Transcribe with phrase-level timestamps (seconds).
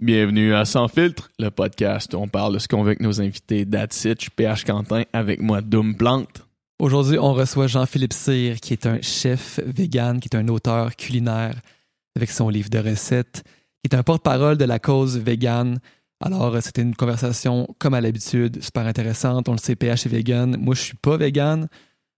[0.00, 3.20] Bienvenue à Sans Filtre, le podcast où on parle de ce qu'on veut avec nos
[3.20, 6.46] invités Datsitch, PH Quentin, avec moi Doom Plante.
[6.78, 11.60] Aujourd'hui, on reçoit Jean-Philippe Cyr, qui est un chef vegan, qui est un auteur culinaire
[12.14, 13.42] avec son livre de recettes,
[13.82, 15.80] qui est un porte-parole de la cause vegan.
[16.24, 19.48] Alors, euh, c'était une conversation, comme à l'habitude, super intéressante.
[19.48, 20.56] On le sait, PH est vegan.
[20.60, 21.66] Moi, je suis pas vegan.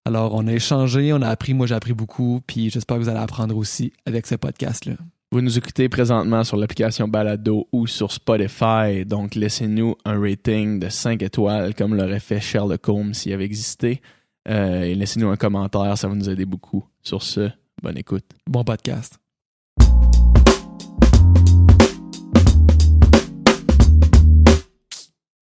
[0.04, 1.54] Alors, on a échangé, on a appris.
[1.54, 2.42] Moi, j'ai appris beaucoup.
[2.46, 4.96] Puis, j'espère que vous allez apprendre aussi avec ce podcast-là.
[5.32, 10.88] Vous nous écoutez présentement sur l'application Balado ou sur Spotify, donc laissez-nous un rating de
[10.88, 14.02] 5 étoiles comme l'aurait fait Sherlock Holmes s'il avait existé.
[14.48, 16.84] Euh, et laissez-nous un commentaire, ça va nous aider beaucoup.
[17.00, 17.48] Sur ce,
[17.80, 18.24] bonne écoute.
[18.48, 19.20] Bon podcast.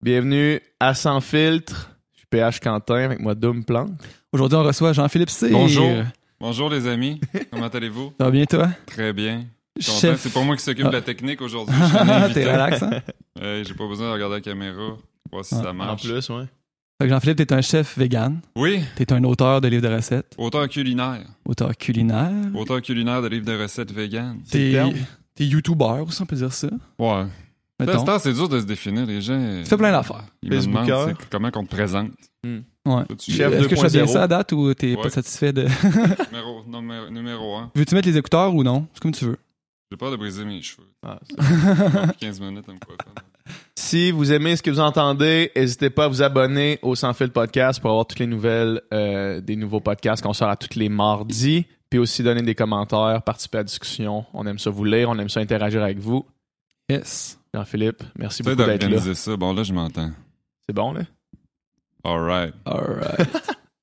[0.01, 1.91] Bienvenue à Sans Filtre.
[2.13, 3.91] Je suis PH Quentin avec moi Doom Plante.
[4.31, 5.51] Aujourd'hui, on reçoit Jean-Philippe Cyr.
[5.51, 5.91] Bonjour.
[6.39, 7.21] Bonjour les amis,
[7.51, 8.13] comment allez-vous?
[8.17, 8.69] Ça va bien, toi?
[8.87, 9.45] Très bien.
[9.79, 10.21] Chef.
[10.21, 10.89] C'est pas moi qui s'occupe Ah.
[10.89, 11.75] de la technique aujourd'hui.
[12.33, 12.91] T'es relax, hein?
[13.41, 14.95] Ouais, J'ai pas besoin de regarder la caméra,
[15.31, 15.63] voir si Ah.
[15.63, 16.03] ça En marche.
[16.03, 16.45] plus, ouais.
[17.01, 18.39] Fait que Jean-Philippe, t'es un chef vegan.
[18.55, 21.25] Oui, T'es un auteur de livres de recettes, auteur culinaire.
[21.45, 22.31] auteur culinaire.
[22.53, 24.07] Auteur culinaire de livres de recettes le
[25.35, 26.69] T'es YouTuber aussi, on peut dire ça.
[26.97, 27.25] Ouais.
[27.77, 28.05] Mettons.
[28.05, 29.37] C'est c'est dur de se définir, les gens.
[29.61, 30.23] Tu fais plein d'affaires.
[30.41, 31.13] Ils me Facebooker.
[31.29, 32.11] comment qu'on te présente.
[32.45, 33.03] Ouais.
[33.19, 34.13] Tu- Chef Est-ce que je fais bien 2.0.
[34.13, 35.01] ça à date ou t'es Ouais.
[35.03, 35.63] pas satisfait de.
[36.31, 37.71] numéro, numéro, numéro un.
[37.75, 38.87] Veux-tu mettre les écouteurs ou non?
[38.93, 39.37] C'est comme tu veux.
[39.91, 40.87] J'ai peur de briser mes cheveux.
[41.05, 43.11] Ah, J'ai 15 minutes à me coiffer.
[43.75, 47.29] Si vous aimez ce que vous entendez, n'hésitez pas à vous abonner au Sans Fil
[47.29, 50.89] Podcast pour avoir toutes les nouvelles euh, des nouveaux podcasts qu'on sort à tous les
[50.89, 51.65] mardis.
[51.89, 54.25] Puis aussi donner des commentaires, participer à la discussion.
[54.33, 56.25] On aime ça vous lire, on aime ça interagir avec vous.
[56.89, 57.39] Yes.
[57.53, 58.77] Jean-Philippe, merci beaucoup d'être là.
[58.79, 59.37] d'organiser ça.
[59.37, 60.11] Bon, là, je m'entends.
[60.65, 61.01] C'est bon, là?
[62.03, 62.53] All right.
[62.65, 63.27] Alright.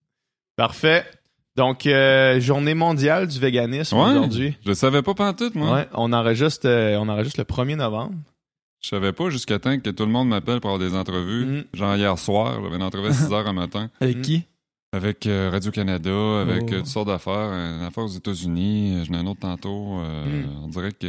[0.56, 1.04] Parfait.
[1.56, 4.10] Donc, euh, journée mondiale du véganisme Ouais.
[4.10, 4.56] aujourd'hui.
[4.64, 5.74] Je savais pas pantoute, moi.
[5.74, 8.14] Ouais, on enregistre, euh, on enregistre le 1er novembre.
[8.82, 11.44] Je savais pas jusqu'à temps que tout le monde m'appelle pour avoir des entrevues.
[11.44, 11.64] Mhm.
[11.74, 14.22] Genre hier soir, j'avais une entrevue à 6 h un matin Avec Mm.
[14.22, 14.42] qui?
[14.94, 16.72] avec euh, Radio-Canada, avec Oh.
[16.74, 17.50] euh, toutes sortes d'affaires.
[17.52, 19.98] Une affaire aux États-Unis, euh, j'en ai un autre tantôt.
[20.00, 20.48] euh, Mhm.
[20.64, 21.06] On dirait que.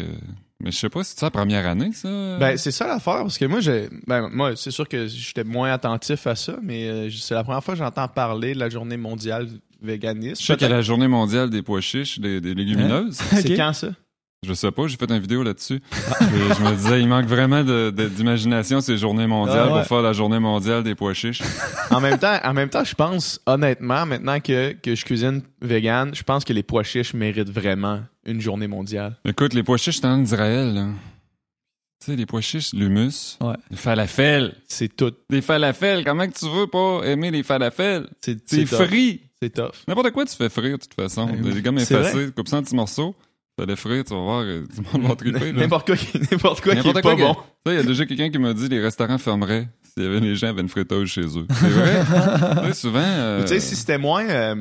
[0.61, 2.37] Mais je sais pas si c'est la première année, ça.
[2.37, 5.73] Ben, c'est ça l'affaire, parce que moi, j'ai, ben, moi, c'est sûr que j'étais moins
[5.73, 8.95] attentif à ça, mais euh, c'est la première fois que j'entends parler de la journée
[8.95, 9.49] mondiale
[9.83, 10.41] véganiste.
[10.41, 13.15] je sais qu'il y a la journée mondiale des pois chiches, des, des légumineuses.
[13.15, 13.57] C'est Ok.
[13.57, 13.89] quand ça?
[14.45, 15.75] Je sais pas, j'ai fait une vidéo là-dessus.
[16.21, 19.79] Et je me disais, il manque vraiment d'imagination ces journées mondiales Ah ouais.
[19.79, 21.41] pour faire la journée mondiale des pois chiches.
[21.91, 26.13] en même temps, en même temps, je pense, honnêtement, maintenant que, que je cuisine vegan,
[26.13, 29.15] je pense que les pois chiches méritent vraiment une journée mondiale.
[29.23, 30.87] Écoute, les pois chiches, c'est en Israël, là.
[32.05, 33.55] Tu sais, les pois chiches, l'humus, Ouais.
[33.71, 34.55] le falafel.
[34.67, 35.13] C'est tout.
[35.29, 38.07] Des falafels, comment que tu veux pas aimer les falafels?
[38.19, 38.65] C'est, C'est
[39.43, 39.71] c'est tough.
[39.87, 41.25] N'importe quoi tu fais frire, de toute façon.
[41.27, 41.53] Ben oui.
[41.53, 43.15] Des gommes effacées, coupe ça en petits morceaux.
[43.57, 45.51] Tu fais les frire, tu vas voir, euh, tout le monde va triper.
[45.53, 45.95] N'importe quoi,
[46.31, 47.35] n'importe quoi qui est pas bon.
[47.67, 50.35] Il y a déjà quelqu'un qui m'a dit les restaurants fermeraient s'il y avait les
[50.35, 51.45] gens avaient une friteuse chez eux.
[51.49, 52.03] C'est vrai.
[52.63, 52.99] Tu sais, souvent.
[53.03, 54.55] euh, Tu sais, si c'était moins, euh,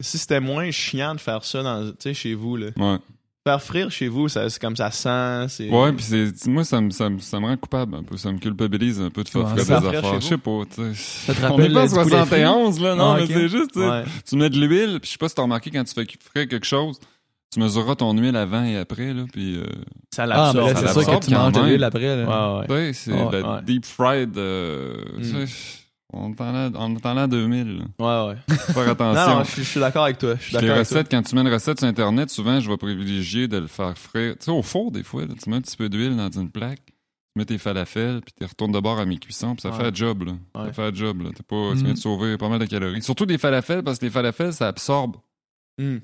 [0.00, 2.68] si c'était moins chiant de faire ça dans, tu chez vous, là.
[2.76, 2.96] Ouais.
[3.48, 5.70] Faire frire chez vous, ça, c'est comme ça sent, c'est.
[5.70, 8.30] Ouais, puis c'est moi ça me, ça, me, ça me rend coupable un peu, ça
[8.30, 10.20] me culpabilise un peu de faire frire des affaires.
[10.20, 11.32] Je sais pas, tu sais.
[11.32, 13.80] te On est pas en du poulet 71 là, non, Ah, mais c'est juste tu
[13.80, 14.04] sais, Ouais.
[14.28, 16.46] tu mets de l'huile, puis je sais pas si t'as remarqué quand tu fais frire
[16.46, 16.98] quelque chose,
[17.50, 19.64] tu mesureras ton huile avant et après là, puis euh,
[20.14, 20.68] Ça Ah, mais l'absorbe.
[20.68, 22.16] là, ça c'est sûr que tu manges de l'huile après.
[22.16, 22.58] Là.
[22.58, 22.66] Ouais, ouais.
[22.92, 23.62] tu sais, c'est Ouais, la ouais.
[23.62, 25.46] deep fried euh, Mm.
[26.12, 27.78] On est en on est en l'an 2000.
[27.78, 27.84] là.
[27.98, 28.56] Ouais, ouais.
[28.56, 29.26] Faut faire attention.
[29.30, 30.34] Non, non, je suis- je suis d'accord avec toi.
[30.36, 30.78] Je suis les avec toi.
[30.78, 33.96] recettes, quand tu mets une recette sur Internet, souvent, je vais privilégier de le faire
[33.98, 34.34] frire.
[34.38, 36.50] Tu sais, au four, des fois, là, tu mets un petit peu d'huile dans une
[36.50, 36.92] plaque, tu
[37.36, 39.76] mets tes falafels, puis tu retournes de bord à mi-cuisson, puis ça Ouais.
[39.76, 40.32] fait un job, là.
[40.54, 40.66] Ouais.
[40.68, 41.30] Ça fait un job, là.
[41.36, 41.84] T'es pas, Tu Mm.
[41.84, 43.02] viens de sauver pas mal de calories.
[43.02, 45.16] Surtout des falafels, parce que les falafels, ça absorbe.
[45.78, 45.98] Hmm.
[45.98, 46.02] Tu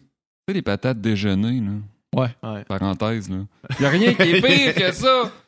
[0.48, 1.72] sais, les patates déjeuner, là.
[2.14, 2.64] Ouais.
[2.68, 3.38] Parenthèse, là.
[3.80, 5.32] Y a rien qui est pire que ça!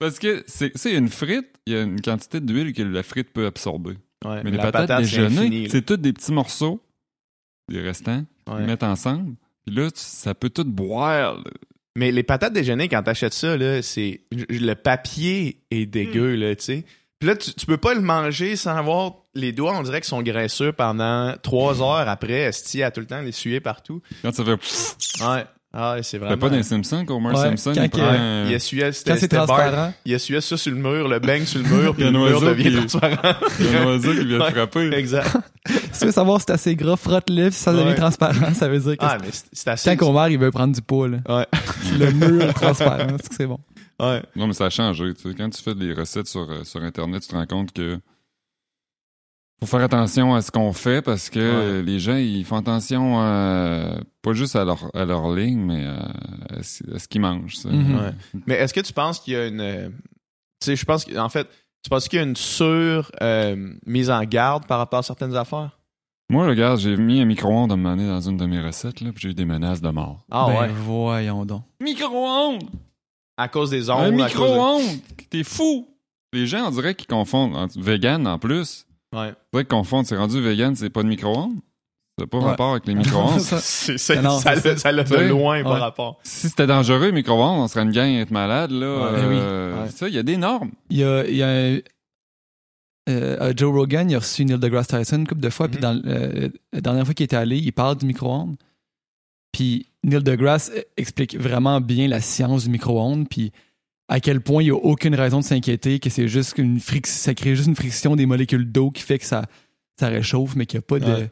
[0.00, 3.46] Parce que, c'est, une frite, il y a une quantité d'huile que la frite peut
[3.46, 3.98] absorber.
[4.24, 4.42] Ouais.
[4.42, 6.82] Mais les patates patate, déjeuner, c'est tous des petits morceaux,
[7.70, 8.56] des restants, Ouais.
[8.60, 9.36] ils mettent ensemble.
[9.66, 11.36] Puis là, ça peut tout boire.
[11.36, 11.44] là.
[11.96, 16.64] Mais les patates déjeuner, quand t'achètes ça, là, c'est le papier est dégueu, là, tu
[16.64, 16.84] sais.
[17.18, 20.08] Puis là, tu, tu peux pas le manger sans avoir les doigts, on dirait qu'ils
[20.08, 22.40] sont graisseux pendant trois heures après.
[22.40, 24.00] Esti a tout le temps l'essuyer partout.
[24.22, 25.22] Quand ça fait.
[25.26, 25.44] Ouais.
[25.72, 26.36] Ah, c'est vraiment.
[26.36, 29.94] pas d'un Simpson qu'Homer Ouais, Simpson, quand il prend un- Il essuyait, c'était, transparent.
[30.04, 32.16] Il ça sur le mur, le bang sur le mur, puis Il y a le
[32.18, 33.34] un mur oiseau devient qui- transparent.
[33.60, 34.92] il y a un oiseau qui vient frapper.
[34.94, 35.36] exact.
[35.66, 37.50] Si tu veux savoir si c'est assez gras, frotte-le.
[37.52, 37.94] Si ça devient Ouais.
[37.94, 39.96] transparent, ça veut dire que Ah, mais c'est, assez.
[39.96, 41.18] quand Homer, il veut prendre du poids, là.
[41.28, 41.46] Ouais.
[41.98, 43.60] le mur est transparent, c'est que c'est bon.
[44.00, 44.22] Ouais.
[44.34, 45.12] Non, mais ça a changé.
[45.14, 45.34] tu sais.
[45.36, 47.98] Quand tu fais des recettes sur, euh, sur Internet, tu te rends compte que
[49.60, 53.98] faut faire attention à ce qu'on fait parce que les gens, ils font attention euh,
[54.22, 55.98] pas juste à leur, à leur ligne, mais euh,
[56.58, 57.56] à, ce- à ce qu'ils mangent.
[57.56, 57.68] ça.
[57.68, 57.94] Mhm.
[57.96, 58.10] Ouais.
[58.46, 59.60] Mais est-ce que tu penses qu'il y a une.
[59.60, 59.88] euh,
[60.60, 61.46] Tu sais, je pense qu'en fait,
[61.82, 65.36] tu penses qu'il y a une sur euh, mise en garde par rapport à certaines
[65.36, 65.78] affaires?
[66.30, 69.00] Moi, regarde, j'ai mis un micro-ondes à un moment donné dans une de mes recettes,
[69.00, 70.24] là, puis j'ai eu des menaces de mort.
[70.30, 70.68] Ah ben, ouais.
[70.68, 71.62] voyons donc.
[71.82, 72.62] Micro-ondes!
[73.36, 74.16] À cause des Un ondes.
[74.16, 75.00] de- micro-ondes!
[75.28, 75.88] T'es fou!
[76.32, 77.56] Les gens, on dirait qu'ils confondent.
[77.56, 78.86] en- Vegan, en plus.
[79.12, 79.28] Ouais.
[79.28, 80.06] C'est vrai qu'ils confondent.
[80.06, 81.54] C'est rendu vegan, c'est pas de micro-ondes?
[82.18, 82.44] Ça n'a pas Ouais.
[82.44, 83.40] rapport avec les micro-ondes?
[83.40, 85.78] Ça- Non, ça, l'a- ça l'a de loin par ouais.
[85.78, 86.20] rapport.
[86.22, 88.86] si c'était dangereux, les micro-ondes, on serait une gang à être malade, là.
[89.12, 89.12] Ouais.
[89.20, 89.36] Ben oui.
[89.40, 89.90] Euh, Ouais.
[89.90, 90.70] Ça, il y a des normes.
[90.90, 91.78] Il y a, il y a un-
[93.08, 95.78] euh, euh, Joe Rogan, il a reçu Neil deGrasse Tyson une couple de fois, puis
[95.78, 95.82] Mhm.
[95.82, 98.56] dans, euh, la dernière fois qu'il était allé, il parle du micro-ondes.
[99.52, 103.50] Puis Neil deGrasse euh, explique vraiment bien la science du micro-ondes, puis
[104.12, 107.06] à quel point il n'y a aucune raison de s'inquiéter, que c'est juste une fric-
[107.06, 109.46] ça crée juste une friction des molécules d'eau qui fait que ça,
[109.98, 111.30] ça réchauffe, mais qu'il n'y a pas de Ouais.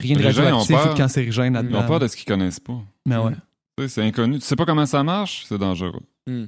[0.00, 1.86] rien de radioactif ou de cancérigène Ils ont là-dedans.
[1.86, 2.80] peur de ce qu'ils connaissent pas.
[3.06, 3.32] Mais ouais.
[3.78, 4.38] Tu sais, C'est inconnu.
[4.38, 6.00] Tu sais pas comment ça marche, c'est dangereux.
[6.26, 6.46] Hmm.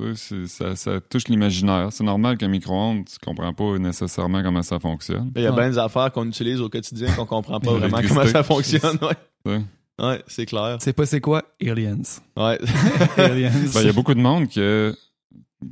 [0.00, 1.88] Tu sais, c'est- Ça, ça touche l'imaginaire.
[1.90, 5.32] C'est normal qu'un micro-ondes, tu comprends pas nécessairement comment ça fonctionne.
[5.36, 5.56] Il y a Ouais.
[5.56, 7.78] bien des affaires qu'on utilise au quotidien qu'on comprend pas Ouais.
[7.80, 8.98] vraiment comment ça fonctionne.
[9.46, 9.60] Ouais,
[10.00, 10.22] Ouais.
[10.26, 10.78] c'est clair.
[10.80, 11.42] C'est pas c'est quoi?
[11.62, 12.02] Aliens.
[12.36, 12.58] Ouais.
[13.16, 13.50] Aliens.
[13.72, 14.92] Ben, Il y a beaucoup de monde qui euh,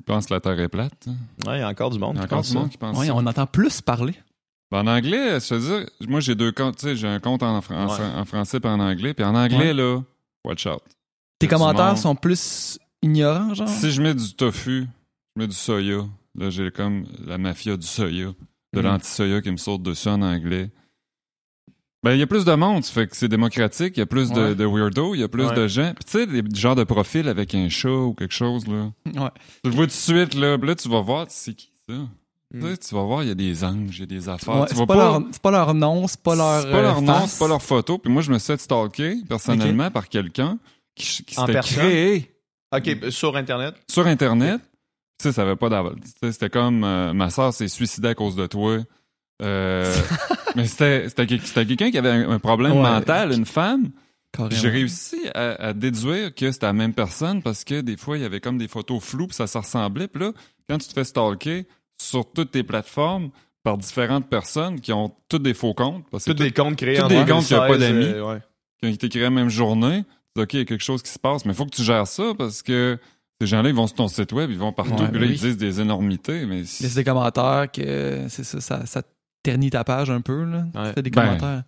[0.06, 1.08] pense que la Terre est plate.
[1.08, 1.14] hein.
[1.46, 2.16] Ouais, il y a encore du monde.
[2.16, 2.58] Il y a qui encore pense du ça.
[2.60, 3.14] monde qui pense Ouais, ça.
[3.14, 4.14] on entend plus parler.
[4.70, 7.42] Ben, en anglais, je te dire, moi j'ai deux comptes, tu sais, j'ai un compte
[7.42, 8.04] en, fran- en- Ouais.
[8.16, 9.12] en français et en anglais.
[9.12, 10.00] Puis en anglais, là,
[10.44, 10.82] watch out.
[11.38, 13.68] Tes commentaires sont plus ignorants, genre?
[13.68, 14.86] Si je mets du tofu,
[15.36, 16.06] je mets du soya.
[16.38, 18.28] Là, j'ai comme la mafia du soya,
[18.72, 18.82] de Mhm.
[18.86, 20.70] l'anti-soya qui me saute dessus en anglais.
[22.04, 24.06] Ben, il y a plus de monde, ça fait que c'est démocratique, il y a
[24.06, 24.54] plus de, Ouais.
[24.56, 25.54] de weirdos, il y a plus Ouais.
[25.54, 25.92] de gens.
[25.94, 28.90] Puis tu sais, des genres de profils avec un chat ou quelque chose, là.
[29.06, 29.30] Ouais.
[29.62, 31.94] Tu le vois tout de suite, là, puis là, tu vas voir, c'est qui ça?
[31.94, 32.08] Mm.
[32.54, 34.60] Tu sais, tu vas voir, il y a des anges, il y a des affaires.
[34.62, 36.62] Ouais, c'est pas, leur, c'est pas leur nom, c'est pas leur.
[36.62, 37.32] c'est pas leur euh, nom, face.
[37.34, 37.98] c'est pas leur photo.
[37.98, 40.58] Puis moi, je me suis fait stalker personnellement par quelqu'un
[40.96, 42.30] qui, qui s'était créé
[42.74, 43.76] OK, sur Internet?
[43.88, 44.60] sur Internet.
[45.18, 45.94] Tu sais, ça avait pas d'aval.
[46.02, 48.78] Tu sais, C'était comme euh, ma soeur s'est suicidée à cause de toi.
[49.42, 49.94] Euh,
[50.56, 52.82] mais c'était c'était quel- c'était quelqu'un qui avait un, un problème Ouais.
[52.82, 53.90] mental, une femme.
[54.50, 58.22] J'ai réussi à, à déduire que c'était la même personne parce que des fois, il
[58.22, 60.08] y avait comme des photos floues puis ça se ressemblait.
[60.08, 60.32] Puis là,
[60.70, 61.66] quand tu te fais stalker
[62.00, 63.30] sur toutes tes plateformes
[63.62, 67.00] par différentes personnes qui ont toutes des faux comptes, parce que Tous des comptes créés
[67.02, 68.04] en des comptes qui ont pas 2016, d'amis.
[68.18, 68.38] euh, ouais.
[68.80, 70.04] qui ont été créés la même journée,
[70.38, 72.06] OK, il y a quelque chose qui se passe, mais il faut que tu gères
[72.06, 72.98] ça parce que
[73.40, 75.32] ces gens-là, ils vont sur ton site web, ils vont partout, Ouais, puis là, oui.
[75.34, 79.02] ils disent des énormités, mais Laisse des commentaires que c'est ça, ça, ça
[79.42, 80.64] ternit ta page un peu, là.
[80.74, 80.88] Ouais.
[80.88, 81.26] Tu fais des Ben.
[81.26, 81.62] commentaires.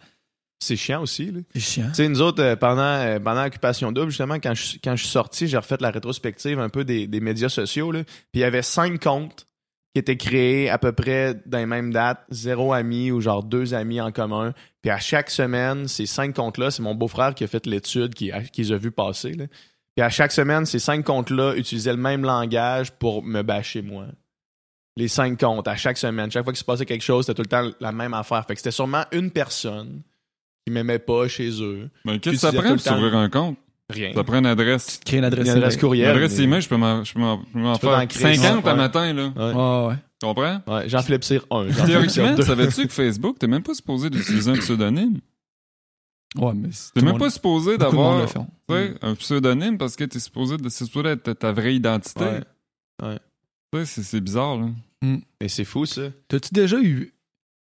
[0.61, 1.31] C'est chiant aussi.
[1.31, 1.41] Là.
[1.53, 1.89] C'est chiant.
[1.89, 5.03] Tu sais, nous autres, euh, pendant, euh, pendant Occupation Double, justement, quand je, quand je
[5.03, 7.93] suis sorti, j'ai refait la rétrospective un peu des, des médias sociaux.
[7.93, 8.05] Là.
[8.05, 9.47] Puis il y avait cinq comptes
[9.95, 13.75] qui étaient créés à peu près dans les mêmes dates, zéro ami ou genre deux
[13.75, 14.55] amis en commun.
[14.81, 18.33] Puis à chaque semaine, ces cinq comptes-là, c'est mon beau-frère qui a fait l'étude, qui,
[18.53, 19.35] qui les a vus passer.
[19.35, 19.45] Là.
[19.95, 24.07] Puis à chaque semaine, ces cinq comptes-là utilisaient le même langage pour me bâcher moi.
[24.97, 26.31] Les cinq comptes, à chaque semaine.
[26.31, 28.45] Chaque fois qu'il se passait quelque chose, c'était tout le temps la même affaire.
[28.47, 30.03] Fait que c'était sûrement une personne
[30.65, 31.91] qui m'aimait pas chez eux.
[32.05, 33.59] Ben, Puis qu'est-ce que ça tu prend pour s'ouvrir un compte?
[33.91, 34.13] Rien.
[34.15, 35.01] Ça prend une adresse.
[35.05, 35.81] Créer une adresse Une adresse email.
[35.81, 36.11] courriel.
[36.11, 37.89] Une adresse mais- email, je peux m'en, je peux m'en, je peux m'en Tu peux
[37.89, 39.33] en faire créer 50 ça, à matin, là.
[39.37, 39.53] Ouais.
[39.53, 39.95] Ouais, ouais.
[40.21, 40.61] Tu comprends?
[40.67, 41.69] Ouais, Jean-Philippe Cyr 1.
[41.69, 42.43] Jean-Philippe Cyr Théoriquement, 2.
[42.45, 45.19] savais-tu que Facebook, t'es même pas supposé d'utiliser un pseudonyme?
[46.37, 48.39] Ouais, mais c'est- T'es même pas supposé d'avoir tu
[49.03, 52.25] un pseudonyme parce que t'es supposé, de- c'est supposé être ta vraie identité.
[53.03, 53.19] Ouais.
[53.21, 53.21] Tu
[53.85, 54.69] c'est, c'est bizarre, là.
[55.41, 56.03] Mais c'est fou, ça.
[56.29, 57.13] T'as-tu déjà eu,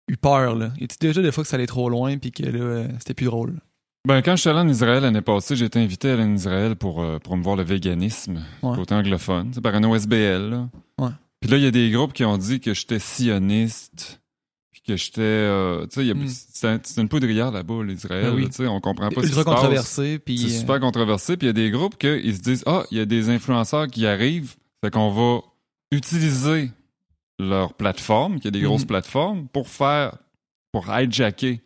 [0.07, 0.71] eu peur, là?
[0.79, 3.13] Y a-tu déjà des fois que ça allait trop loin puis que là, euh, c'était
[3.13, 3.59] plus drôle?
[4.07, 6.33] Ben, quand je suis allé en Israël l'année passée, j'ai été invité à aller en
[6.33, 8.75] Israël pour euh, promouvoir le véganisme, Ouais.
[8.75, 10.49] côté anglophone, c'est par un OSBL.
[10.49, 10.69] Là.
[10.97, 11.09] Ouais.
[11.41, 14.19] Puis là, il y a des groupes qui ont dit que j'étais sioniste,
[14.71, 15.21] puis que j'étais...
[15.21, 16.27] euh, tu sais, il y a- Mm.
[16.27, 18.23] c'est, un- c'est une poudrière là-bas, l'Israël.
[18.31, 18.41] Ben oui.
[18.43, 19.45] là, tu sais, on comprend pas ce qui se passe.
[19.45, 20.37] controversé, puis...
[20.39, 21.37] C'est euh, super controversé.
[21.37, 23.29] Puis il y a des groupes qui ils se disent Ah, il y a des
[23.29, 25.41] influenceurs qui arrivent, fait qu'on va
[25.91, 26.71] utiliser
[27.39, 28.87] leur plateforme, qui a des grosses Mhm.
[28.87, 30.17] plateformes, pour faire,
[30.71, 31.61] pour hijacker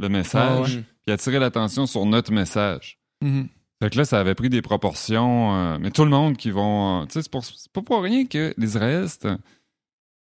[0.00, 0.84] le message, Ah ouais.
[1.04, 2.98] puis attirer l'attention sur notre message.
[3.22, 3.48] mhm.
[3.80, 5.54] Fait que là, ça avait pris des proportions.
[5.54, 7.02] euh, mais tout le monde qui vont.
[7.02, 9.06] euh, tu sais, c'est pour- c'est pas pour rien que l'Israël,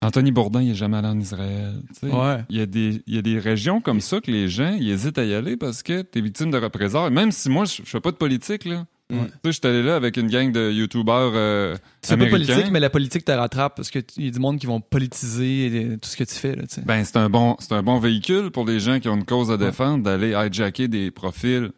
[0.04, 1.82] Anthony Bourdin, il est jamais allé en Israël.
[1.90, 2.16] tu sais.
[2.16, 2.44] Ouais.
[2.50, 4.90] Il y, a des, il y a des régions comme ça que les gens ils
[4.92, 7.10] hésitent à y aller parce que t'es victime de représailles.
[7.12, 8.86] Même si moi, je je fais pas de politique, là.
[9.10, 9.20] Ouais.
[9.20, 12.72] Tu sais, je suis allé là avec une gang de YouTubers euh, C'est pas politique,
[12.72, 15.98] mais la politique te rattrape parce qu'il y a du monde qui vont politiser euh,
[15.98, 16.82] tout ce que tu fais, là, tu sais.
[16.82, 19.50] Ben, c'est un bon, c'est un bon véhicule pour les gens qui ont une cause
[19.52, 21.72] à défendre d'aller hijacker des profils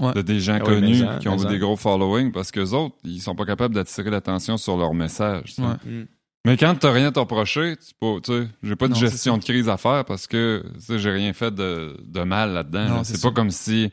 [0.00, 0.14] Ouais.
[0.14, 3.34] de des gens Ah connus qui ont des gros followings parce que autres, ils sont
[3.34, 5.44] pas capables d'attirer l'attention sur leur message.
[5.44, 5.62] tu sais.
[5.62, 5.74] Ouais.
[5.84, 6.06] Mm.
[6.46, 8.98] Mais quand t'as rien à te reprocher, tu peux- tu sais, j'ai pas de Non,
[8.98, 12.84] gestion de crise à faire parce que j'ai rien fait de, de mal là-dedans.
[12.96, 13.00] Là.
[13.04, 13.92] c'est pas comme si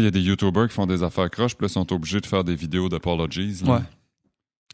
[0.00, 2.20] il y a des YouTubers qui font des affaires croches, puis là, ils sont obligés
[2.20, 3.62] de faire des vidéos d'apologies.
[3.64, 3.74] là.
[3.76, 3.80] Ouais.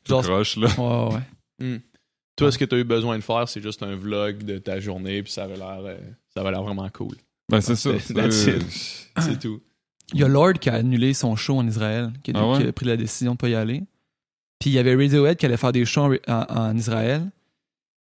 [0.09, 0.69] Genre- croche, là.
[0.79, 1.15] Ouais,
[1.61, 1.81] ouais.
[2.37, 4.81] Toi, ce que tu as eu besoin de faire, c'est juste un vlog de ta
[4.81, 5.99] journée, puis ça avait l'air, euh,
[6.35, 7.15] ça avait l'air vraiment cool.
[7.51, 7.91] Ben, c'est ça.
[8.01, 8.35] C'est- that's
[9.21, 9.61] C'est- tout.
[10.15, 12.63] Il y a Lord qui a annulé son show en Israël, qui a, Ah ouais?
[12.63, 13.83] qui a pris la décision de pas y aller.
[14.59, 17.31] Puis il y avait Radiohead qui allait faire des shows en, en- en Israël.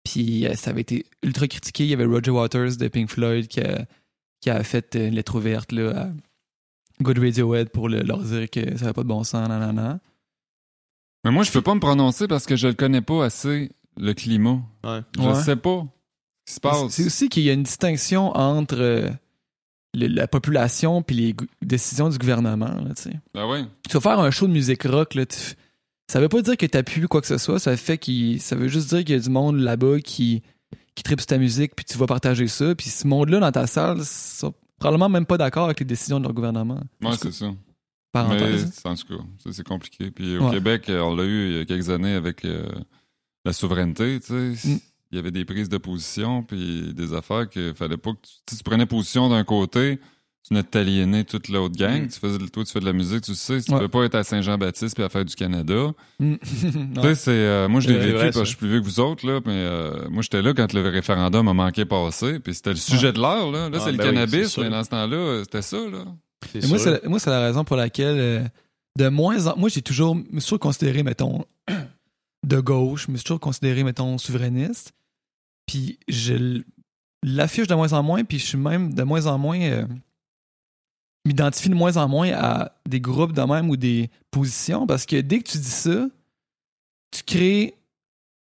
[0.05, 1.85] Puis euh, ça avait été ultra critiqué.
[1.85, 3.87] Il y avait Roger Waters de Pink Floyd qui a,
[4.41, 6.09] qui a fait euh, une lettre ouverte là, à
[7.03, 10.01] Good Radiohead pour le- leur dire que ça n'avait pas de bon sens, nanana.
[11.25, 14.13] Mais moi, je peux pas me prononcer parce que je le connais pas assez, le
[14.15, 14.61] climat.
[14.85, 15.01] Ouais.
[15.17, 15.35] Je Ouais.
[15.43, 15.87] sais pas
[16.45, 16.89] ce qui se passe.
[16.91, 19.11] C'est aussi qu'il y a une distinction entre euh,
[19.95, 22.67] le- la population puis les décisions du gouvernement.
[22.81, 23.21] Là, tu sais.
[23.35, 23.65] Ben ouais.
[23.89, 25.55] tu vas faire un show de musique rock, là, tu-
[26.09, 28.69] ça veut pas dire que t'appuies quoi que ce soit, ça fait qu'il, ça veut
[28.69, 30.43] juste dire qu'il y a du monde là-bas qui,
[30.95, 33.67] qui tripe sur ta musique, puis tu vas partager ça, puis ce monde-là dans ta
[33.67, 36.81] salle, sont probablement même pas d'accord avec les décisions de leur gouvernement.
[37.03, 37.53] Ouais, c'est ça.
[38.13, 38.73] Parenthèse.
[38.85, 40.11] Mais, en tout cas, c'est compliqué.
[40.11, 40.53] Puis au Ouais.
[40.55, 42.67] Québec, on l'a eu il y a quelques années avec euh,
[43.45, 44.69] la souveraineté, tu sais.
[44.69, 44.79] Mm.
[45.13, 48.57] Il y avait des prises de position, puis des affaires qu'il fallait pas que tu,
[48.57, 50.01] tu prenais position d'un côté,
[50.47, 52.05] tu venais de t'aliéner toute l'autre gang.
[52.05, 52.09] Mm.
[52.09, 53.81] Tu faisais, toi, tu fais de la musique, tu sais, tu Ouais.
[53.81, 55.93] peux pas être à Saint-Jean-Baptiste puis à faire du Canada.
[56.21, 56.35] Mm.
[56.95, 57.09] Tu Ouais.
[57.09, 58.85] sais, c'est, euh, moi, je l'ai vécu vrai, parce que je suis plus vieux que
[58.85, 62.55] vous autres, là, mais euh, moi, j'étais là quand le référendum a manqué passer, puis
[62.55, 63.69] c'était le sujet de l'heure, là.
[63.69, 66.05] Là, Ah, c'est le ben oui, cannabis, mais dans ce temps-là, euh, c'était ça, là.
[66.55, 68.45] Et moi, c'est la, moi, c'est la raison pour laquelle, euh,
[68.99, 71.45] de moins en moi, j'ai toujours, me suis toujours considéré, mettons,
[72.47, 74.93] de gauche, je me suis toujours considéré, mettons, souverainiste.
[75.67, 76.63] Puis je
[77.25, 79.59] l'affiche de moins en moins, puis je suis même de moins en moins.
[81.27, 85.21] M'identifie de moins en moins à des groupes de même ou des positions, parce que
[85.21, 86.07] dès que tu dis ça,
[87.11, 87.75] tu crées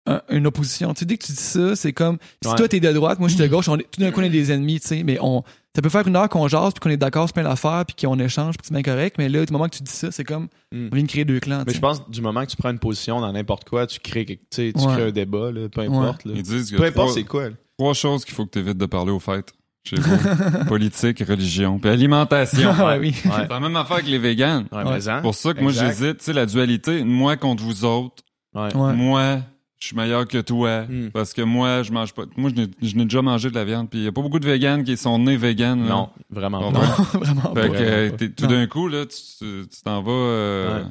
[0.06, 0.92] un- une opposition.
[0.92, 2.56] Tu sais, dès que tu dis ça, c'est comme si Ouais.
[2.56, 4.24] toi t'es de droite, moi je suis de gauche, on est, tout d'un coup on
[4.24, 5.42] est des ennemis, tu sais, mais on,
[5.74, 7.96] ça peut faire une heure qu'on jase, puis qu'on est d'accord sur plein d'affaires, puis
[8.06, 10.24] qu'on échange, puis c'est bien correct, mais là, du moment que tu dis ça, c'est
[10.24, 10.88] comme, Mm.
[10.92, 11.64] on vient de créer deux clans.
[11.66, 13.98] Mais je pense que du moment que tu prends une position dans n'importe quoi, tu
[13.98, 14.92] crées, quelque- tu sais, tu Ouais.
[14.92, 16.26] crées un débat, là, peu importe.
[16.26, 16.32] là.
[16.36, 17.48] Ils disent que Peu importe c'est quoi.
[17.48, 17.54] là.
[17.78, 19.52] Trois choses qu'il faut que tu évites de parler aux fêtes
[19.84, 20.64] chez vous.
[20.68, 22.72] Politique, religion, puis alimentation.
[22.78, 23.14] Ah oui.
[23.24, 23.30] Ouais.
[23.36, 24.66] C'est la même affaire que les véganes.
[24.72, 24.84] Ouais, Ouais.
[24.84, 25.16] mais hein?
[25.16, 28.22] C'est pour ça que moi j'hésite, tu sais, la dualité, moi contre vous autres,
[28.54, 29.38] moi
[29.78, 31.10] je suis meilleur que toi, Mm.
[31.12, 32.22] parce que moi je mange pas.
[32.38, 34.46] Moi je n'ai- déjà mangé de la viande, puis il y a pas beaucoup de
[34.46, 35.82] véganes qui sont nés véganes.
[35.82, 35.88] là.
[35.90, 36.80] Non, vraiment Bon, pas.
[36.86, 36.86] Non,
[37.20, 37.68] vraiment Fait pas.
[37.68, 38.26] que Vraiment euh, pas.
[38.34, 40.88] tout d'un coup, là, tu t'en vas euh, Ouais.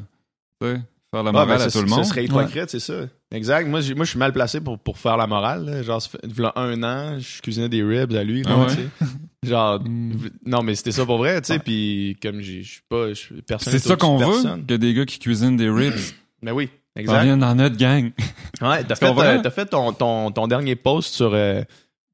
[0.61, 0.81] tu sais,
[1.13, 2.03] faire la Ah, morale ben, à ça, tout le monde.
[2.03, 2.93] Ce serait hypocrite, c'est ça.
[3.31, 3.67] Exact.
[3.67, 5.65] Moi, moi, je suis mal placé pour, pour faire la morale.
[5.65, 5.83] là.
[5.83, 8.43] Genre, v'là un an, je cuisinais des ribs à lui.
[8.45, 8.67] Ah ouais?
[9.43, 10.11] Genre, Mm.
[10.15, 11.53] v- non, mais c'était ça pour vrai, tu sais.
[11.53, 11.59] Ouais.
[11.59, 13.07] Puis, comme j'ai- je suis pas.
[13.47, 15.93] Personne C'est ça qu'on veut, que des gars qui cuisinent des ribs.
[16.41, 17.23] Mais oui, Ça exact.
[17.23, 18.11] vient dans notre gang.
[18.61, 21.61] Ouais, t'as Tu fait, euh, t'as fait ton, ton, ton dernier post sur euh,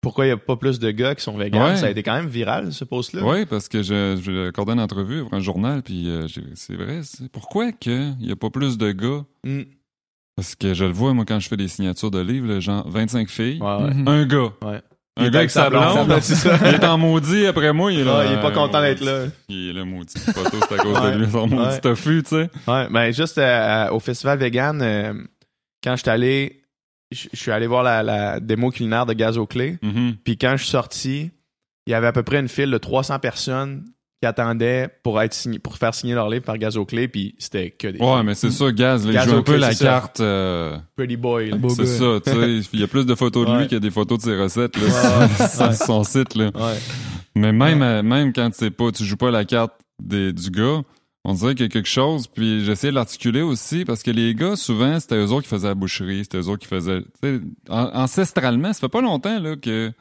[0.02, 1.64] pourquoi il y a pas plus de gars qui sont végans.
[1.70, 1.76] Ouais.
[1.76, 3.22] Ça a été quand même viral, ce post-là.
[3.24, 7.02] Oui, parce que je, je accordé une entrevue pour un journal, puis euh, c'est vrai.
[7.32, 9.24] Pourquoi qu'il n'y a pas plus de gars?
[9.44, 9.62] Mm.
[10.36, 13.30] Parce que je le vois, moi, quand je fais des signatures de livres, genre 25
[13.30, 13.92] filles, Ouais, ouais.
[14.06, 14.54] Un gars.
[15.18, 16.06] Un Il gars avec sa blonde.
[16.08, 16.58] blonde, c'est ça.
[16.66, 18.20] il est en maudit après moi, il est là.
[18.20, 19.26] Ouais, il est pas euh, content d'être là.
[19.50, 20.18] Il est là, maudit.
[20.18, 22.50] Photo, c'est à cause de lui, son maudit tofu, tu sais.
[22.70, 25.14] Ouais, ben juste euh, au festival vegan, euh,
[25.84, 26.59] quand je suis allé,
[27.12, 29.78] je je suis allé voir la, la démo culinaire de Gazo Clé.
[29.82, 30.16] Mhm.
[30.24, 31.32] Puis quand je suis sorti,
[31.88, 33.86] il y avait à peu près une file de 300 personnes
[34.22, 37.08] qui attendaient pour être signé, pour faire signer leur livre par Gazo Clé.
[37.08, 38.26] Puis c'était que des Ouais, filles.
[38.26, 40.20] mais c'est ça, Gaz, là, il Gaz joue un au peu la carte.
[40.20, 41.52] euh, Pretty boy.
[41.70, 42.70] c'est ça, tu sais.
[42.74, 43.64] Il y a plus de photos de lui Ouais.
[43.68, 45.74] qu'il y a des photos de ses recettes là, Ouais, sur, ouais.
[45.74, 46.36] son site.
[46.36, 46.52] Là.
[46.54, 46.78] Ouais.
[47.36, 50.82] Mais même, euh, même quand c'est pas, tu joues pas la carte des, du gars,
[51.26, 52.28] on dirait qu'il y a quelque chose.
[52.28, 55.68] Puis j'essaie de l'articuler aussi parce que les gars, souvent, c'était eux autres qui faisaient
[55.68, 57.02] la boucherie, c'était eux autres qui faisaient.
[57.70, 59.92] Ancestralement, ça fait pas longtemps là, que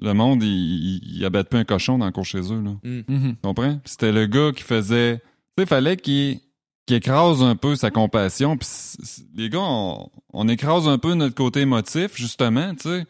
[0.00, 2.62] le monde, il, il, il abatte pas un cochon dans le cour chez eux.
[2.62, 2.76] Là.
[2.84, 3.04] Mhm.
[3.08, 3.80] Tu comprends?
[3.84, 5.18] C'était le gars qui faisait.
[5.56, 6.40] Tu sais, fallait qu'il
[6.86, 8.56] qu'il écrase un peu sa compassion.
[8.56, 8.68] Puis
[9.34, 13.06] les gars, on, on écrase un peu notre côté émotif, justement, tu sais,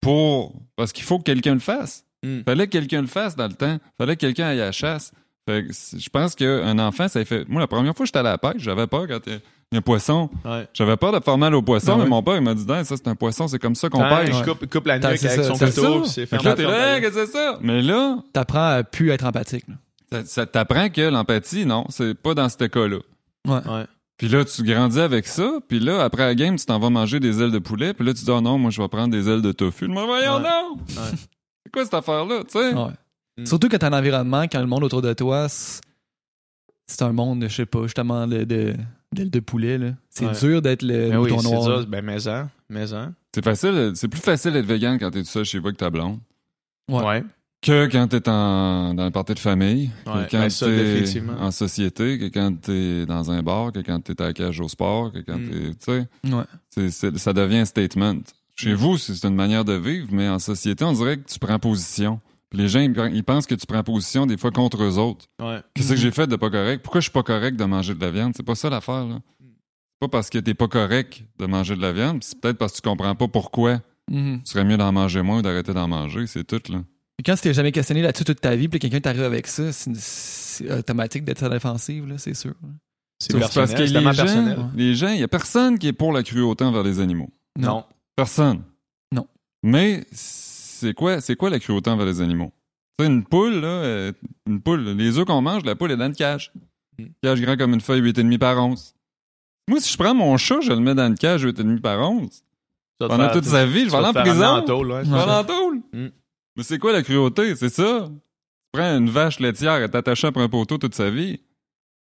[0.00, 0.60] pour.
[0.76, 2.04] Parce qu'il faut que quelqu'un le fasse.
[2.22, 2.40] Mm.
[2.44, 3.78] Fallait que quelqu'un le fasse dans le temps.
[3.96, 5.12] Fallait que quelqu'un aille à la chasse.
[5.48, 7.48] Fait que je pense qu'un enfant, ça fait.
[7.48, 9.36] Moi, la première fois que j'étais à la pêche, j'avais peur quand il y
[9.74, 10.30] a un poisson.
[10.44, 10.68] Ouais.
[10.72, 13.08] J'avais peur de faire mal au poisson, mais mon père, il m'a dit, ça, c'est
[13.08, 14.30] un poisson, c'est comme ça qu'on pêche.
[14.38, 17.10] il coupe, coupe la nuque avec c'est ça, son couteau, c'est Fait que là, là,
[17.12, 17.58] c'est ça?
[17.60, 19.64] Mais là, T'apprends à plus être empathique.
[19.68, 19.74] là.
[20.12, 22.98] ça, ça t'apprend que l'empathie, non, c'est pas dans ce cas-là.
[23.48, 23.54] Ouais.
[23.68, 23.86] Ouais.
[24.18, 27.18] Puis là, tu grandis avec ça, puis là, après la game, tu t'en vas manger
[27.18, 29.28] des ailes de poulet, puis là, tu dis, oh non, moi, je vais prendre des
[29.28, 29.88] ailes de tofu.
[29.88, 30.42] Mais voyons, Ouais.
[30.42, 30.76] non!
[30.90, 31.10] Ouais.
[31.64, 32.72] C'est quoi cette affaire-là, tu sais?
[33.38, 33.46] Mm.
[33.46, 37.54] Surtout quand t'as un environnement, quand le monde autour de toi, c'est un monde, je
[37.54, 38.74] sais pas, justement, de, de,
[39.12, 39.78] d'ailes de poulet.
[39.78, 39.92] là.
[40.10, 40.38] C'est Ouais.
[40.38, 41.80] dur d'être le Ben oui, mouton c'est noir.
[41.80, 41.86] ça.
[41.86, 42.48] Ben, mais-en.
[42.68, 43.12] Mais-en.
[43.34, 45.88] C'est facile, c'est plus facile d'être vegan quand t'es tout seul chez vous avec ta
[45.90, 46.18] blonde
[46.90, 47.02] Ouais.
[47.04, 47.24] Ouais.
[47.62, 51.22] que quand t'es en, dans le party de famille, Ouais, que quand ben ça, t'es
[51.38, 54.68] en société, que quand t'es dans un bar, que quand t'es à la cage au
[54.68, 55.74] sport, que quand Mm.
[55.78, 56.04] t'es,
[56.74, 58.16] tu sais, ça devient un statement.
[58.56, 61.38] Chez vous, c'est c'est une manière de vivre, mais en société, on dirait que tu
[61.38, 62.20] prends position.
[62.52, 65.26] Les gens, ils, pensent que tu prends position des fois contre eux autres.
[65.40, 65.60] Ouais.
[65.74, 66.82] Qu'est-ce que j'ai fait de pas correct?
[66.82, 68.32] Pourquoi je suis pas correct de manger de la viande?
[68.36, 69.20] C'est pas ça l'affaire, là.
[69.40, 72.72] C'est pas parce que t'es pas correct de manger de la viande, c'est peut-être parce
[72.72, 73.80] que tu comprends pas pourquoi
[74.10, 74.42] Mhm.
[74.44, 76.82] tu serais mieux d'en manger moins ou d'arrêter d'en manger, c'est tout, là.
[77.18, 79.70] Et quand tu t'es jamais questionné là-dessus toute ta vie, puis quelqu'un t'arrive avec ça,
[79.72, 82.52] c'est c'est automatique d'être défensive, là, c'est sûr.
[83.18, 84.58] C'est C'est parce que c'est les gens, personnel.
[84.74, 87.30] les gens, il y a personne qui est pour la cruauté envers les animaux.
[87.56, 87.84] Non.
[88.16, 88.62] Personne.
[89.12, 89.26] Non.
[89.62, 90.04] Mais
[90.82, 92.52] c'est quoi, c'est quoi la cruauté envers les animaux?
[92.98, 94.12] Tu sais, une poule, là, euh,
[94.46, 96.52] une poule, les œufs qu'on mange, la poule est dans le cage.
[96.98, 97.04] Mm.
[97.22, 98.94] Cage grand comme une feuille, 8,5 par 11.
[99.68, 102.28] Moi, si je prends mon chat, je le mets dans le cage, 8,5 par 11.
[102.30, 104.62] Ça va te Pendant toute sa vie, je vais aller en prison.
[104.62, 105.76] tôle, Je vais aller en tôle.
[105.92, 106.08] Mm.
[106.56, 107.54] Mais c'est quoi la cruauté?
[107.56, 108.08] C'est ça.
[108.10, 111.40] Tu prends une vache laitière, elle est attachée après un poteau toute sa vie.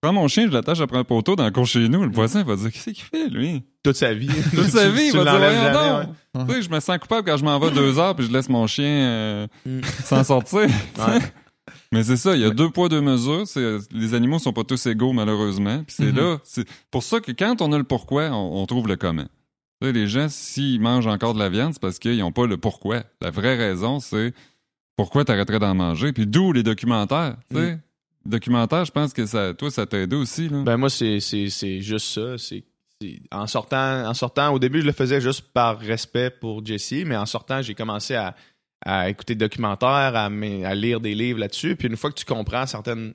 [0.05, 2.05] Je prends mon chien, je l'attache après un poteau dans le cour chez nous.
[2.05, 3.63] Le voisin va dire, qu'est-ce qu'il fait, lui?
[3.83, 4.29] Toute sa vie.
[4.55, 6.47] Toute sa vie, il va dire, voyons donc.
[6.47, 8.51] Tu sais, je me sens coupable quand je m'en vais deux heures puis je laisse
[8.51, 9.81] mon chien euh, Mm.
[10.05, 10.67] s'en sortir.
[11.91, 13.47] Mais c'est ça, il y a deux poids, deux mesures.
[13.47, 15.83] C'est- Les animaux sont pas tous égaux, malheureusement.
[15.87, 16.17] Puis c'est Mhm.
[16.17, 19.25] là, c'est pour ça que quand on a le pourquoi, on, on trouve le comment.
[19.81, 23.05] Les gens, s'ils mangent encore de la viande, c'est parce qu'ils n'ont pas le pourquoi.
[23.23, 24.35] La vraie raison, c'est
[24.99, 26.13] pourquoi tu arrêterais d'en manger?
[26.13, 27.37] Puis d'où les documentaires.
[27.51, 27.57] Tu
[28.27, 30.49] documentaires, je pense que ça, toi, ça t'a aidé aussi.
[30.49, 30.63] Là.
[30.63, 31.21] Ben moi, c'est,
[31.81, 32.39] juste ça.
[32.39, 32.65] C'est,
[33.31, 37.17] en, sortant, en sortant, au début, je le faisais juste par respect pour Jesse, mais
[37.17, 38.35] en sortant, j'ai commencé à,
[38.85, 41.77] à écouter des documentaires, à, à lire des livres là-dessus.
[41.77, 43.15] Puis une fois que tu comprends certaines,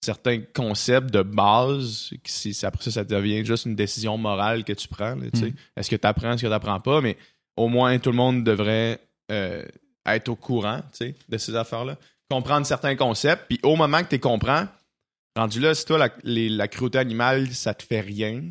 [0.00, 4.88] certains concepts de base, si, après ça, ça devient juste une décision morale que tu
[4.88, 5.16] prends.
[5.16, 5.30] Mm.
[5.76, 7.00] Est-ce que tu apprends, est-ce que tu n'apprends pas?
[7.00, 7.16] Mais
[7.56, 9.00] au moins, tout le monde devrait
[9.32, 9.64] euh,
[10.06, 11.96] être au courant tu sais, de ces affaires-là.
[12.30, 13.44] Comprendre certains concepts.
[13.48, 14.66] Puis au moment que tu comprends,
[15.36, 18.42] rendu là, si toi, la, les- la cruauté animale, ça te fait rien,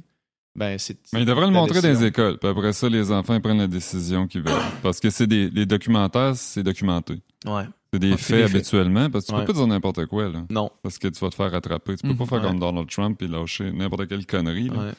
[0.56, 0.98] ben c'est.
[1.14, 2.38] Mais ils devraient le montrer dans les écoles.
[2.38, 4.54] Puis après ça, les enfants ils prennent la décision qu'ils veulent.
[4.82, 7.16] Parce que c'est des les documentaires, c'est documenté.
[7.46, 7.64] Ouais.
[7.92, 8.56] C'est des Ah, faits des faits.
[8.56, 9.10] habituellement.
[9.10, 9.46] Parce que tu Ouais.
[9.46, 10.44] peux pas dire n'importe quoi, là.
[10.50, 10.70] Non.
[10.82, 11.96] Parce que tu vas te faire rattraper.
[11.98, 12.48] Tu peux pas faire Ouais.
[12.48, 14.70] comme Donald Trump et lâcher n'importe quelle connerie.
[14.70, 14.78] là.
[14.78, 14.92] Ouais.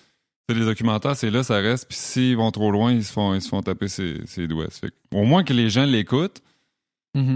[0.49, 1.89] C'est les documentaires, c'est là, ça reste.
[1.89, 4.69] Puis s'ils vont trop loin, ils se font, ils se font taper ses, ses doigts.
[4.71, 6.41] Fait au moins que les gens l'écoutent.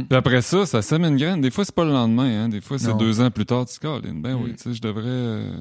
[0.08, 1.40] Puis après ça, ça sème une graine.
[1.40, 2.44] Des fois, c'est pas le lendemain.
[2.44, 2.48] Hein.
[2.48, 2.96] Des fois, c'est Non.
[2.96, 3.66] deux ans plus tard.
[3.66, 4.56] Tu ben oui, Mhm.
[4.56, 5.52] tu sais, je devrais euh,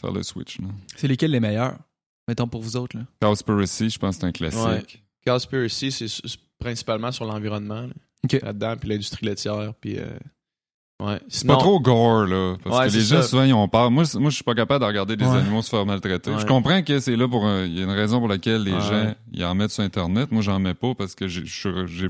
[0.00, 0.58] faire le switch.
[0.60, 0.68] Là.
[0.96, 1.76] C'est lesquels les meilleurs?
[2.28, 3.04] Mettons pour vous autres, là?
[3.20, 5.04] Cowspiracy, je pense que c'est un classique.
[5.26, 7.82] Cowspiracy, c'est c'est principalement sur l'environnement.
[7.82, 8.38] là.
[8.42, 9.98] Là-dedans, puis l'industrie laitière, puis.
[9.98, 10.06] euh,
[11.00, 11.20] ouais.
[11.28, 12.56] C'est pas trop gore, là.
[12.64, 13.28] Parce Ouais, que les gens, ça.
[13.28, 13.90] souvent, ils ont peur.
[13.90, 15.36] Moi, moi je suis pas capable de regarder des Ouais.
[15.38, 16.30] animaux se faire maltraiter.
[16.30, 16.38] Ouais.
[16.40, 17.44] Je comprends que c'est là pour.
[17.44, 18.80] un- Il y a une raison pour laquelle les Ouais.
[18.80, 20.30] gens ils en mettent sur Internet.
[20.32, 21.44] Moi, j'en mets pas parce que j'ai-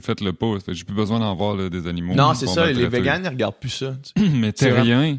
[0.01, 0.53] fait le pas.
[0.61, 2.15] Fait que J'ai plus besoin d'en voir là, des animaux.
[2.15, 2.71] Non, c'est ça.
[2.71, 3.95] Les véganes, ils regardent plus ça.
[4.17, 5.19] Mais C'est Terrien,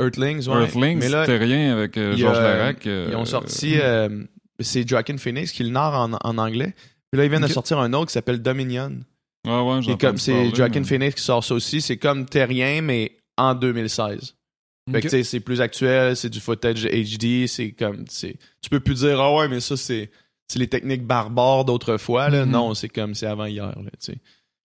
[0.00, 0.62] Earthlings, ouais.
[0.62, 2.86] Earthlings, Mais là, Terrien avec euh, Georges Larac.
[2.86, 4.24] euh, Ils ont sorti, euh,
[4.60, 6.74] c'est Joaquin Phoenix qui le narre en, en anglais.
[7.10, 8.92] Puis là, ils viennent de sortir un autre qui s'appelle Dominion.
[9.46, 11.80] Ouais, ouais, est comme, c'est Joaquin mais- Phoenix qui sort ça aussi.
[11.80, 14.36] C'est comme Terrien, mais en 2016.
[14.90, 15.02] Fait que, Ok.
[15.02, 18.94] tu sais, c'est plus actuel, c'est du footage HD, c'est comme, c'est, tu peux plus
[19.00, 20.10] dire, ah ouais, mais ça, c'est,
[20.48, 22.44] c'est les techniques barbares d'autrefois, là.
[22.44, 22.50] Mhm.
[22.52, 24.18] Non, c'est comme, c'est avant hier, là, tu sais.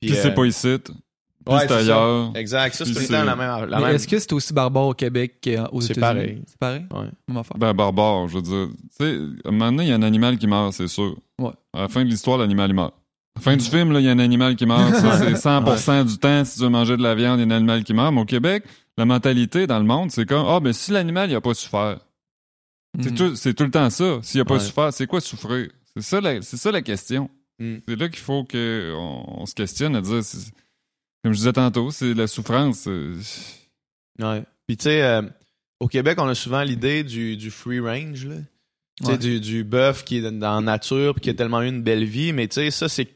[0.01, 0.77] Puis euh, c'est pas ici.
[0.83, 0.93] Puis
[1.53, 2.31] ouais, c'est c'est ailleurs.
[2.33, 2.39] ça.
[2.39, 2.73] Exact.
[2.75, 3.95] Ça, c'est Puis tout le temps c'est- la même, la Mais même.
[3.95, 5.99] est-ce que c'est aussi barbare au Québec qu'aux C'est États-Unis?
[5.99, 6.41] pareil.
[6.47, 6.85] C'est pareil?
[6.91, 7.41] Ouais.
[7.57, 8.67] Ben, barbare, je veux dire.
[8.99, 11.15] Tu sais, à un moment donné, il y a un animal qui meurt, c'est sûr.
[11.39, 11.51] Ouais.
[11.73, 12.93] À la fin de l'histoire, l'animal, il meurt.
[13.39, 14.95] Fin du film, il y a un animal qui meurt.
[14.95, 16.45] Ça, c'est 100% du temps.
[16.45, 18.13] Si tu veux manger de la viande, il y a un animal qui meurt.
[18.13, 18.63] Mais au Québec,
[18.97, 21.99] la mentalité dans le monde, c'est comme, ah, ben, si l'animal, il a pas souffert.
[23.01, 23.17] C'est Mhm.
[23.17, 24.19] tout, c'est tout le temps ça.
[24.21, 24.59] S'il a pas Ouais.
[24.61, 25.67] souffert, c'est quoi souffrir?
[25.95, 27.29] C'est ça la, c'est ça la question.
[27.59, 27.75] Mm.
[27.87, 30.51] C'est là qu'il faut qu'on on se questionne à dire, c'est-
[31.23, 32.85] comme je disais tantôt, c'est la souffrance.
[34.19, 34.43] Ouais.
[34.67, 35.21] Puis, tu sais, euh,
[35.79, 38.35] au Québec, on a souvent l'idée du, du free range, là.
[39.03, 39.17] Ouais.
[39.17, 42.05] du, du bœuf qui est dans la nature puis qui a tellement eu une belle
[42.05, 42.31] vie.
[42.31, 43.09] Mais tu sais, ça, c'est.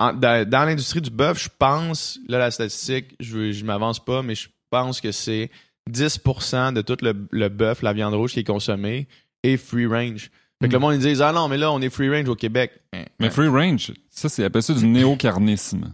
[0.00, 4.22] En- dans dans l'industrie du bœuf, je pense, là, la statistique, je, je m'avance pas,
[4.22, 5.50] mais je pense que c'est
[5.90, 9.06] 10% de tout le, le bœuf, la viande rouge qui est consommée
[9.42, 10.30] est free range.
[10.62, 10.72] Fait que Mm.
[10.72, 12.72] le monde, ils disent, ah non, mais là, on est free range au Québec.
[13.18, 15.92] Mais free range, ça, c'est appelé ça du néocarnisme.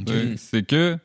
[0.00, 0.36] Mm.
[0.36, 0.96] C'est que,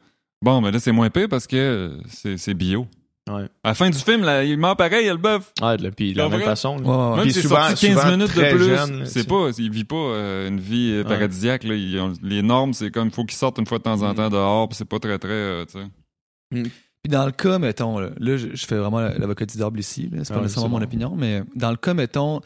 [0.41, 2.87] bon, mais là, c'est moins pire parce que c'est bio.
[3.29, 3.43] Ouais.
[3.63, 5.53] À la fin du film, là, il meurt pareil, il y a le bœuf.
[5.61, 6.43] Ouais, là, puis de la même vrai?
[6.45, 6.77] façon.
[6.83, 7.17] Ouais.
[7.17, 8.55] Même s'il est souvent- sorti 15 souvent minutes de
[9.01, 11.63] plus, c'est pas, il vit pas euh, une vie euh, paradisiaque.
[11.63, 11.73] Là.
[12.21, 14.15] Les normes, c'est comme, il faut qu'il sorte une fois de temps en Mm.
[14.15, 16.63] temps dehors, puis c'est pas très, très, euh, tu sais.
[17.01, 20.09] Puis dans le cas, mettons, là, là, je, je fais vraiment l'avocat du diable ici,
[20.11, 20.83] là, c'est pas nécessairement mon bon.
[20.85, 22.41] opinion, mais dans le cas, mettons,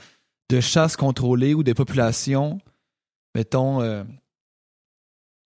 [0.50, 2.60] de chasse contrôlée ou des populations,
[3.36, 4.04] mettons, euh,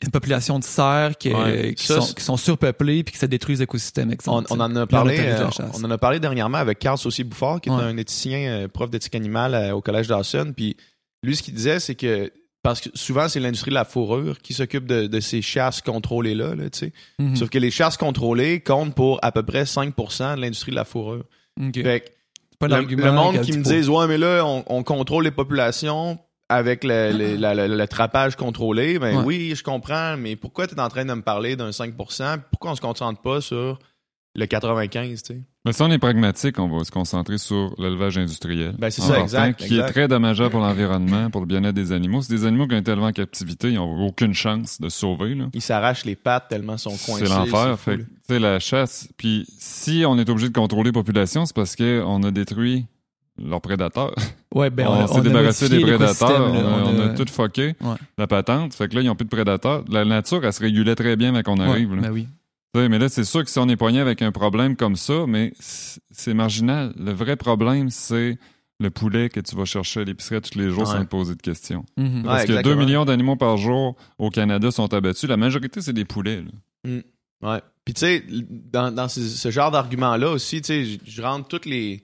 [0.02, 3.20] une population de cerfs qui, Ouais, qui, ça, sont, c'est- qui sont surpeuplés puis que
[3.20, 4.10] ça détruit l'écosystème.
[4.10, 7.24] On, exemple, on en a parlé, euh, on en a parlé dernièrement avec Carl Saucier
[7.26, 7.82] Bouffard, qui est Ouais.
[7.84, 10.54] un éthicien, euh, prof d'éthique animale euh, au collège Dawson.
[10.56, 10.78] Puis
[11.24, 12.32] lui, ce qu'il disait, c'est que
[12.64, 16.56] parce que souvent, c'est l'industrie de la fourrure qui s'occupe de, de ces chasses contrôlées-là,
[16.56, 16.94] là, tu sais.
[17.18, 17.36] Mhm.
[17.38, 20.84] Sauf que les chasses contrôlées comptent pour à peu près 5% de l'industrie de la
[20.86, 21.24] fourrure.
[21.62, 21.74] Ok.
[21.76, 22.10] Fait que
[22.60, 26.84] pas le, monde qui me disent, ouais, mais là, on, on contrôle les populations avec
[26.84, 29.24] le, le, la- la- le trapage contrôlé, ben Ouais.
[29.24, 32.40] oui, je comprends, mais pourquoi tu es en train de me parler d'un 5%?
[32.52, 33.78] Pourquoi on se concentre pas sur
[34.36, 35.42] le 95, tu sais?
[35.66, 38.74] Mais si on est pragmatique, on va se concentrer sur l'élevage industriel.
[38.80, 39.90] Ben, c'est ça, partant, exact, Qui exact.
[39.90, 42.22] est très dommageable pour l'environnement, pour le bien-être des animaux.
[42.22, 45.00] C'est des animaux qui ont été élevés en captivité, ils n'ont aucune chance de se
[45.00, 45.36] sauver.
[45.36, 45.46] Là.
[45.54, 47.26] Ils s'arrachent les pattes tellement ils sont coincés.
[47.26, 47.78] C'est l'enfer.
[47.80, 49.10] Fait sais, la chasse.
[49.18, 52.86] Puis si on est obligé de contrôler les populations, c'est parce qu'on a détruit
[53.38, 54.16] leurs prédateurs.
[54.56, 56.52] Ouais, ben, on a- s'est débarrassé des prédateurs.
[56.52, 57.96] On, a, on a a- tout fucké Ouais.
[58.18, 58.74] la patente.
[58.74, 59.84] Fait que là, ils n'ont plus de prédateurs.
[59.90, 61.94] La nature, elle se régulait très bien avant qu'on Ouais, arrive.
[61.96, 62.02] là.
[62.02, 62.28] ben oui.
[62.76, 65.54] Mais là, c'est sûr que si on est poigné avec un problème comme ça, mais
[65.60, 66.94] c'est marginal.
[66.98, 68.38] Le vrai problème, c'est
[68.80, 70.86] le poulet que tu vas chercher à l'épicerie tous les jours Ouais.
[70.86, 71.84] sans te poser de questions.
[71.98, 72.24] Mhm.
[72.24, 72.86] Parce Ouais, que 2 exactement.
[72.86, 75.28] millions d'animaux par jour au Canada sont abattus.
[75.30, 76.44] La majorité, c'est des poulets.
[76.86, 76.92] là.
[77.42, 77.62] Ouais.
[77.86, 78.24] Puis tu sais,
[78.72, 82.04] dans, dans ce, ce genre d'argument-là aussi, tu sais, je- je rentre toutes les.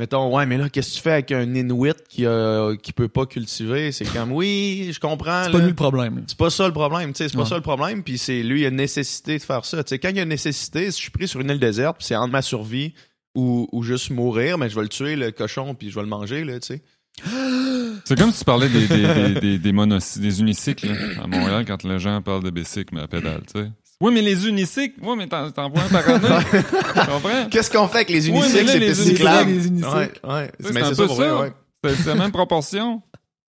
[0.00, 3.08] Mettons, ouais, mais là, qu'est-ce que tu fais avec un Inuit qui, a, qui peut
[3.08, 3.92] pas cultiver?
[3.92, 5.44] C'est comme, oui, je comprends.
[5.44, 6.24] C'est pas lui le problème.
[6.26, 7.48] C'est pas ça le problème, tu sais, c'est pas Ouais.
[7.50, 9.84] ça le problème, puis c'est lui, il a une nécessité de faire ça.
[9.84, 11.60] Tu sais, quand il y a une nécessité, si je suis pris sur une île
[11.60, 12.94] déserte, puis c'est entre ma survie
[13.34, 16.08] ou, ou juste mourir, mais je vais le tuer, le cochon, puis je vais le
[16.08, 16.82] manger, là, tu sais.
[18.06, 21.26] C'est comme si tu parlais des, des, des, des, des monocy- des unicycles là, à
[21.26, 23.70] Montréal quand les gens parlent de bicycle, mais à pédale, tu sais.
[24.02, 26.28] Oui, mais les unicycles, oui, mais t'en t'en vois un par année.
[26.52, 27.48] tu comprends?
[27.50, 29.50] Qu'est-ce qu'on fait avec les Ouais, unicycles, là, c'est les cyclables?
[29.50, 30.20] les unicycles.
[30.24, 30.52] Ouais, ouais.
[30.60, 31.40] C'est Mais un c'est peu ça pour vrai, ça.
[31.40, 31.52] ouais.
[31.84, 33.02] C'est c'est la même proportion.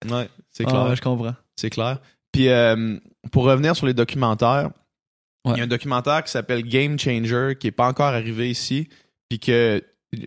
[0.10, 0.86] Ouais, c'est Ah, clair.
[0.90, 1.36] ouais, je comprends.
[1.56, 2.00] C'est clair.
[2.34, 2.98] Puis euh,
[3.32, 4.70] pour revenir sur les documentaires,
[5.46, 5.58] il Ouais.
[5.58, 8.90] y a un documentaire qui s'appelle Game Changer qui est pas encore arrivé ici,
[9.30, 9.82] puis que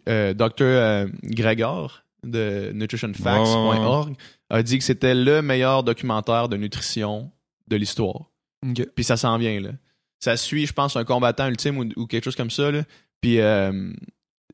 [0.08, 0.52] euh, Dr.
[0.62, 4.14] euh, Gregor de nutritionfacts.org
[4.50, 7.30] a dit que c'était le meilleur documentaire de nutrition
[7.68, 8.30] de l'histoire.
[8.94, 9.70] Puis ça s'en vient là.
[10.20, 12.82] Ça suit, je pense, un combattant ultime ou, ou quelque chose comme ça là.
[13.20, 13.92] Puis euh,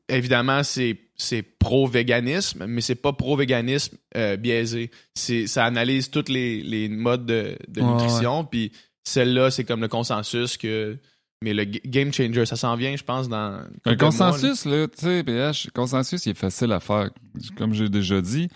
[0.09, 4.89] évidemment, c'est c'est pro-véganisme, mais c'est pas pro-véganisme euh, biaisé.
[5.13, 8.43] C'est ça analyse tous les, les modes de, de Ouais, nutrition.
[8.43, 8.71] Puis
[9.03, 10.97] celle-là, c'est comme le consensus que.
[11.43, 13.37] Mais le game changer, ça s'en vient, je pense, dans.
[13.37, 13.95] Un mois, là.
[13.95, 17.09] consensus, là, tu sais, PH, le consensus, il est facile à faire.
[17.57, 18.47] Comme j'ai déjà dit,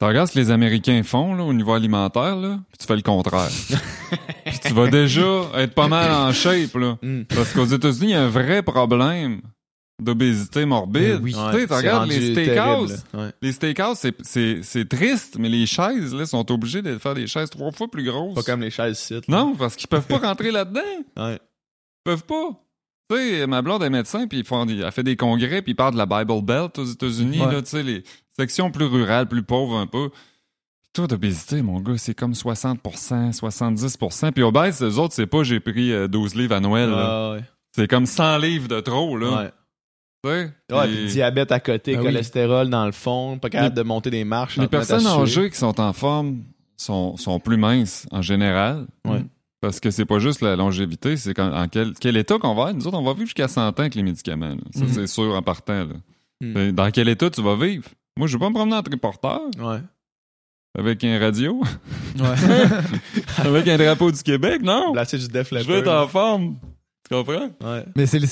[0.00, 2.96] tu regardes ce que les Américains font là, au niveau alimentaire, là, puis tu fais
[2.96, 3.48] le contraire.
[4.44, 6.74] puis tu vas déjà être pas mal en shape.
[6.74, 7.22] Là, Hmm.
[7.24, 9.40] parce qu'aux États-Unis, il y a un vrai problème
[10.02, 11.18] d'obésité morbide.
[11.18, 11.32] Ben oui.
[11.32, 13.04] Tu Ouais, sais, tu regardes les steakhouse.
[13.14, 13.30] Ouais.
[13.40, 17.28] Les steakhouse, c'est- c'est c'est triste, mais les chaises là, sont obligés de faire des
[17.28, 18.34] chaises trois fois plus grosses.
[18.34, 19.28] Pas comme les chaises sites.
[19.28, 20.80] Non, parce qu'ils peuvent pas rentrer là-dedans.
[21.16, 21.34] Ouais.
[21.36, 22.50] Ils peuvent pas.
[23.10, 25.98] Tu sais, ma blonde est médecin, puis elle fait des congrès, puis ils parlent de
[25.98, 27.52] la Bible Belt aux États-Unis, Ouais.
[27.52, 28.02] là, tu sais, les
[28.36, 30.08] sections plus rurales, plus pauvres un peu.
[30.08, 34.32] Puis toi, d'obésité, mon gars, c'est comme 60%, 70%.
[34.32, 36.90] Puis obèse, eux autres, c'est pas j'ai pris euh, 12 livres à Noël.
[36.94, 37.44] Ah, ouais.
[37.72, 39.36] C'est comme 100 livres de trop, là.
[39.36, 39.50] Ouais.
[40.24, 40.52] Tu sais?
[40.74, 42.04] Ouais, puis diabète à côté, oui.
[42.04, 44.56] cholestérol dans le fond, pas capable Les- de monter des marches.
[44.56, 46.42] les personnes âgées qui sont en forme
[46.78, 48.86] sont, sont plus minces en général.
[49.06, 49.22] Ouais.
[49.66, 52.70] Parce que c'est pas juste la longévité, c'est quand- en quel, quel état qu'on va
[52.70, 52.76] être.
[52.76, 54.50] Nous autres, on va vivre jusqu'à 100 ans avec les médicaments.
[54.50, 54.56] là.
[54.74, 54.88] Ça, Mhm.
[54.88, 55.84] c'est sûr en partant.
[55.86, 55.94] là.
[56.42, 57.84] Et Dans quel état tu vas vivre?
[58.18, 59.80] Moi, je vais pas me promener en triporteur Ouais.
[60.78, 61.62] avec un radio,
[62.18, 62.24] Ouais.
[63.38, 64.92] avec un drapeau du Québec, non?
[64.92, 66.56] Placer du Def Je veux être en forme.
[67.08, 67.48] Tu comprends?
[67.62, 67.84] Ouais.
[67.96, 68.26] Mais c'est le.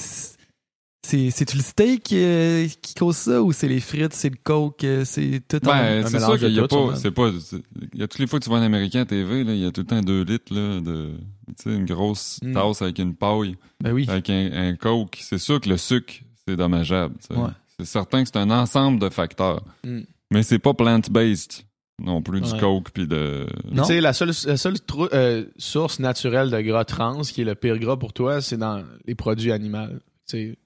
[1.05, 4.85] C'est, c'est-tu le steak euh, qui cause ça ou c'est les frites, c'est le coke,
[4.85, 6.97] euh, c'est tout en- Ben, un c'est mélange sûr qu'il y a de tout, pas,
[6.97, 7.63] c'est c'est-
[7.93, 9.59] il y a toutes les fois que tu vois un Américain à TV, là, il
[9.61, 11.11] y a tout le temps deux litres, là, de,
[11.49, 12.53] tu sais, une grosse Mm.
[12.55, 13.57] tasse avec une paille.
[13.81, 14.07] Ben oui.
[14.09, 16.15] avec un, un coke, c'est sûr que le sucre,
[16.47, 17.17] c'est dommageable.
[17.31, 17.49] Ouais.
[17.81, 19.65] C'est certain que c'est un ensemble de facteurs.
[19.85, 20.03] Mm.
[20.31, 21.65] Mais c'est pas plant-based
[22.01, 23.47] non plus, du coke puis de...
[23.77, 27.45] Tu sais, la seule, la seule trou- euh, source naturelle de gras trans, qui est
[27.45, 29.89] le pire gras pour toi, c'est dans les produits animaux.
[30.29, 30.59] Tu sais,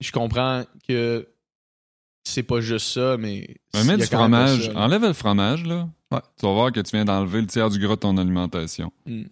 [0.00, 1.28] je comprends que
[2.24, 3.56] c'est pas juste ça, mais.
[3.74, 5.88] Mais mets du fromage, ça, enlève le fromage, là.
[6.10, 6.20] Ouais.
[6.38, 8.92] Tu vas voir que tu viens d'enlever le tiers du gras de ton alimentation.
[9.06, 9.22] Mm.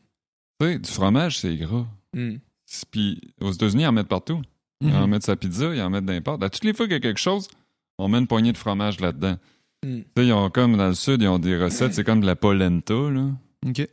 [0.61, 1.87] Tu sais, du fromage, c'est gras.
[2.15, 2.37] Mm.
[2.91, 4.43] Puis aux États-Unis, ils en mettent partout.
[4.81, 4.95] Ils Mhm.
[4.97, 6.43] en mettent sa pizza, ils en mettent n'importe.
[6.43, 7.49] À toutes les fois qu'il y a quelque chose,
[7.99, 9.37] on met une poignée de fromage là-dedans.
[9.85, 9.97] Mm.
[9.97, 12.27] Tu sais, ils ont comme dans le sud, ils ont des recettes, c'est comme de
[12.27, 13.31] la polenta, là.
[13.67, 13.89] Ok.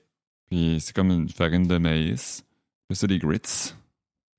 [0.51, 2.45] Puis c'est comme une farine de maïs.
[2.87, 3.73] Puis c'est des grits.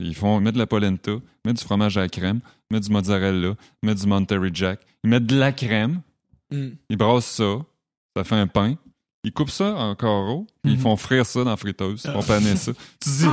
[0.00, 1.12] Ils font mettre de la polenta,
[1.44, 4.80] mettre du fromage à la crème, mettre du mozzarella, mettre du Monterey Jack.
[5.04, 6.00] Ils mettent de la crème,
[6.52, 6.68] Mm.
[6.90, 7.56] ils brassent ça,
[8.16, 8.76] ça fait un pain.
[9.24, 10.78] Ils coupent ça en carreaux, ils Mhm.
[10.78, 12.02] font frire ça dans la friteuse.
[12.04, 12.72] Ils font paner ça.
[13.02, 13.24] Tu te dis,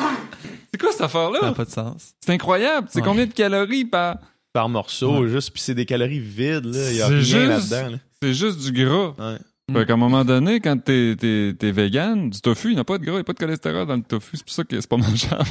[0.72, 1.52] c'est quoi cette Ça n'a affaire-là?
[1.54, 2.14] pas de sens.
[2.20, 2.88] C'est incroyable.
[2.90, 3.06] C'est Ouais.
[3.08, 4.18] combien de calories par.
[4.54, 6.92] Par morceau, juste, puis c'est des calories vides, là.
[6.92, 7.22] Il y a C'est rien
[7.60, 7.98] juste- là-dedans, là.
[8.22, 9.14] C'est juste du gras.
[9.20, 9.38] Ouais.
[9.72, 12.84] Fait qu'à un moment donné, quand t'es, t'es, t'es vegan, du tofu, il n'y a
[12.84, 14.36] pas de gras, il n'y a pas de cholestérol dans le tofu.
[14.38, 15.50] C'est pour ça que c'est pas mangeable.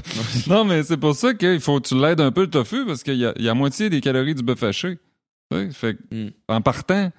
[0.49, 3.03] non, mais c'est pour ça qu'il faut que tu l'aides un peu le tofu parce
[3.03, 4.99] qu'il y a, y a moitié des calories du bœuf haché.
[5.51, 6.31] Tu Fait que, Mm.
[6.49, 7.11] en partant,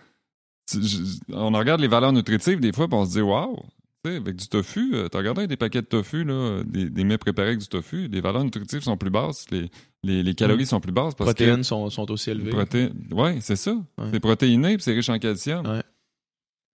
[0.69, 3.57] tu- je- on regarde les valeurs nutritives des fois, puis on se dit, waouh,
[4.05, 7.17] tu avec du tofu, euh, t'as regardé des paquets de tofu, là, des, des mets
[7.17, 9.69] préparés avec du tofu, les valeurs nutritives sont plus basses, les,
[10.03, 12.51] les, les calories sont plus basses parce Les protéines sont, sont aussi élevées.
[12.51, 12.89] proté...
[13.11, 13.71] ouais, c'est ça.
[13.97, 14.05] Ouais.
[14.11, 15.65] C'est protéiné, puis c'est riche en calcium.
[15.65, 15.81] Ouais.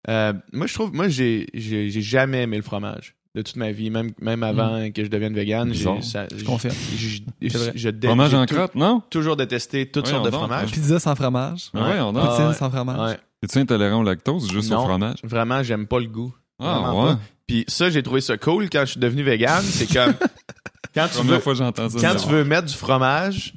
[0.08, 3.70] Euh, moi, je trouve, moi, j'ai, j'ai, j'ai jamais aimé le fromage de toute ma
[3.72, 5.68] vie, même, même avant que je devienne vegan.
[5.72, 6.02] J'ai, Bizarre.
[6.02, 6.74] ça, Je confirme.
[6.96, 9.02] Je, Fromage en crotte, non?
[9.10, 10.72] toujours détesté toutes Ouais, sortes de fromages.
[10.72, 11.70] Pizza sans fromage.
[11.74, 12.26] Ouais, on a.
[12.26, 12.98] Poutine sans fromage.
[13.12, 13.18] Ouais.
[13.42, 14.80] Es-tu intolérant au lactose juste Non.
[14.80, 15.18] au fromage?
[15.22, 16.34] Vraiment, j'aime pas le goût.
[16.58, 17.02] Ah, ouais.
[17.12, 17.18] pas.
[17.46, 19.62] Puis ça, j'ai trouvé ça cool quand je suis devenu vegan.
[19.62, 20.14] C'est comme
[20.94, 21.98] quand tu veux, fois que j'entends ça.
[22.00, 23.54] quand tu veux mettre du fromage,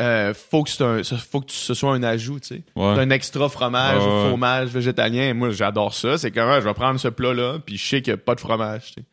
[0.00, 2.62] euh, faut que c'est un, faut que ce soit un ajout, tu sais.
[2.76, 2.84] Ouais.
[2.98, 4.28] un extra fromage Ouais, ou ouais.
[4.28, 5.34] fromage végétalien.
[5.34, 6.18] Moi, j'adore ça.
[6.18, 8.34] C'est comme, ah, je vais prendre ce plat-là, puis je sais qu'il n'y a pas
[8.34, 8.88] de fromage.
[8.88, 9.06] tu sais.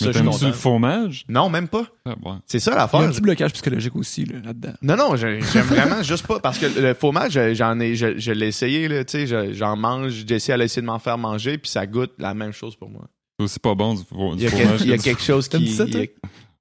[0.00, 1.24] Ça, je suis le fromage?
[1.28, 1.82] Non, même pas.
[2.06, 2.14] Ah.
[2.46, 3.00] C'est ça Il y a l'affaire.
[3.00, 4.74] un petit blocage psychologique aussi là, là-dedans.
[4.80, 6.38] Non, non, j'aime vraiment juste pas.
[6.38, 9.54] Parce que le fromage, je- j'en ai, je, je l'ai essayé, là, tu sais, je-
[9.54, 12.52] j'en mange, j'ai essayé à essayer de m'en faire manger, puis ça goûte la même
[12.52, 13.06] chose pour moi.
[13.40, 14.78] C'est aussi pas bon du, du Il y a, fromage.
[14.78, 15.68] quel- il y a quelque chose qui.
[15.68, 15.84] ça,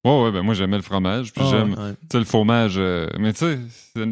[0.04, 2.20] a- Ouais, ouais, ben moi j'aimais le fromage, puis Ah, j'aime, ouais.
[2.20, 2.76] le fromage.
[2.78, 3.60] euh, mais tu sais,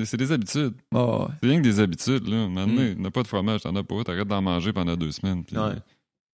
[0.06, 0.74] c'est des habitudes.
[0.94, 1.34] Oh, ouais.
[1.42, 2.48] C'est rien que des habitudes, là.
[2.50, 3.12] Maintenant, Mm.
[3.12, 5.44] pas de fromage, t'en as pas, t'arrêtes d'en manger pendant deux semaines.
[5.46, 5.76] puis- Ouais.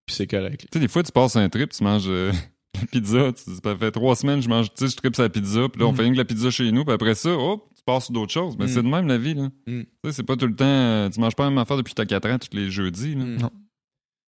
[0.08, 0.62] Puis c'est correct.
[0.62, 2.32] Tu sais, des fois, tu passes un trip, tu manges euh,
[2.82, 5.70] la pizza, tu, ça fait trois semaines, je mange, tu sais, je tripe sa pizza,
[5.70, 5.96] puis là, on Mm.
[5.96, 8.32] fait rien que la pizza chez nous, puis après ça, hop, tu passes sur d'autres
[8.34, 8.56] choses.
[8.58, 8.70] Mais Mm.
[8.70, 9.50] c'est de même la vie, là.
[9.68, 9.82] Mm.
[9.82, 11.94] Tu sais, c'est pas tout le temps, euh, tu manges pas la même affaire depuis
[11.94, 13.26] que t'as 4 ans, tous les jeudis, là.
[13.26, 13.52] Non.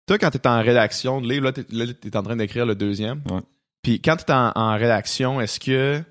[0.07, 2.75] Toi, quand t'es en rédaction de livre, là, t'es, là, t'es en train d'écrire le
[2.75, 3.23] deuxième.
[3.31, 3.41] Ouais.
[3.83, 6.03] Puis quand t'es en, en rédaction, est-ce que,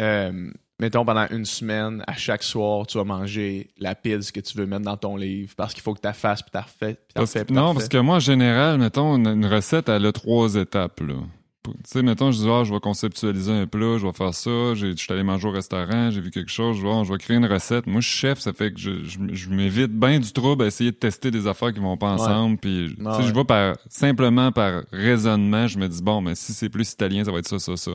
[0.00, 4.56] euh, mettons, pendant une semaine, à chaque soir, tu vas manger la pizza que tu
[4.56, 6.70] veux mettre dans ton livre parce qu'il faut que tu fasses, puis Parce-
[7.16, 10.54] refait, puis non, parce que moi, en général, mettons, une, une recette, elle a trois
[10.54, 11.16] étapes, là.
[11.62, 14.74] Tu sais, mettons, je dis, ah, je vais conceptualiser un plat, je vais faire ça,
[14.74, 17.18] je suis allé manger au restaurant, j'ai vu quelque chose, je vais, ah, je vais
[17.18, 17.86] créer une recette.
[17.86, 20.66] Moi, je suis chef, ça fait que je, je, je m'évite bien du trouble à
[20.68, 23.22] essayer de tester des affaires qui vont pas ensemble, puis, tu sais, Ouais.
[23.26, 27.24] je vais par, simplement par raisonnement, je me dis, bon, mais si c'est plus italien,
[27.24, 27.90] ça va être ça, ça, ça.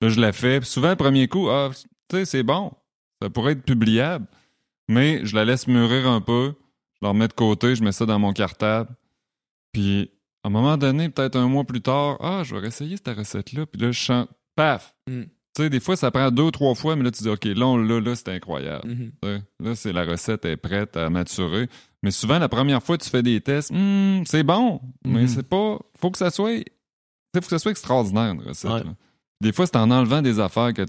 [0.00, 2.70] Là, je la fais, puis souvent, premier coup, ah, tu sais, c'est bon,
[3.20, 4.26] ça pourrait être publiable,
[4.88, 6.54] mais je la laisse mûrir un peu,
[6.94, 8.90] je la remets de côté, je mets ça dans mon cartable,
[9.72, 10.12] puis
[10.44, 13.66] à un moment donné, peut-être un mois plus tard, ah, je vais réessayer cette recette-là.
[13.66, 14.94] Puis là, je chante, paf!
[15.08, 15.22] Mm.
[15.56, 17.66] Tu sais, des fois, ça prend deux, trois fois, mais là, tu dis, OK, là,
[17.66, 18.86] on l'a, là, c'est incroyable.
[18.88, 19.10] Mhm.
[19.22, 21.68] Tu sais, Là, c'est la recette est prête à maturer.
[22.04, 25.28] Mais souvent, la première fois, tu fais des tests, Hum, c'est bon, mais Mhm.
[25.28, 25.78] c'est pas.
[25.98, 26.58] Faut que ça soit.
[26.58, 26.64] tu
[27.34, 28.70] faut que ça soit extraordinaire, une recette.
[28.70, 28.84] Ouais.
[28.84, 28.94] là.
[29.40, 30.84] Des fois, c'est en enlevant des affaires que,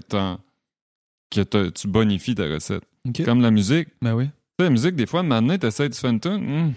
[1.30, 2.84] que tu bonifies ta recette.
[3.24, 3.88] Comme la musique.
[3.88, 4.26] Tu Ben oui.
[4.26, 6.74] sais, la musique, des fois, maintenant, tu essaies de faire une tune,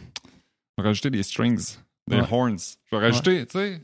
[0.77, 2.23] vais rajouter des strings, des Ouais.
[2.31, 2.57] horns.
[2.91, 3.81] Je vais rajouter, tu sais.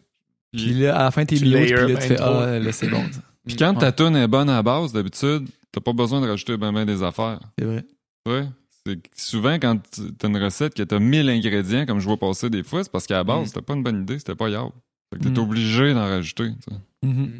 [0.51, 2.19] Puis Puis, là, à la fin, t'es Tu mute, puis là, tu fais.
[2.19, 3.03] Ah, là, c'est bon.
[3.45, 3.79] puis quand Ouais.
[3.79, 6.86] ta tune est bonne à la base, d'habitude, t'as pas besoin de rajouter ben, ben
[6.86, 7.39] des affaires.
[7.58, 7.86] C'est vrai.
[8.25, 8.47] Tu sais,
[8.86, 12.17] c'est que souvent quand tu- t'as une recette que t'as 1000 ingrédients, comme je vois
[12.17, 13.45] passer des fois, c'est parce qu'à la base, Mm.
[13.45, 14.71] c'était pas une bonne idée, c'était pas yard.
[15.13, 15.43] Fait que t'es Mm.
[15.43, 16.49] obligé d'en rajouter.
[16.49, 16.79] tu sais.
[17.03, 17.21] Mhm.
[17.21, 17.32] Mm.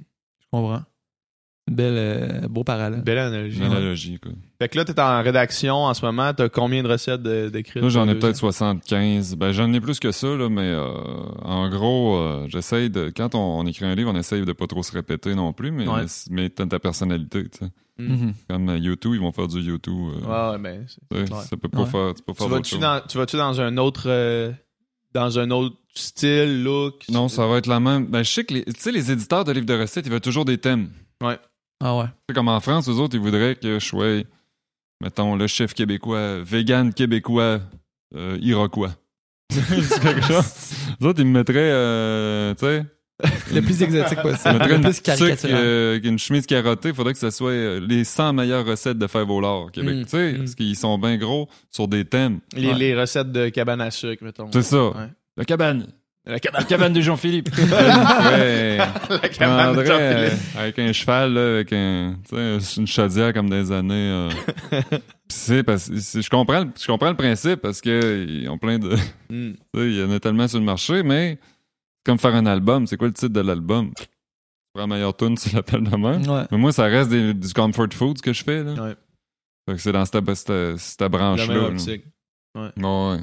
[0.42, 0.84] Je comprends.
[1.70, 3.02] Belle, euh, beau parallèle.
[3.04, 3.64] Belle analogie.
[3.64, 4.32] Analogie, quoi.
[4.62, 6.34] Fait que là, t'es en rédaction en ce moment.
[6.34, 7.22] T'as combien de recettes?
[7.24, 8.52] Là, j'en ai peut-être ans?
[8.52, 9.36] 75.
[9.36, 10.86] Ben, j'en ai plus que ça, là, mais euh,
[11.44, 13.12] en gros, euh, j'essaye de.
[13.16, 15.72] Quand on, on écrit un livre, on essaye de pas trop se répéter non plus,
[15.72, 16.06] mais, Ouais.
[16.30, 17.72] mais t'as ta personnalité, tu sais.
[17.98, 18.34] Mhm.
[18.50, 19.94] Comme YouTube, ils vont faire du YouTube.
[20.24, 21.26] euh, Ouais, ouais, ben, tu ouais.
[21.44, 21.86] Ça peut pas Ouais.
[21.86, 22.14] faire.
[22.16, 24.52] Tu peux Tu faire d'autres vas-tu dans, tu vas-tu dans un autre, euh,
[25.14, 27.04] dans un autre style, look?
[27.10, 28.06] Non, ça va être la même.
[28.06, 30.22] Ben, je sais que les, tu sais, les éditeurs de livres de recettes, ils veulent
[30.22, 30.90] toujours des thèmes.
[31.82, 32.06] Ah ouais.
[32.06, 34.24] Tu sais, comme en France, eux autres, ils voudraient que je sois,
[35.02, 37.60] mettons, le chef québécois, vegan québécois,
[38.16, 38.92] euh, iroquois.
[39.52, 40.72] C'est quelque chose.
[41.00, 42.86] Les autres, ils me mettraient, euh, tu sais,
[43.54, 44.54] Le plus exotique ils possible.
[44.54, 45.56] mettraient Le une plus caricatural.
[45.62, 46.90] euh, une chemise carottée.
[46.90, 49.94] Il faudrait que ce soit les 100 meilleures recettes de fèves au lard au Québec.
[49.98, 50.04] Mm.
[50.04, 50.38] Tu sais, Mm.
[50.38, 52.40] parce qu'ils sont bien gros sur des thèmes.
[52.56, 52.74] Les, Ouais.
[52.76, 54.50] les recettes de cabane à sucre, mettons.
[54.54, 54.88] C'est ça.
[54.92, 55.08] Ouais.
[55.36, 55.88] La cabane.
[56.26, 57.50] La cabane, La cabane de Jean-Philippe.
[57.58, 58.78] Ouais.
[58.78, 60.58] la cabane de Prendrais, euh, Jean-Philippe.
[60.58, 62.16] avec un cheval, là, avec un,
[62.78, 63.94] une chaudière comme des années.
[64.12, 64.30] euh.
[65.30, 68.96] C'est parce je comprends, le- je comprends le principe parce que ils ont plein de,
[69.30, 69.54] tu Mm.
[69.76, 72.86] sais, il y en a tellement sur le marché, mais c'est comme faire un album.
[72.88, 73.92] C'est quoi le titre de l'album?
[73.98, 74.06] Tu
[74.74, 76.28] prends meilleure tune, tu l'appelles de même.
[76.28, 76.44] Ouais.
[76.52, 78.74] Mais moi, ça reste des- du comfort food ce que je fais là.
[78.74, 78.96] Ouais.
[79.68, 81.64] Fait que c'est dans cette, cette, cette La branche même là.
[81.70, 82.04] optique.
[82.56, 83.18] Ouais.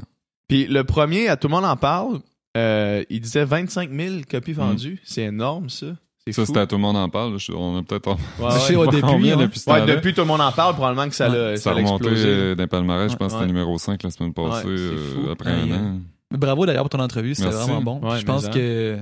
[0.49, 2.21] Puis le premier, à tout le monde en parle,
[2.57, 5.01] euh, il disait 25 000 copies vendues.
[5.05, 5.87] C'est énorme, ça.
[6.27, 7.39] C'est Ça, c'était à tout le monde en parle.
[7.39, 8.09] Je- On a peut-être
[8.41, 8.75] Ouais, ouais.
[8.77, 9.43] au début, combien hein.
[9.43, 12.07] depuis Ouais, tout le monde en parle, probablement que ça l'a Ça ça a remonté
[12.07, 12.27] explosé.
[12.29, 15.71] euh, le palmarès, je pense que c'était numéro 5 la semaine passée, euh, après Ouais,
[15.71, 16.01] un an.
[16.33, 18.01] Bravo d'ailleurs pour ton entrevue, c'était vraiment bon.
[18.01, 18.53] Ouais, je pense mais, hein.
[18.53, 18.99] que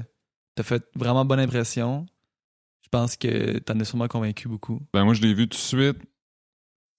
[0.57, 2.05] t'as fait vraiment bonne impression.
[2.83, 4.81] Je pense que t'en as sûrement convaincu beaucoup.
[4.93, 5.97] Ben, moi, je l'ai vu tout de suite.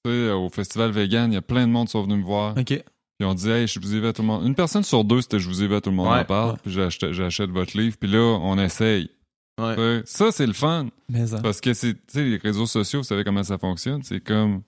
[0.04, 2.24] Tu sais, au festival vegan, il y a plein de monde qui sont venus me
[2.24, 2.58] voir.
[2.58, 2.84] Ok.
[3.20, 4.46] Ils ont dit, hey, je vous ai vu à tout le monde.
[4.46, 6.26] Une personne sur deux, c'était je vous ai vu à tout le monde Ouais, en
[6.26, 6.52] parle.
[6.52, 6.58] ouais.
[6.64, 7.96] Puis j'achète, j'achète votre livre.
[8.00, 9.10] Puis là, on essaye.
[9.58, 10.02] Ouais.
[10.06, 10.88] Ça, c'est le fun.
[11.08, 11.40] Mais hein.
[11.42, 14.04] Parce que c'est, tu sais, les réseaux sociaux, vous savez comment ça fonctionne?
[14.04, 14.64] C'est comme,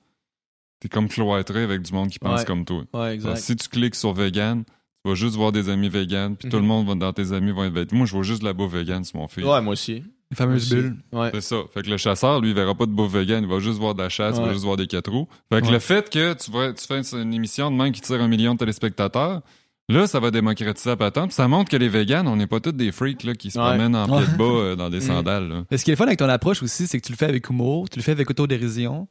[0.80, 2.46] t'es comme cloîtré avec du monde qui pense Ouais.
[2.46, 2.78] comme toi.
[2.78, 3.38] Ouais, Alors, exact.
[3.38, 6.62] si tu cliques sur vegan, tu vas juste voir des amis vegan, puis tout Mhm.
[6.64, 7.98] le monde va, dans tes amis vont être vegan.
[7.98, 9.44] Moi, je vois juste de la bouffe vegan sur mon feed.
[9.44, 10.04] Ouais, moi aussi.
[10.32, 10.76] Les fameuses Aussi.
[10.76, 10.98] bulles.
[11.14, 11.30] Ouais.
[11.34, 11.58] C'est ça.
[11.74, 13.96] Fait que le chasseur, lui, il verra pas de bouffe vegan, il va juste voir
[13.96, 15.28] de la chasse, il va juste voir des quatre roues.
[15.52, 15.72] Fait que Ouais.
[15.74, 18.54] le fait que tu, vois, tu fais une émission de même qui tire un million
[18.54, 19.42] de téléspectateurs,
[19.90, 21.28] là, ça va démocratiser la patente.
[21.30, 23.58] Puis ça montre que les vegans, on n'est pas tous des freaks là, qui se
[23.58, 23.66] Ouais.
[23.70, 24.24] promènent en Ouais.
[24.26, 25.48] pied de bas euh, dans des sandales.
[25.48, 25.64] Là.
[25.72, 27.26] Mais ce qui est le fun avec ton approche aussi, c'est que tu le fais
[27.28, 29.08] avec humour, tu le fais avec autodérision.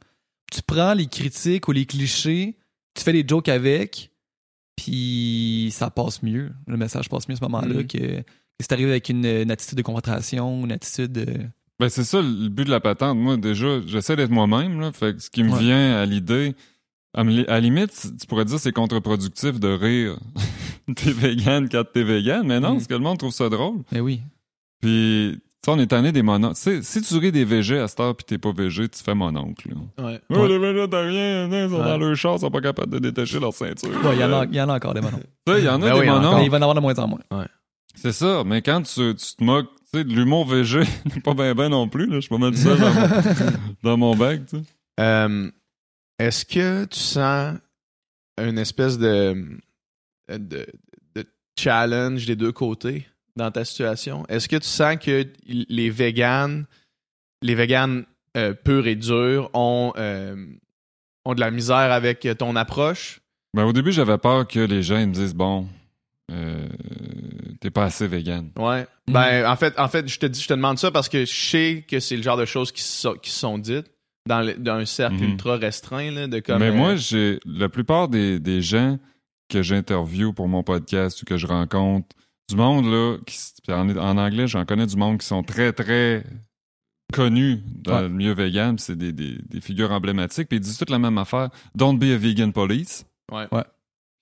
[0.51, 2.57] Tu prends les critiques ou les clichés,
[2.93, 4.11] tu fais des jokes avec,
[4.75, 6.51] puis ça passe mieux.
[6.67, 7.87] Le message passe mieux à ce moment-là Mhm.
[7.87, 8.23] que,
[8.57, 11.25] que si t'arrives avec une, une attitude de confrontation, une attitude de...
[11.79, 13.17] Ben, c'est ça le but de la patente.
[13.17, 14.79] Moi, déjà, j'essaie d'être moi-même.
[14.81, 15.59] Là, fait que ce qui me Ouais.
[15.59, 16.55] vient à l'idée,
[17.13, 20.17] à, me- à la limite, tu pourrais dire c'est contre-productif de rire.
[20.95, 22.75] t'es vegan quand t'es vegan, mais non, Mhm.
[22.77, 23.83] parce que le monde trouve ça drôle.
[23.91, 24.21] Mais oui.
[24.81, 26.55] Puis, tu sais, on est tanné des mononcles.
[26.55, 29.03] Tu sais, si tu ris des végés à cette heure pis t'es pas végé, tu
[29.03, 29.69] fais mon oncle.
[29.69, 30.03] Là.
[30.05, 30.21] Ouais.
[30.31, 30.47] Oh, Ouais.
[30.47, 31.83] les végétariens, ils sont Ouais.
[31.83, 33.89] dans leur char, ils sont pas capables de détacher leur ceinture.
[34.03, 35.27] Ouais, il y, en a- il y en a encore des mononcles.
[35.45, 36.21] Tu sais, il y en a Ben des oui, encore.
[36.21, 36.43] Mais mononcles.
[36.45, 37.19] il va en avoir de moins en moins.
[37.97, 41.55] C'est ça, mais quand tu, tu te moques, tu sais, de l'humour n'est pas bien
[41.55, 42.15] ben non plus, là.
[42.15, 44.63] Je suis pas mal seul dans mon, dans mon bag, tu sais.
[44.99, 45.49] Euh,
[46.19, 47.57] Est-ce que tu sens
[48.39, 49.57] une espèce de,
[50.29, 50.67] de,
[51.15, 51.25] de
[51.59, 54.25] challenge des deux côtés dans ta situation?
[54.27, 56.65] Est-ce que tu sens que les véganes,
[57.41, 58.05] les véganes
[58.35, 60.45] euh, purs et durs ont, euh,
[61.25, 63.21] ont de la misère avec ton approche?
[63.55, 65.67] Ben, au début, j'avais peur que les gens ils me disent, bon,
[67.67, 68.49] t'es pas assez vegan.
[68.57, 68.87] Ouais.
[69.07, 69.13] Mm.
[69.13, 71.33] Ben, en fait, en fait, je te dis, je te demande ça parce que je
[71.33, 73.91] sais que c'est le genre de choses qui, se- qui sont dites
[74.25, 75.31] dans, le- dans un cercle Mhm.
[75.31, 76.59] ultra restreint, là, de comme.
[76.59, 78.97] mais euh, moi, j'ai, la plupart des, des gens
[79.49, 82.07] que j'interviewe pour mon podcast ou que je rencontre,
[82.49, 83.37] du monde, là, qui,
[83.69, 86.23] en, en anglais, j'en connais du monde qui sont très, très
[87.13, 88.01] connus dans Ouais.
[88.03, 91.17] le milieu vegan, c'est des, des, des figures emblématiques, puis ils disent toute la même
[91.17, 91.49] affaire.
[91.75, 93.05] Don't be a vegan police.
[93.31, 93.47] Ouais.
[93.51, 93.63] Ouais.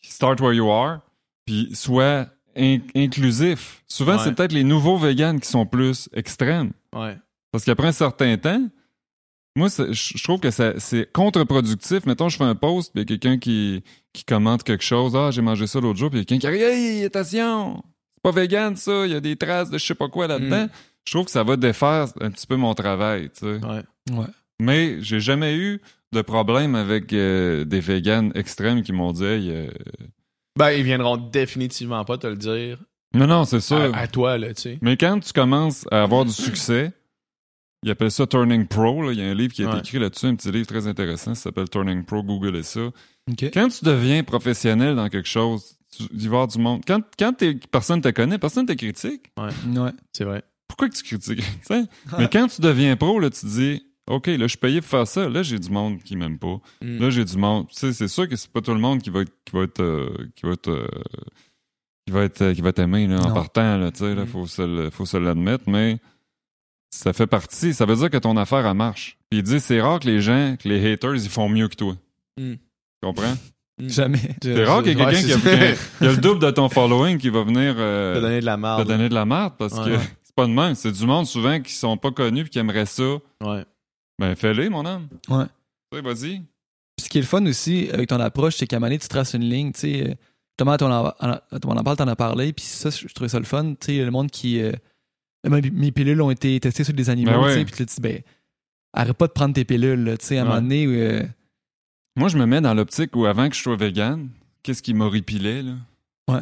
[0.01, 0.99] Start where you are,
[1.45, 3.83] puis sois in- inclusif.
[3.87, 4.23] Souvent, Ouais.
[4.23, 6.71] c'est peut-être les nouveaux véganes qui sont plus extrêmes.
[6.93, 7.17] Ouais.
[7.51, 8.61] Parce qu'après un certain temps,
[9.57, 12.05] moi, je trouve que c'est contre-productif.
[12.05, 15.15] Mettons, je fais un post, puis il y a quelqu'un qui, qui commente quelque chose.
[15.15, 16.77] Ah, j'ai mangé ça l'autre jour, puis il y a quelqu'un qui arrive.
[16.77, 17.81] Hey, attention!
[18.15, 19.05] C'est pas vegan, ça.
[19.05, 20.65] Il y a des traces de je sais pas quoi là-dedans.
[20.65, 20.69] Mm.
[21.07, 23.65] Je trouve que ça va défaire un petit peu mon travail, tu sais.
[23.65, 23.83] Ouais.
[24.11, 24.25] Ouais.
[24.59, 25.79] Mais j'ai jamais eu
[26.11, 29.69] de problème avec euh, des véganes extrêmes qui m'ont dit Hey, euh,
[30.57, 32.79] Ben, ils viendront définitivement pas te le dire
[33.13, 33.85] Non, non, c'est ça.
[33.93, 34.77] à, à toi, là, tu sais.
[34.81, 36.91] Mais quand tu commences à avoir du succès,
[37.83, 39.01] ils appellent ça Turning Pro.
[39.03, 39.11] là.
[39.11, 39.79] Il y a un livre qui a été Ouais.
[39.79, 42.81] écrit là-dessus, un petit livre très intéressant, ça s'appelle Turning Pro, Google et ça.
[43.29, 43.43] OK.
[43.53, 46.81] Quand tu deviens professionnel dans quelque chose, tu, y avoir du monde.
[46.87, 49.91] Quand, quand t'es- personne te connaît, personne te critique, Ouais.
[50.13, 50.43] C'est vrai.
[50.67, 51.39] pourquoi que tu critiques?
[51.61, 51.83] Tu sais?
[52.17, 54.89] Mais quand tu deviens pro, là, tu te dis OK, là, je suis payé pour
[54.89, 55.27] faire ça.
[55.27, 56.59] Là, j'ai du monde qui m'aime pas.
[56.81, 56.99] Mm.
[56.99, 57.67] Là, j'ai du monde.
[57.69, 59.63] Tu sais, c'est sûr que c'est pas tout le monde qui va être, qui va
[59.63, 60.87] être, euh, qui va être, euh,
[62.05, 63.77] qui va être, euh, qui va t'aimer là, en partant.
[63.77, 64.27] Là, tu sais, là, Mm.
[64.27, 65.97] faut se, le- faut se l'admettre, mais
[66.91, 67.73] ça fait partie.
[67.73, 69.17] Ça veut dire que ton affaire elle marche.
[69.29, 71.75] Puis il dit c'est rare que les gens, que les haters, ils font mieux que
[71.75, 71.95] toi.
[72.39, 72.53] Mm.
[72.53, 72.59] Tu
[73.03, 73.35] comprends?
[73.81, 74.19] Jamais.
[74.41, 77.29] C'est rare qu'il y ait quelqu'un qui, a- qui le double de ton following qui
[77.29, 78.87] va venir euh, te donner de la te merde.
[78.87, 79.85] donner de la merde parce Ouais.
[79.97, 80.75] que c'est pas de même.
[80.75, 83.03] C'est du monde souvent qui sont pas connus et qui aimeraient ça.
[83.43, 83.65] Ouais.
[84.19, 85.08] Ben fais-les, mon homme.
[85.30, 85.45] Ouais.
[85.93, 86.39] Sais, vas-y.
[86.97, 88.99] Puis ce qui est le fun aussi avec ton approche, c'est qu'à un moment donné,
[88.99, 90.10] tu traces une ligne, tu sais.
[90.10, 90.13] euh,
[90.58, 91.12] Thomas, ton, en,
[91.84, 94.32] parle, t'en as parlé, puis ça, je trouvais ça le fun, tu sais, le monde
[94.32, 94.62] qui...
[94.62, 94.71] euh,
[95.49, 98.01] mes, pilules ont été testées sur des animaux, Ben tu sais, puis tu te dis,
[98.01, 98.21] ben,
[98.93, 101.23] arrête pas de prendre tes pilules, tu sais, à un moment donné, euh,
[102.15, 104.30] Moi, je me mets dans l'optique où avant que je sois vegan,
[104.63, 105.73] qu'est-ce qui m'horripilait, là?
[106.29, 106.42] Ouais.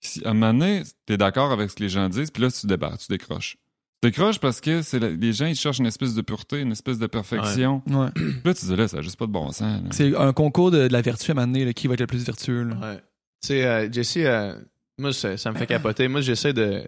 [0.00, 2.50] Si, à un moment donné, t'es d'accord avec ce que les gens disent, puis là,
[2.50, 3.56] tu débarques, tu décroches.
[4.04, 6.72] Tu décroches parce que c'est la- les gens, ils cherchent une espèce de pureté, une
[6.72, 7.82] espèce de perfection.
[7.88, 8.08] ouais.
[8.14, 9.60] Puis Là, tu dis là, ça n'a juste pas de bon sens.
[9.82, 9.88] là.
[9.92, 12.00] c'est un concours de, de la vertu à un moment donné, là, qui va être
[12.00, 12.74] le plus vertueux, là.
[12.76, 12.96] Ouais.
[12.96, 14.54] Tu sais, euh, Jesse, euh,
[14.98, 16.08] moi, ça, ça me fait capoter.
[16.08, 16.82] Moi, j'essaie de,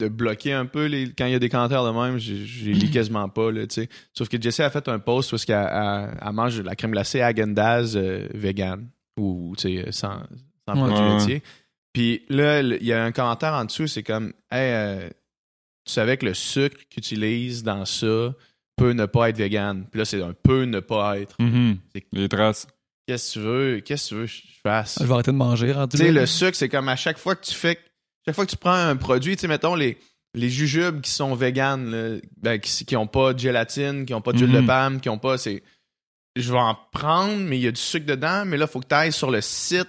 [0.00, 2.18] de bloquer un peu les, quand il y a des commentaires de même.
[2.18, 2.32] Je
[2.70, 3.88] lis quasiment pas, là, tu sais.
[4.12, 6.92] Sauf que Jesse a fait un post parce qu'elle elle- elle mange de la crème
[6.92, 8.88] glacée Häagen-Dazs euh, vegan
[9.18, 10.20] ou, tu sais, sans,
[10.68, 10.80] sans Ouais.
[10.88, 11.18] produits Ouais, ouais.
[11.18, 11.42] laitiers.
[11.92, 15.08] Puis là, il y a un commentaire en dessous, c'est comme, hey, euh,
[15.86, 18.34] tu savais que le sucre qu'ils utilisent dans ça
[18.76, 19.86] peut ne pas être vegan.
[19.90, 21.36] Puis là, c'est un peu ne pas être.
[21.40, 21.78] Mhm.
[22.12, 22.66] Les traces.
[23.06, 24.98] qu'est-ce que tu veux, qu'est-ce que tu veux que je fasse?
[25.00, 25.72] Je vais arrêter de manger.
[25.72, 27.78] rendu Tu sais, le sucre, c'est comme à chaque fois que tu fais,
[28.26, 29.96] chaque fois que tu prends un produit, tu sais, mettons les,
[30.34, 34.20] les jujubes qui sont véganes, là, ben, qui, qui ont pas de gélatine, qui ont
[34.20, 34.60] pas de d'huile Mhm.
[34.62, 35.62] de palme, qui ont pas, c'est,
[36.34, 38.88] je vais en prendre, mais il y a du sucre dedans, mais là, faut que
[38.88, 39.88] tu ailles sur le site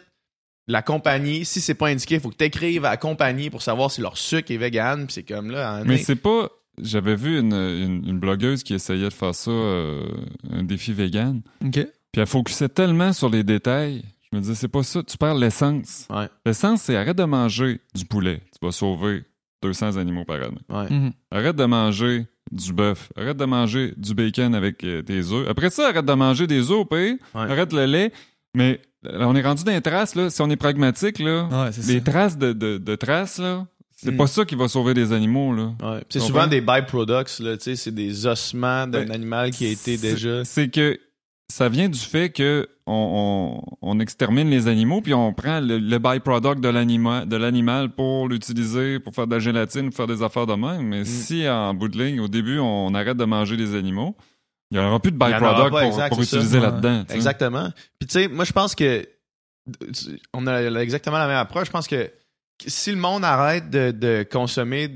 [0.67, 1.45] la compagnie.
[1.45, 4.01] Si c'est pas indiqué, il faut que tu écrives à la compagnie pour savoir si
[4.01, 6.49] leur sucre est vegan, puis c'est comme là, en Mais est- c'est pas.
[6.79, 10.03] J'avais vu une, une, une blogueuse qui essayait de faire ça, euh,
[10.51, 11.41] un défi vegan.
[11.65, 11.71] OK.
[11.73, 14.03] Puis elle focusait tellement sur les détails.
[14.31, 15.01] Je me disais, c'est pas ça.
[15.01, 16.05] Tu perds l'essence.
[16.11, 16.27] Ouais.
[16.45, 18.41] L'essence, c'est arrête de manger du poulet.
[18.51, 19.23] Tu vas sauver
[19.63, 20.59] 200 animaux par année.
[20.69, 20.89] Ouais.
[20.89, 21.13] Mhm.
[21.31, 23.09] Arrête de manger du bœuf.
[23.17, 25.47] Arrête de manger du bacon avec euh, tes œufs.
[25.49, 27.13] Après ça, arrête de manger des œufs au pays.
[27.33, 27.41] Ouais.
[27.41, 28.11] Arrête le lait.
[28.55, 30.29] Mais là, on est rendu dans les traces, là.
[30.29, 32.11] Si on est pragmatique, là, Ouais, les ça.
[32.11, 34.17] traces de, de, de traces, là, c'est Mm.
[34.17, 35.73] pas ça qui va sauver des animaux, là.
[35.81, 36.03] Ouais.
[36.09, 39.69] C'est souvent des byproducts, là, tu sais, c'est des ossements d'un Ben, animal qui a
[39.69, 40.43] été déjà.
[40.45, 40.99] C'est que
[41.49, 45.77] ça vient du fait que on, on, on extermine les animaux, puis on prend le,
[45.77, 50.07] le byproduct de l'animal, de l'animal pour l'utiliser, pour faire de la gélatine, pour faire
[50.07, 50.83] des affaires de même.
[50.85, 50.89] Mm.
[50.89, 54.15] Mais si, en bout de ligne, au début, on arrête de manger des animaux,
[54.71, 57.03] il n'y aura plus de byproduct pour, exact, pour utiliser là-dedans.
[57.09, 57.69] Exactement.
[57.99, 59.07] Puis tu sais, moi je pense que
[60.33, 61.67] on a exactement la même approche.
[61.67, 62.09] Je pense que
[62.65, 64.89] si le monde arrête de, de consommer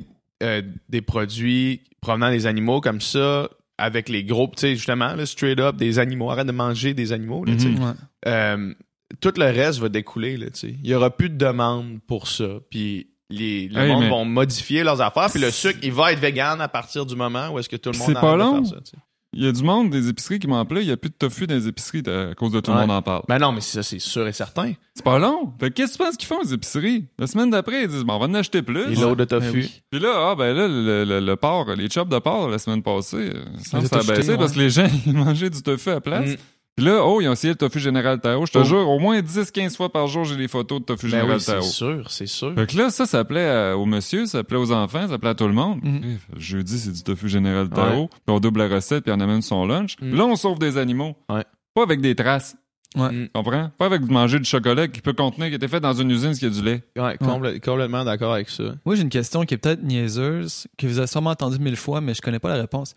[0.44, 5.26] euh, des produits provenant des animaux comme ça, avec les groupes, tu sais, justement, là,
[5.26, 7.54] straight up, des animaux, arrête de manger des animaux, là.
[7.54, 7.84] Mhm.
[7.84, 7.92] Ouais.
[8.28, 8.74] Euh,
[9.20, 10.76] tout le reste va découler, là, tu sais.
[10.84, 12.48] Il y aura plus de demande pour ça.
[12.70, 15.30] Puis les, le Hey, monde mais- vont modifier leurs affaires.
[15.32, 17.92] Puis le sucre, il va être vegan à partir du moment où est-ce que tout
[17.92, 18.64] le monde C'est pas arrête de long.
[18.66, 18.98] faire ça.
[19.34, 21.16] Il y a du monde des épiceries qui m'ont appelé, il n'y a plus de
[21.16, 22.82] tofu dans les épiceries à cause de tout Ouais.
[22.82, 23.24] le monde en parle.
[23.30, 24.74] Ben non, mais ça, c'est sûr et certain.
[24.94, 25.54] C'est pas long.
[25.58, 27.06] Fait que qu'est-ce que tu penses qu'ils font aux épiceries?
[27.18, 28.88] La semaine d'après, ils disent, bon, on va en acheter plus.
[28.90, 29.52] Les lots de Ben tofu.
[29.62, 29.82] oui.
[29.90, 32.84] Puis là, ah, ben là, le, le, le porc, les chops de porc la semaine
[32.84, 34.38] passée, euh, ça, Les ça a baissé ouais.
[34.38, 36.30] parce que les gens ils mangeaient du tofu à la place.
[36.32, 36.36] Mm.
[36.78, 38.46] Puis là, oh, ils ont essayé le tofu général Tao.
[38.46, 38.64] Je te Oh.
[38.64, 41.42] jure, au moins 10-15 fois par jour, j'ai des photos de tofu Ben général oui,
[41.42, 41.62] c'est Tao.
[41.62, 42.56] sûr, c'est sûr.
[42.56, 45.30] Fait que là, ça, ça plaît à- aux monsieur, ça plaît aux enfants, ça plaît
[45.32, 45.80] à tout le monde.
[45.84, 46.02] Mhm.
[46.04, 48.02] Eh, Jeudi, c'est du tofu général Tao.
[48.04, 48.08] Ouais.
[48.08, 49.96] Puis on double la recette, puis on amène son lunch.
[50.02, 50.10] Mm.
[50.10, 51.16] Puis là, on sauve des animaux.
[51.30, 51.44] Ouais.
[51.76, 52.56] Pas avec des traces.
[52.96, 53.12] Ouais.
[53.12, 53.30] Mm.
[53.34, 53.72] Comprends?
[53.78, 56.40] Pas avec manger du chocolat qui peut contenir, qui était fait dans une usine, ce
[56.40, 56.84] qui a du lait.
[56.98, 58.64] Ouais, complè- complètement d'accord avec ça.
[58.86, 62.02] Moi, j'ai une question qui est peut-être niaiseuse, que vous avez sûrement entendu mille fois,
[62.02, 62.96] mais je connais pas la réponse.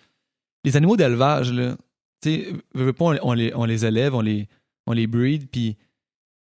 [0.64, 1.76] Les animaux d'élevage, là,
[2.24, 2.44] tu
[2.74, 4.48] sais, pas, on, les, on les élève, on les,
[4.86, 5.76] on les breed, puis,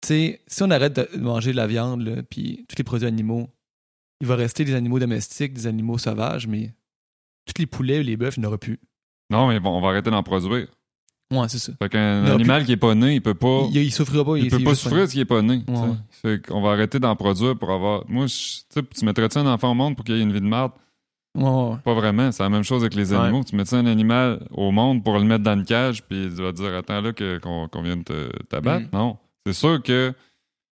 [0.01, 3.49] tu sais, si on arrête de manger de la viande, puis tous les produits animaux,
[4.21, 6.73] il va rester des animaux domestiques, des animaux sauvages, mais
[7.45, 8.79] tous les poulets, les bœufs, il n'y en aura plus.
[9.29, 10.67] Non, mais bon, on va arrêter d'en produire.
[11.31, 11.73] Ouais, c'est ça.
[11.81, 13.67] Fait qu'un animal qui est pas né, il peut pas.
[13.71, 14.37] Il, il souffrira pas.
[14.37, 15.63] Il, peut pas souffrir qu'il est pas né.
[15.67, 15.95] Ouais.
[16.21, 18.03] Fait qu'on va arrêter d'en produire pour avoir.
[18.07, 20.41] Moi, je- tu sais, tu mettrais-tu un enfant au monde pour qu'il ait une vie
[20.41, 20.73] de merde?
[21.35, 22.31] Pas vraiment.
[22.31, 23.19] C'est la même chose avec les Ouais.
[23.19, 23.43] animaux.
[23.43, 26.51] Tu mets un animal au monde pour le mettre dans une cage, puis il va
[26.51, 28.85] dire Attends là que- qu'on qu'on vienne te t'abattre.
[28.85, 28.89] Mm.
[28.97, 29.17] Non.
[29.45, 30.13] C'est sûr que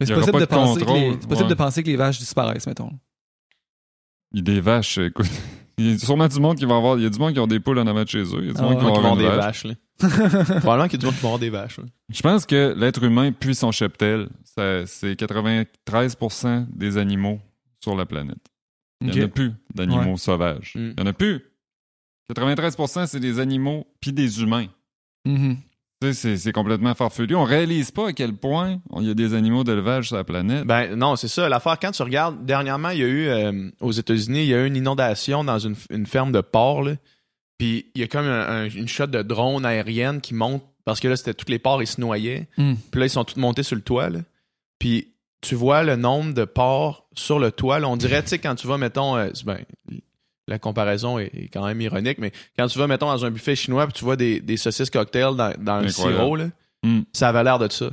[0.01, 1.49] Mais Il y c'est possible, pas de de penser, que contrôle, les, c'est possible ouais.
[1.51, 2.91] de penser que les vaches disparaissent, mettons.
[4.33, 5.27] il y a des vaches, écoute.
[5.79, 6.97] Il y a sûrement du monde qui va avoir.
[6.99, 8.39] Il y a du monde qui ont des poules en avant de chez eux.
[8.41, 8.79] Il y a du Ah monde ouais.
[8.79, 9.37] qui va avoir des vache.
[9.37, 9.75] vaches, là.
[10.61, 11.79] Probablement qu'il y a du monde qui vont avoir des vaches.
[11.79, 11.85] là.
[12.11, 14.29] Je pense que l'être humain, puis son cheptel,
[14.87, 17.39] c'est 93% des animaux
[17.83, 18.39] sur la planète.
[19.01, 20.73] Il n'y en a plus d'animaux sauvages.
[20.75, 20.79] Mm.
[20.79, 21.43] Il n'y en a plus.
[22.33, 24.67] 93%, c'est des animaux puis des humains.
[25.25, 27.35] Tu sais, c'est- complètement farfelu.
[27.35, 30.65] On réalise pas à quel point il y a des animaux d'élevage sur la planète.
[30.65, 31.49] Ben non, c'est ça.
[31.49, 34.63] L'affaire, quand tu regardes, dernièrement, il y a eu, euh, aux États-Unis, il y a
[34.63, 36.83] eu une inondation dans une, une ferme de porcs.
[36.83, 36.93] là.
[37.59, 41.01] Puis il y a comme un- un- une shot de drone aérienne qui monte, parce
[41.01, 42.47] que là, c'était tous les porcs, ils se noyaient.
[42.59, 42.75] Mm.
[42.91, 44.11] Puis là, ils sont tous montés sur le toit.
[44.79, 47.79] Puis tu vois le nombre de porcs sur le toit.
[47.81, 47.89] là.
[47.89, 49.59] On dirait, tu sais, quand tu vas, mettons, euh, ben,
[50.49, 53.57] la comparaison est, est quand même ironique, mais quand tu vas, mettons, dans un buffet
[53.57, 56.49] chinois, puis tu vois des, des saucisses cocktails dans, dans le sirop, là,
[56.83, 57.01] Mm.
[57.15, 57.91] ça avait l'air de ça.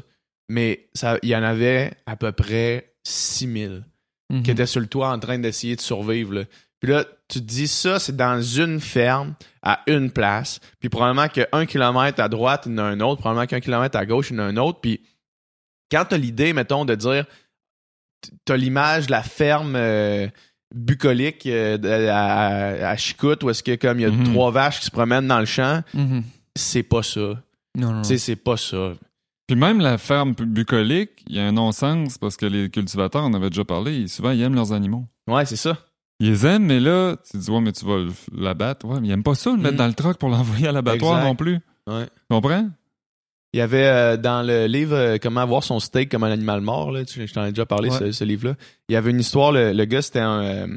[0.49, 0.87] Mais
[1.23, 3.83] il y en avait à peu près 6000
[4.29, 4.43] Mhm.
[4.43, 6.33] qui étaient sur le toit en train d'essayer de survivre.
[6.33, 6.43] Là.
[6.79, 10.59] Puis là, tu te dis ça, c'est dans une ferme, à une place.
[10.79, 13.21] Puis probablement qu'un kilomètre à droite, il y en a un autre.
[13.21, 14.79] Probablement qu'un kilomètre à gauche, il y en a un autre.
[14.81, 15.01] Puis
[15.91, 17.25] quand tu as l'idée, mettons, de dire,
[18.45, 20.27] tu as l'image de la ferme euh,
[20.75, 21.77] bucolique euh,
[22.11, 24.23] à, à Chicoute, où est-ce que comme il y a Mhm.
[24.33, 26.23] trois vaches qui se promènent dans le champ, Mhm.
[26.55, 27.19] c'est pas ça.
[27.19, 27.37] Non,
[27.75, 28.01] non, non.
[28.01, 28.93] Tu sais, c'est pas ça.
[29.47, 33.27] Puis même la ferme bucolique, il y a un non-sens parce que les cultivateurs, on
[33.27, 35.05] en avait déjà parlé, souvent ils aiment leurs animaux.
[35.27, 35.77] Ouais, c'est ça.
[36.19, 37.97] Ils les aiment, mais là, tu te dis, ouais, mais tu vas
[38.31, 38.85] l'abattre.
[38.85, 39.77] Ouais, mais ils aiment pas ça, le mettre Mm.
[39.77, 41.59] dans le truck pour l'envoyer à l'abattoir non plus.
[41.87, 42.05] Ouais.
[42.05, 42.69] Tu comprends?
[43.53, 46.61] Il y avait euh, dans le livre euh, Comment avoir son steak comme un animal
[46.61, 47.97] mort, là, tu- je t'en ai déjà parlé, Ouais.
[47.99, 48.55] ce, ce livre-là.
[48.89, 50.67] Il y avait une histoire, le, le gars, c'était un, euh,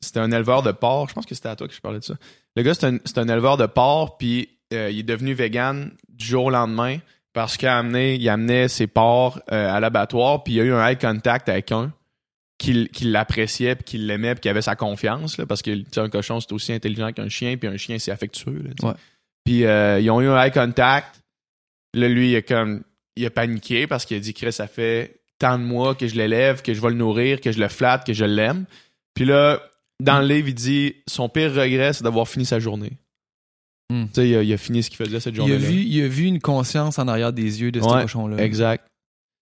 [0.00, 1.08] c'était un éleveur de porc.
[1.08, 2.14] Je pense que c'était à toi que je parlais de ça.
[2.56, 6.26] Le gars, c'était un, un éleveur de porc, puis euh, il est devenu vegan du
[6.26, 6.98] jour au lendemain
[7.32, 10.64] parce qu'il a amené, il amenait ses porcs euh, à l'abattoir, puis il y a
[10.64, 11.92] eu un eye contact avec un
[12.58, 15.70] qui, qui l'appréciait, puis qui l'aimait, puis qui avait sa confiance, là, parce que
[16.00, 18.62] un cochon, c'est aussi intelligent qu'un chien, puis un chien, c'est affectueux.
[18.64, 18.88] Là.
[18.88, 18.94] Ouais.
[19.44, 21.20] Puis euh, ils ont eu un eye contact.
[21.94, 22.82] Là, lui, il a comme
[23.16, 26.14] il a paniqué parce qu'il a dit Chris, ça fait tant de mois que je
[26.16, 28.64] l'élève, que je vais le nourrir, que je le flatte, que je l'aime.
[29.14, 29.60] Puis là,
[30.00, 32.92] dans le livre, il dit son pire regret, c'est d'avoir fini sa journée.
[33.92, 34.04] Hmm.
[34.06, 35.68] Tu sais, il a, il a fini ce qu'il faisait cette Il a, journée-là.
[35.68, 38.42] vu, il a vu une conscience en arrière des yeux de ce Ouais, cochon-là.
[38.42, 38.86] Exact.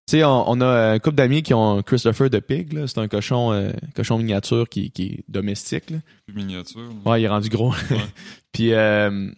[0.08, 2.72] Tu sais, on, on a un couple d'amis qui ont un Christopher de Pig.
[2.72, 2.86] là.
[2.88, 5.90] C'est un cochon, euh, cochon miniature qui, qui est domestique.
[5.90, 5.98] Là.
[6.34, 6.90] Miniature.
[7.06, 7.72] Ouais, il est rendu gros.
[8.52, 9.30] puis, euh,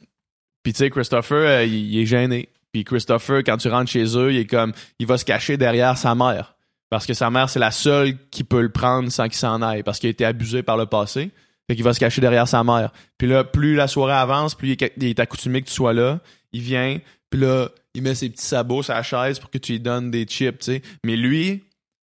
[0.62, 2.48] puis tu sais, Christopher, euh, il, il est gêné.
[2.74, 5.96] Puis Christopher, quand tu rentres chez eux, il est comme, il va se cacher derrière
[5.96, 6.56] sa mère.
[6.90, 9.84] Parce que sa mère, c'est la seule qui peut le prendre sans qu'il s'en aille.
[9.84, 11.30] Parce qu'il a été abusé par le passé.
[11.68, 12.92] Fait qu'il va se cacher derrière sa mère.
[13.16, 16.18] Puis là, plus la soirée avance, plus il est, accoutumé que tu sois là.
[16.52, 16.98] Il vient,
[17.30, 20.10] puis là, il met ses petits sabots sur la chaise pour que tu lui donnes
[20.10, 20.82] des chips, tu sais.
[21.04, 21.62] Mais lui,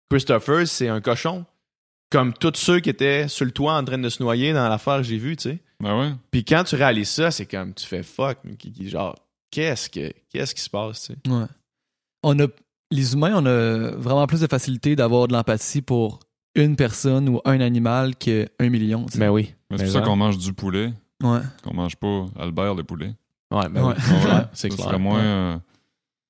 [0.10, 1.46] Christopher, c'est un cochon.
[2.12, 4.98] Comme tous ceux qui étaient sur le toit en train de se noyer dans l'affaire
[4.98, 5.60] que j'ai vue, tu sais.
[5.80, 6.12] Ben ouais.
[6.30, 8.40] Puis quand tu réalises ça, c'est comme tu fais fuck,
[8.82, 9.16] genre
[9.52, 11.32] qu'est-ce que qu'est-ce qui se passe, tu sais?
[11.32, 11.46] Ouais.
[12.24, 12.48] On a,
[12.92, 16.20] les humains, on a vraiment plus de facilité d'avoir de l'empathie pour
[16.56, 19.06] une personne ou un animal qu'un million.
[19.06, 19.20] tu sais.
[19.20, 19.54] Ben oui.
[19.70, 20.92] Mais c'est Mais pour ça qu'on mange du poulet,
[21.24, 21.40] Ouais.
[21.64, 23.14] qu'on mange pas Albert le poulet.
[23.52, 23.94] Ouais, ben Ouais.
[23.98, 24.04] oui.
[24.06, 24.88] C'est clair, c'est Ça clair.
[24.90, 25.20] serait moins.
[25.24, 25.58] euh,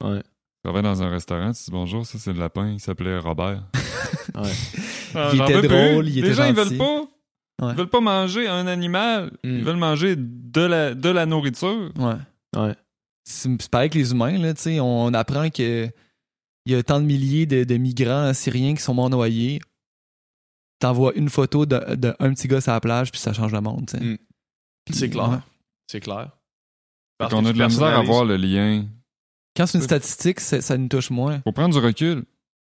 [0.04, 0.22] Ouais.
[0.64, 3.64] Dans un restaurant, tu dis bonjour, ça c'est le lapin, il s'appelait Robert.
[4.36, 4.52] Ouais.
[5.16, 5.68] Ah, Il était plus.
[5.70, 7.02] drôle, il Les était gens, ils veulent pas.
[7.62, 7.72] Ouais.
[7.72, 9.32] Ils veulent pas manger un animal.
[9.44, 9.50] Mm.
[9.50, 11.92] Ils veulent manger de la, de la nourriture.
[11.98, 12.16] Ouais.
[12.62, 12.76] Ouais.
[13.30, 15.90] C'est pareil que les humains, là, tu sais, on apprend que
[16.66, 19.60] il y a tant de milliers de, de migrants syriens qui sont morts noyés.
[20.80, 23.62] T'envoies une photo d'un de, un petit gars sur la plage, puis ça change le
[23.62, 23.90] monde.
[24.00, 24.16] Mm.
[24.92, 25.30] C'est clair.
[25.30, 25.38] Ouais.
[25.88, 26.32] C'est clair.
[27.18, 28.86] Parce qu'on a de la misère à voir le lien.
[29.56, 31.42] Quand c'est une statistique, c'est- ça nous touche moins.
[31.42, 32.24] Faut prendre du recul.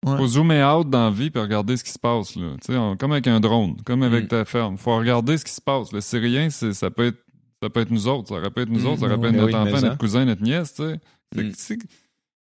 [0.07, 0.17] Ouais.
[0.17, 2.37] Faut zoomer out dans la vie puis regarder ce qui se passe.
[2.37, 2.55] Là.
[2.65, 4.29] Tu sais, on- comme avec un drone, comme avec Mm.
[4.29, 4.79] ta ferme.
[4.79, 5.93] Faut regarder ce qui se passe.
[5.93, 7.19] Le Syrien, c'est- ça peut être
[7.63, 8.29] ça peut être nous autres.
[8.29, 9.01] Ça aurait pu être nous Mm, autres.
[9.01, 10.75] Ça aurait pu être mais notre oui, enfant, notre cousin, notre nièce.
[10.75, 11.01] Tu sais.
[11.55, 11.79] C'est- Mm.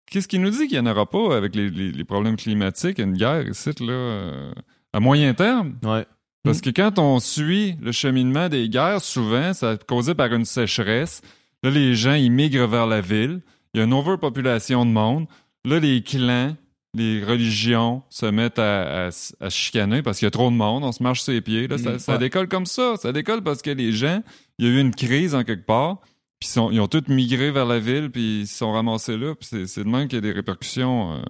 [0.09, 2.99] Qu'est-ce qui nous dit qu'il n'y en aura pas avec les, les- les problèmes climatiques,
[3.01, 4.53] une guerre ici, là, euh,
[4.93, 5.79] à moyen terme?
[5.83, 6.07] Ouais.
[6.45, 10.45] Parce que quand on suit le cheminement des guerres, souvent, ça est causé par une
[10.45, 11.23] sécheresse.
[11.65, 13.41] Là, les gens, ils migrent vers la ville.
[13.75, 15.27] Il y a une overpopulation de monde.
[15.65, 16.55] Là, les clans,
[16.97, 19.11] les religions se mettent à,
[19.51, 20.83] chicaner parce qu'il y a trop de monde.
[20.85, 21.69] On se marche sur les pieds.
[21.69, 22.19] Là, ça, Mm, ça ouais.
[22.19, 22.95] décolle comme ça.
[22.97, 24.23] Ça décolle parce que les gens,
[24.59, 25.99] il y a eu une crise en quelque part.
[26.41, 29.17] Puis ils, sont- ils ont tous migré vers la ville, puis ils se sont ramassés
[29.17, 29.35] là.
[29.35, 31.15] Puis c'est, de même qu'il y a des répercussions.
[31.15, 31.23] euh,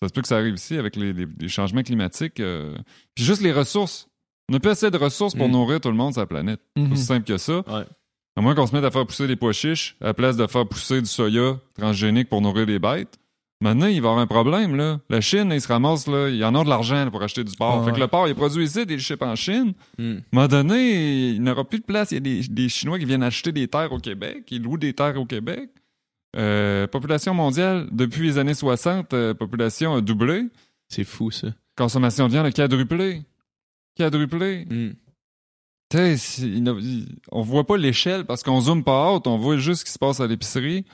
[0.00, 2.40] ça se peut que ça arrive ici avec les, les- les changements climatiques.
[2.40, 2.74] euh.
[3.14, 4.08] Puis juste les ressources.
[4.48, 5.52] On n'a pas assez de ressources pour Mm.
[5.52, 6.60] nourrir tout le monde sur la planète.
[6.76, 7.58] C'est aussi simple que ça.
[7.58, 7.84] Ouais.
[8.36, 10.46] À moins qu'on se mette à faire pousser des pois chiches à la place de
[10.46, 13.16] faire pousser du soya transgénique pour nourrir les bêtes.
[13.64, 14.76] Maintenant, il va y avoir un problème.
[14.76, 15.00] Là.
[15.08, 17.56] La Chine, ils se ramassent, là, ils en ont de l'argent là, pour acheter du
[17.56, 17.80] porc.
[17.80, 19.72] Ah fait que le porc, il est produit ici, il le ship en Chine.
[19.96, 20.02] Mm.
[20.02, 22.10] À un moment donné, il n'aura plus de place.
[22.10, 24.44] Il y a des, des Chinois qui viennent acheter des terres au Québec.
[24.50, 25.70] Ils louent des terres au Québec.
[26.36, 30.42] Euh, population mondiale, depuis les années 60, euh, population a doublé.
[30.88, 31.48] C'est fou ça.
[31.74, 33.22] Consommation de viande a quadruplé.
[33.96, 34.66] Quadruplé.
[34.68, 34.90] Mm.
[37.32, 39.98] On voit pas l'échelle parce qu'on zoome pas out, on voit juste ce qui se
[39.98, 40.84] passe à l'épicerie.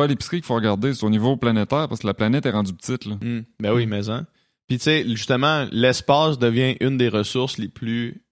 [0.00, 2.50] C'est pas l'épicerie qu'il faut regarder, c'est au niveau planétaire parce que la planète est
[2.50, 3.04] rendue petite.
[3.06, 3.16] Là.
[3.20, 3.44] Mm.
[3.60, 4.26] Ben oui, mais hein.
[4.68, 8.22] Puis tu sais, justement, l'espace devient une des ressources les plus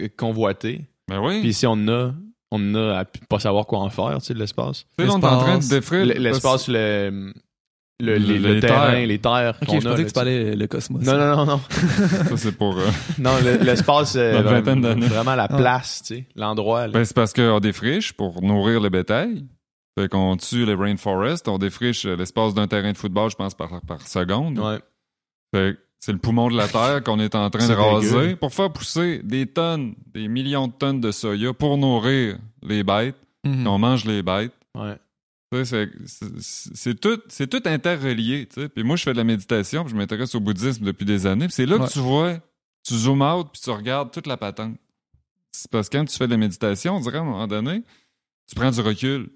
[0.00, 0.86] euh, convoitées.
[1.08, 1.40] Ben oui.
[1.40, 2.12] Puis si on en a,
[2.50, 4.86] on en a à pas savoir quoi en faire, tu sais, de l'espace.
[4.98, 5.94] Tu sais, on est en train de.
[6.12, 7.32] L- L'espace, le,
[8.00, 9.06] le, terrain, terres.
[9.06, 9.58] les terres.
[9.62, 11.02] Ok, qu'on je a, pensais là, que tu parlais le, le cosmos.
[11.04, 11.60] Non, non, non, non.
[11.70, 12.76] Ça, c'est pour.
[12.78, 12.86] euh,
[13.18, 15.56] non, le- l'espace, euh, vraiment, la Ah.
[15.56, 16.86] place, tu sais, l'endroit.
[16.88, 16.92] là.
[16.92, 19.44] Ben, c'est parce qu'on défriche pour nourrir le bétail.
[19.98, 23.80] Fait qu'on tue les rainforests, on défriche l'espace d'un terrain de football, je pense, par,
[23.82, 24.58] par seconde.
[24.58, 24.80] Ouais.
[25.54, 28.36] Fait que c'est le poumon de la terre qu'on est en train de raser dégueu.
[28.36, 33.16] pour faire pousser des tonnes, des millions de tonnes de soya pour nourrir les bêtes.
[33.44, 33.66] Mhm.
[33.66, 34.52] On mange les bêtes.
[34.74, 34.96] Ouais.
[36.40, 38.48] C'est tout, tout interrelié.
[38.74, 41.46] Puis moi, je fais de la méditation, puis je m'intéresse au bouddhisme depuis des années.
[41.50, 41.86] C'est là Ouais.
[41.86, 42.38] que tu vois,
[42.82, 44.76] tu zoomes out, puis tu regardes toute la patente.
[45.52, 47.82] C'est parce que quand tu fais de la méditation, on dirait à un moment donné,
[48.48, 49.30] tu prends du recul.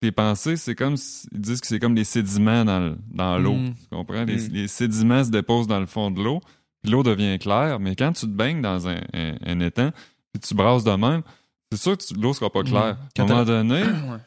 [0.00, 3.38] Tes pensées, c'est comme, si- ils disent que c'est comme des sédiments dans, le- dans
[3.38, 3.54] l'eau.
[3.54, 3.74] Mm.
[3.74, 4.24] Tu comprends?
[4.24, 4.52] Les, Mm.
[4.52, 6.40] les sédiments se déposent dans le fond de l'eau,
[6.82, 7.78] puis l'eau devient claire.
[7.80, 9.90] Mais quand tu te baignes dans un, un- un étang,
[10.32, 11.22] puis tu brasses de même,
[11.70, 12.64] c'est sûr que l'eau sera pas Mm.
[12.64, 12.82] claire.
[12.82, 14.18] À Quand un moment donné, Ouais.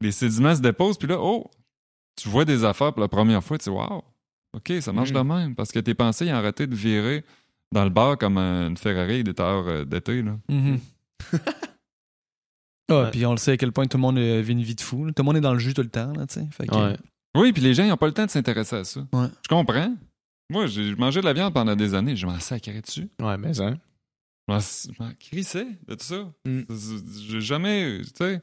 [0.00, 1.50] les sédiments se déposent, puis là, oh,
[2.14, 4.04] tu vois des affaires pour la première fois, tu dis, wow,
[4.54, 5.54] OK, ça marche de même.
[5.56, 7.24] Parce que tes pensées, ils ont arrêté de virer
[7.72, 10.22] dans le bar comme une Ferrari des heures euh, d'été.
[10.22, 10.36] Là.
[12.90, 13.10] Ouais.
[13.10, 14.80] Puis on le sait à quel point tout le monde euh, vit une vie de
[14.80, 15.04] fou.
[15.04, 15.12] là.
[15.12, 16.12] Tout le monde est dans le jus tout le temps.
[16.12, 16.46] Là, tu sais.
[16.52, 16.96] fait que, Ouais.
[17.36, 19.00] Oui, puis les gens, ils n'ont pas le temps de s'intéresser à ça.
[19.12, 19.26] Ouais.
[19.42, 19.94] Je comprends.
[20.48, 22.14] Moi, j'ai mangé de la viande pendant des années.
[22.16, 23.08] Je m'en sacrais dessus.
[23.20, 23.76] Ouais, mais hein.
[24.48, 26.32] Je m'en- je m'en crissais de tout ça.
[26.46, 26.60] Mm.
[27.28, 28.40] J'ai jamais, tu sais,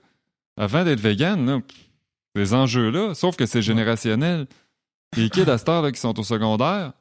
[0.57, 1.59] avant d'être vegan, là,
[2.35, 4.47] ces enjeux-là, sauf que c'est générationnel.
[5.15, 6.91] Les kids à cette heure, là, qui sont au secondaire,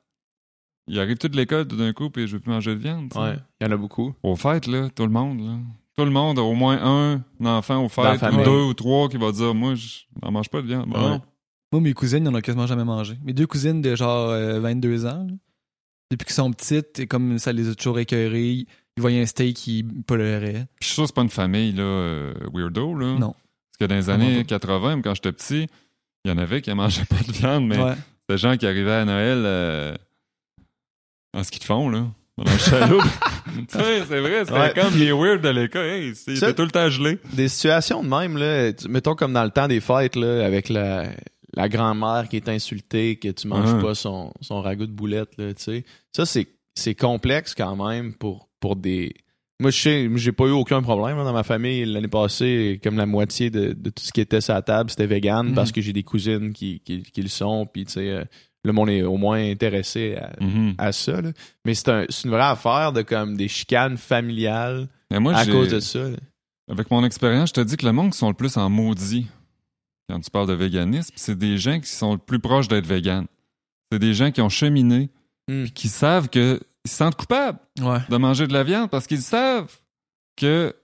[0.86, 3.10] ils arrivent tous de l'école tout d'un coup, puis je veux plus manger de viande.
[3.10, 3.20] tu sais.
[3.24, 4.14] Ouais, il y en a beaucoup.
[4.22, 5.58] Au fait, là, tout le monde, là.
[5.96, 9.18] Tout le monde a au moins un enfant au fait, ou deux ou trois qui
[9.18, 10.88] va dire Moi, je n'en mange pas de viande.
[10.88, 11.20] Bon, non.
[11.72, 13.16] Moi, mes cousines, ils n'en ont quasiment jamais mangé.
[13.24, 15.34] Mes deux cousines de genre euh, 22 ans, là,
[16.10, 18.50] depuis qu'ils sont petites, et comme ça les a toujours écœurées,
[18.96, 20.66] ils voyaient un steak, ils poléraient.
[20.78, 22.94] Puis je suis sûr que c'est pas une famille là, euh, weirdo.
[22.94, 23.14] Là.
[23.18, 23.32] Non.
[23.32, 24.44] Parce que dans les années pas.
[24.44, 25.66] 80, quand j'étais petit,
[26.24, 27.94] il y en avait qui ne mangeaient pas de viande, mais Ouais.
[28.28, 29.96] des gens qui arrivaient à Noël euh,
[31.34, 32.06] en ski de fond, là.
[32.38, 33.02] Dans le chaloupe.
[33.68, 34.72] Tu sais, c'est vrai, c'était Ouais.
[34.74, 35.84] comme les weird de l'école.
[35.84, 37.18] Hey, c'est- il Ça- était tout le temps gelé.
[37.34, 41.08] Des situations de même, là, mettons comme dans le temps des fêtes, là, avec la,
[41.54, 43.82] la grand-mère qui est insultée, que tu manges Ouais.
[43.82, 45.84] pas son, son ragoût de boulette, là, tu sais.
[46.16, 49.12] Ça, c'est, c'est complexe quand même pour, pour des.
[49.60, 51.84] Moi, je sais, j'ai pas eu aucun problème là, dans ma famille.
[51.84, 55.06] L'année passée, comme la moitié de, de tout ce qui était sur la table, c'était
[55.06, 55.54] vegan Mhm.
[55.54, 58.24] parce que j'ai des cousines qui, qui, qui le sont, puis tu sais, euh,
[58.64, 60.74] le monde est au moins intéressé à, Mhm.
[60.78, 61.30] à ça, là.
[61.64, 65.68] Mais c'est, un, c'est une vraie affaire de comme des chicanes familiales moi, à cause
[65.70, 66.08] de ça.
[66.08, 66.16] là.
[66.70, 69.26] Avec mon expérience, je te dis que le monde qui sont le plus en maudit
[70.08, 73.26] quand tu parles de véganisme, c'est des gens qui sont le plus proches d'être vegan.
[73.90, 75.10] C'est des gens qui ont cheminé,
[75.48, 75.64] Mm.
[75.74, 77.98] qui savent que ils se sentent coupables Ouais.
[78.08, 79.70] de manger de la viande parce qu'ils savent
[80.36, 80.74] que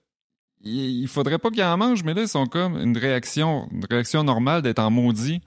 [0.60, 3.84] il il faudrait pas qu'ils en mangent, mais là, ils sont comme une réaction, une
[3.88, 5.40] réaction normale d'être en maudit.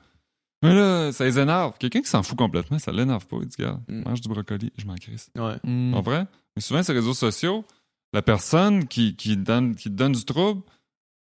[0.64, 1.74] Mais là, ça les énerve.
[1.80, 3.38] Quelqu'un qui s'en fout complètement, ça l'énerve pas.
[3.42, 4.04] Il dit, regarde, Mm.
[4.04, 5.30] mange du brocoli, je m'en crisse.
[5.36, 5.56] Ouais.
[5.64, 5.94] Mm.
[5.94, 6.28] Comprends?
[6.56, 7.66] Mais souvent, ces réseaux sociaux,
[8.14, 10.62] la personne qui, qui, donne, qui te donne du trouble,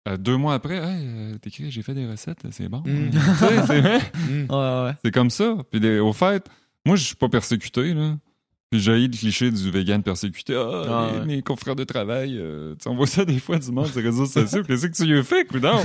[0.08, 2.82] euh, deux mois après, hey, euh, t'écris, j'ai fait des recettes, c'est bon.
[2.86, 3.10] Mm.
[3.12, 4.00] Tu sais, c'est vrai?
[4.30, 4.52] Mm.
[4.52, 4.96] Ouais, ouais.
[5.04, 5.58] C'est comme ça.
[5.72, 6.48] Puis des- au fait,
[6.86, 8.16] moi, je suis pas persécuté, là.
[8.76, 10.54] Puis j'ai le cliché du vegan persécuté.
[10.54, 11.26] Ah, Ah, mes, ouais.
[11.26, 14.00] mes confrères de travail, euh, tu sais, on voit ça des fois du monde sur
[14.02, 14.64] les réseaux sociaux.
[14.68, 15.78] Qu'est-ce que tu lui as fait, coudon?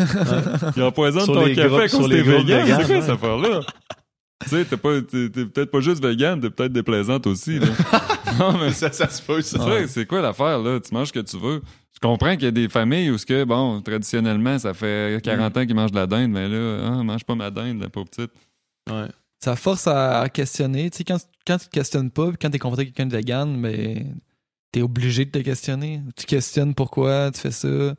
[0.77, 2.67] Il empoisonne Sur ton les café que les t'es vegan.
[2.67, 3.01] C'est quoi ouais.
[3.01, 3.61] cette affaire-là?
[4.43, 7.67] tu sais, t'es pas, t'es, t'es peut-être pas juste vegan, t'es peut-être déplaisante aussi, là.
[8.41, 9.59] non, mais ça, ça se peut, ça.
[9.87, 10.81] c'est quoi l'affaire, là?
[10.81, 11.63] Tu manges ce que tu veux.
[11.95, 15.57] Je comprends qu'il y a des familles où, ce que, bon, traditionnellement, ça fait 40
[15.57, 18.09] ans qu'ils mangent de la dinde, mais là, ah, mange pas ma dinde, la pauvre
[18.09, 18.33] petite.
[18.91, 19.07] Ouais.
[19.43, 20.91] Ça force à questionner.
[20.91, 23.17] Tu sais, quand, quand tu te questionnes pas, puis quand t'es confronté avec quelqu'un de
[23.17, 24.07] vegan, mais
[24.73, 26.03] t'es obligé de te questionner.
[26.17, 27.95] Tu questionnes pourquoi tu fais ça,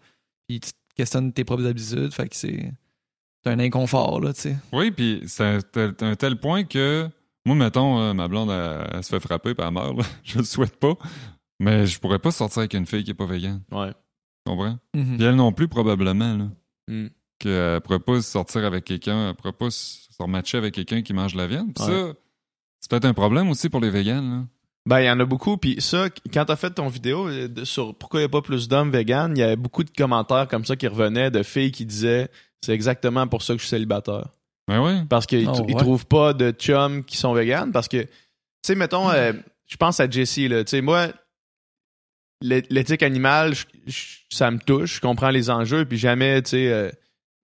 [0.47, 2.13] puis tu te questionnes tes propres habitudes.
[2.13, 2.71] Fait que c'est
[3.45, 4.57] un inconfort, là, tu sais.
[4.71, 7.09] Oui, puis c'est un tel, un tel point que,
[7.45, 10.03] moi, mettons, euh, ma blonde, elle, elle se fait frapper, puis elle meurt, là.
[10.23, 10.95] Je le souhaite pas.
[11.59, 13.61] Mais je pourrais pas sortir avec une fille qui est pas végane.
[13.71, 13.91] Ouais.
[13.91, 14.79] Tu comprends?
[14.95, 15.17] Mhm.
[15.17, 16.47] Puis elle non plus, probablement, là.
[16.87, 17.07] Mm.
[17.37, 19.69] Qu'elle pourrait pas sortir avec quelqu'un, elle pourrait pas
[20.11, 21.73] se se rematcher avec quelqu'un qui mange de la viande.
[21.73, 21.91] Puis Ouais.
[21.91, 22.13] ça,
[22.79, 24.43] c'est peut-être un problème aussi pour les véganes, là.
[24.87, 25.57] Ben, il y en a beaucoup.
[25.57, 28.67] Puis ça, quand t'as fait ton vidéo euh, sur pourquoi il n'y a pas plus
[28.67, 31.85] d'hommes véganes, il y avait beaucoup de commentaires comme ça qui revenaient de filles qui
[31.85, 32.29] disaient
[32.61, 34.27] c'est exactement pour ça que je suis célibataire.
[34.67, 35.05] Ben oui.
[35.07, 35.75] Parce qu'ils Oh, ouais.
[35.75, 37.71] trouvent pas de chums qui sont véganes.
[37.71, 38.09] Parce que, tu
[38.65, 39.33] sais, mettons, euh,
[39.67, 40.63] je pense à Jessie, là.
[40.63, 41.09] Tu sais, moi,
[42.41, 44.95] l'é- l'éthique animale, je- je- ça me touche.
[44.95, 45.85] Je comprends les enjeux.
[45.85, 46.89] Puis jamais, tu sais, euh,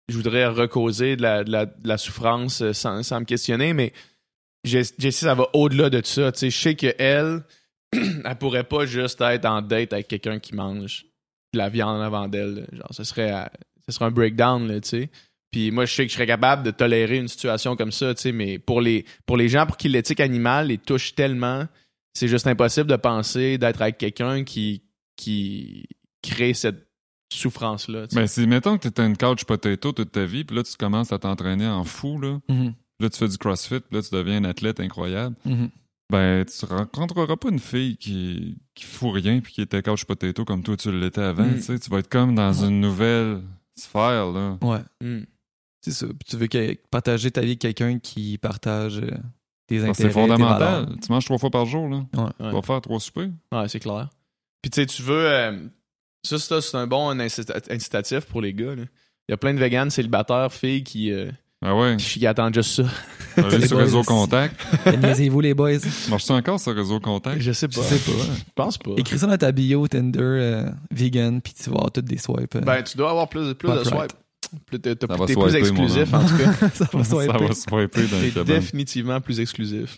[0.07, 3.73] je voudrais recauser de la, souffrance euh, sans, sans me questionner.
[3.73, 3.93] Mais
[4.65, 6.31] Jess- Jessie, ça va au-delà de ça.
[6.39, 7.43] Je sais qu'elle,
[7.93, 11.05] elle pourrait pas juste être en date avec quelqu'un qui mange
[11.53, 12.67] de la viande avant d'elle.
[12.71, 13.45] Genre, ce serait, euh,
[13.87, 15.09] ce serait un breakdown, tu sais.
[15.51, 18.23] Puis moi, je sais que je serais capable de tolérer une situation comme ça, tu
[18.23, 21.65] sais, mais pour les, pour les gens pour qui l'éthique animale les touche tellement,
[22.13, 24.83] c'est juste impossible de penser d'être avec quelqu'un qui,
[25.15, 25.87] qui
[26.21, 26.84] crée cette
[27.33, 28.07] souffrance-là.
[28.07, 28.21] tu sais.
[28.21, 31.11] Ben, si, mettons que t'étais une couch potato toute ta vie, puis là, tu commences
[31.11, 32.39] à t'entraîner en fou, là.
[32.49, 32.73] Mhm.
[32.99, 35.35] Là, tu fais du crossfit, puis là, tu deviens un athlète incroyable.
[35.45, 35.69] Mhm.
[36.11, 40.45] Ben, tu rencontreras pas une fille qui, qui fout rien puis qui était couch potato
[40.45, 41.55] comme toi, tu l'étais avant, Mm.
[41.55, 41.79] tu sais.
[41.79, 43.41] Tu vas être comme dans une nouvelle
[43.75, 44.57] sphère, là.
[44.61, 44.81] Ouais.
[45.01, 45.23] Mm.
[45.81, 46.05] C'est ça.
[46.07, 49.09] Puis tu veux que- partager ta vie avec quelqu'un qui partage euh,
[49.67, 50.59] tes que intérêts, C'est fondamental.
[50.85, 50.95] valeurs.
[51.03, 52.05] Tu manges trois fois par jour, là.
[52.15, 52.29] Ouais.
[52.39, 53.29] Tu vas faire trois soupers.
[53.51, 54.09] Ouais, c'est clair.
[54.61, 55.25] Puis tu sais, tu veux.
[55.27, 55.67] euh,
[56.25, 58.75] ça, ça, c'est un bon incita- incitatif pour les gars.
[58.75, 58.83] là.
[59.27, 61.31] Il y a plein de véganes célibataires, filles qui, euh,
[61.63, 61.97] Ah ouais.
[61.97, 62.83] qui attendent juste ça.
[63.35, 64.07] Sur boys Réseau aussi.
[64.07, 64.55] Contact?
[65.01, 65.77] Niaisez-vous, les boys.
[66.09, 67.41] Marches-tu encore sur Réseau Contact?
[67.41, 67.83] Je sais Je pas.
[67.83, 68.17] sais pas.
[68.23, 68.91] Je pense pas.
[68.97, 72.55] Écris ça dans ta bio Tinder euh, vegan, puis tu vas avoir toutes des swipes.
[72.55, 72.61] euh.
[72.61, 73.87] Ben, tu dois avoir plus, plus de right.
[73.87, 74.13] swipe.
[74.67, 76.69] Plus, t'es t'es Ça va plus exclusif, en tout cas.
[76.73, 77.47] ça va Ça swiper.
[77.47, 79.97] va swiper dans le T'es définitivement plus exclusif.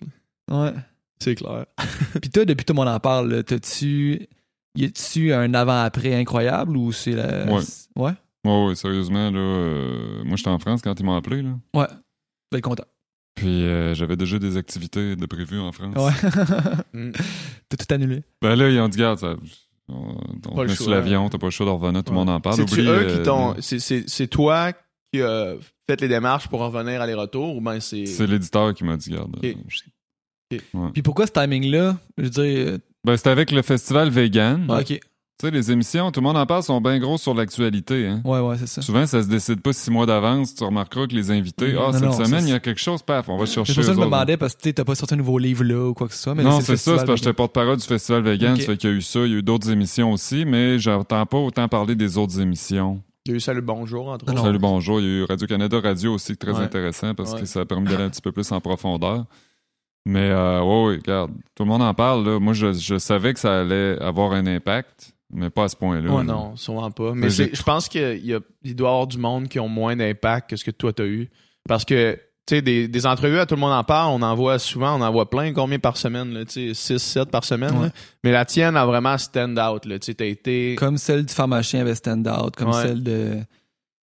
[0.50, 0.72] Ouais.
[1.20, 1.66] C'est clair.
[2.22, 4.28] Puis toi, depuis tout le monde en parle, t'as-tu.
[4.76, 7.46] Y a-tu un avant-après incroyable ou c'est la.
[7.52, 7.62] Ouais.
[7.96, 8.12] Ouais?
[8.46, 9.40] Ouais, ouais, sérieusement, là.
[9.40, 11.50] euh, moi, j'étais en France quand ils m'ont appelé, là.
[11.74, 11.88] Ouais.
[11.90, 12.86] Je vais être content.
[13.36, 15.96] Puis euh, j'avais déjà des activités de prévues en France.
[15.96, 16.12] Ouais.
[16.94, 17.12] Mm.
[17.70, 18.24] T'as tout annulé.
[18.42, 19.36] Ben là, ils ont dit, garde, ça,
[19.90, 22.26] on, met sur l'avion, t'as pas le choix de revenir, tout le Ouais.
[22.26, 22.56] monde en parle.
[22.56, 23.56] C'est-tu Oublie, eux euh, qui t'ont.
[23.60, 24.72] c'est- C'est c'est toi
[25.14, 25.56] qui a
[25.88, 28.06] fait les démarches pour en revenir aller-retour ou ben c'est.
[28.06, 29.36] C'est l'éditeur qui m'a dit, garde.
[29.44, 31.98] Euh, Puis pourquoi ce timing-là?
[32.18, 32.78] Je veux dire.
[33.08, 34.68] Ben, c'était avec le festival vegan.
[34.70, 35.00] ah, Tu ok.
[35.42, 38.06] sais, les émissions, tout le monde en parle, sont bien gros sur l'actualité.
[38.06, 38.22] Hein.
[38.26, 38.82] Ouais, ouais, c'est ça.
[38.82, 40.54] Souvent, ça se décide pas six mois d'avance.
[40.56, 42.82] Tu remarqueras que les invités, ah, Non, cette non, semaine, c'est- il y a quelque
[42.82, 44.74] chose, paf, on va chercher C'est pour ça que je me demandais parce que tu
[44.74, 46.36] t'as pas sorti un nouveau livre là ou quoi que ce soit.
[46.36, 48.60] Mais non, c'est ça, c'est parce que j'étais porte-parole du festival vegan, Ok.
[48.62, 50.78] ça fait qu'il y a eu ça, il y a eu d'autres émissions aussi, mais
[50.78, 53.02] j'entends pas autant parler des autres émissions.
[53.26, 54.42] Il y a eu Salut Bonjour, entre autres.
[54.42, 56.60] Salut, bonjour, il y a eu Radio-Canada Radio aussi, très Ouais.
[56.62, 59.26] intéressant parce que ça a permis d'aller un petit peu plus en profondeur.
[60.10, 62.40] Mais, euh, ouais, ouais, regarde, tout le monde en parle, là.
[62.40, 66.10] Moi, je, je savais que ça allait avoir un impact, mais pas à ce point-là.
[66.10, 66.34] Ouais, là.
[66.34, 67.12] non, sûrement pas.
[67.14, 69.96] Mais je pense qu'il y a- il doit y avoir du monde qui ont moins
[69.98, 71.30] d'impact que ce que toi t'as eu.
[71.68, 72.14] Parce que,
[72.46, 74.98] tu sais, des, des entrevues à tout le monde en parle, on en voit souvent,
[74.98, 75.52] on en voit plein.
[75.52, 76.46] Combien par semaine, là?
[76.46, 77.86] Tu sais, 6, 7 par semaine, Ouais.
[77.88, 77.92] là.
[78.24, 80.00] Mais la tienne a vraiment stand out, là.
[80.00, 80.76] T'as été.
[80.76, 82.82] Comme celle du pharmacien avec Stand Out, comme Ouais.
[82.82, 83.32] celle de.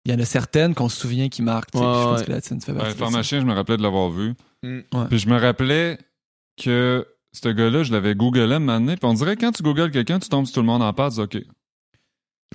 [0.05, 1.71] Il y en a certaines qu'on se souvient qui marquent.
[1.73, 2.25] tu sais, Ouais, je pense ouais.
[2.27, 4.35] que la tienne fait Ouais, partie de pharmacien, je me rappelais de l'avoir vu.
[4.63, 4.79] Mm.
[4.95, 5.07] Ouais.
[5.11, 5.99] Puis je me rappelais
[6.63, 9.63] que ce gars-là, je l'avais googlé un moment donné, puis on dirait que quand tu
[9.63, 11.35] googles quelqu'un, tu tombes sur tout le monde en passe, OK.
[11.35, 11.43] Il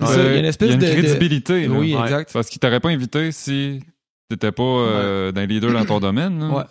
[0.06, 1.74] y a une espèce il y a une de- de- crédibilité, là.
[1.78, 2.02] Oui, Ouais.
[2.02, 2.32] exact.
[2.32, 3.80] Parce qu'il t'aurait pas invité si
[4.28, 6.40] t'étais pas euh, d'un leader dans ton domaine.
[6.40, 6.48] là.
[6.48, 6.64] Ouais.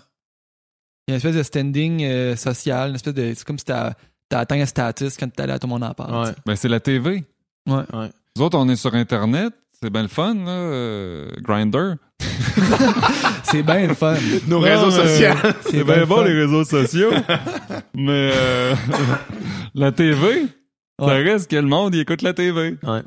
[1.08, 3.34] Il y a une espèce de standing euh, social, une espèce de.
[3.36, 3.94] C'est comme si t'as
[4.30, 6.28] t'as atteint un status quand t'es allé à tout le monde en parle.
[6.28, 6.36] Ouais.
[6.46, 7.24] Ben, c'est la TV.
[7.70, 7.76] Ouais.
[7.94, 8.10] Ouais.
[8.36, 9.54] Nous autres, on est sur Internet.
[9.84, 10.50] C'est bien le fun, là.
[10.50, 11.96] euh, Grinder.
[13.44, 14.16] C'est bien le fun.
[14.48, 15.34] Nos Non, réseaux sociaux.
[15.70, 16.22] C'est bien le fun.
[16.24, 17.12] réseaux sociaux.
[17.94, 18.74] mais euh,
[19.76, 20.46] la TV,
[21.00, 22.78] ça reste que le monde, il écoute la TV.
[22.82, 23.02] Ouais.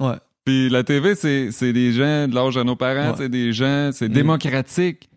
[0.44, 3.14] Puis la TV, c'est c'est des gens de l'âge de nos parents, Ouais.
[3.16, 4.12] c'est des gens, c'est Mm.
[4.12, 5.08] démocratique.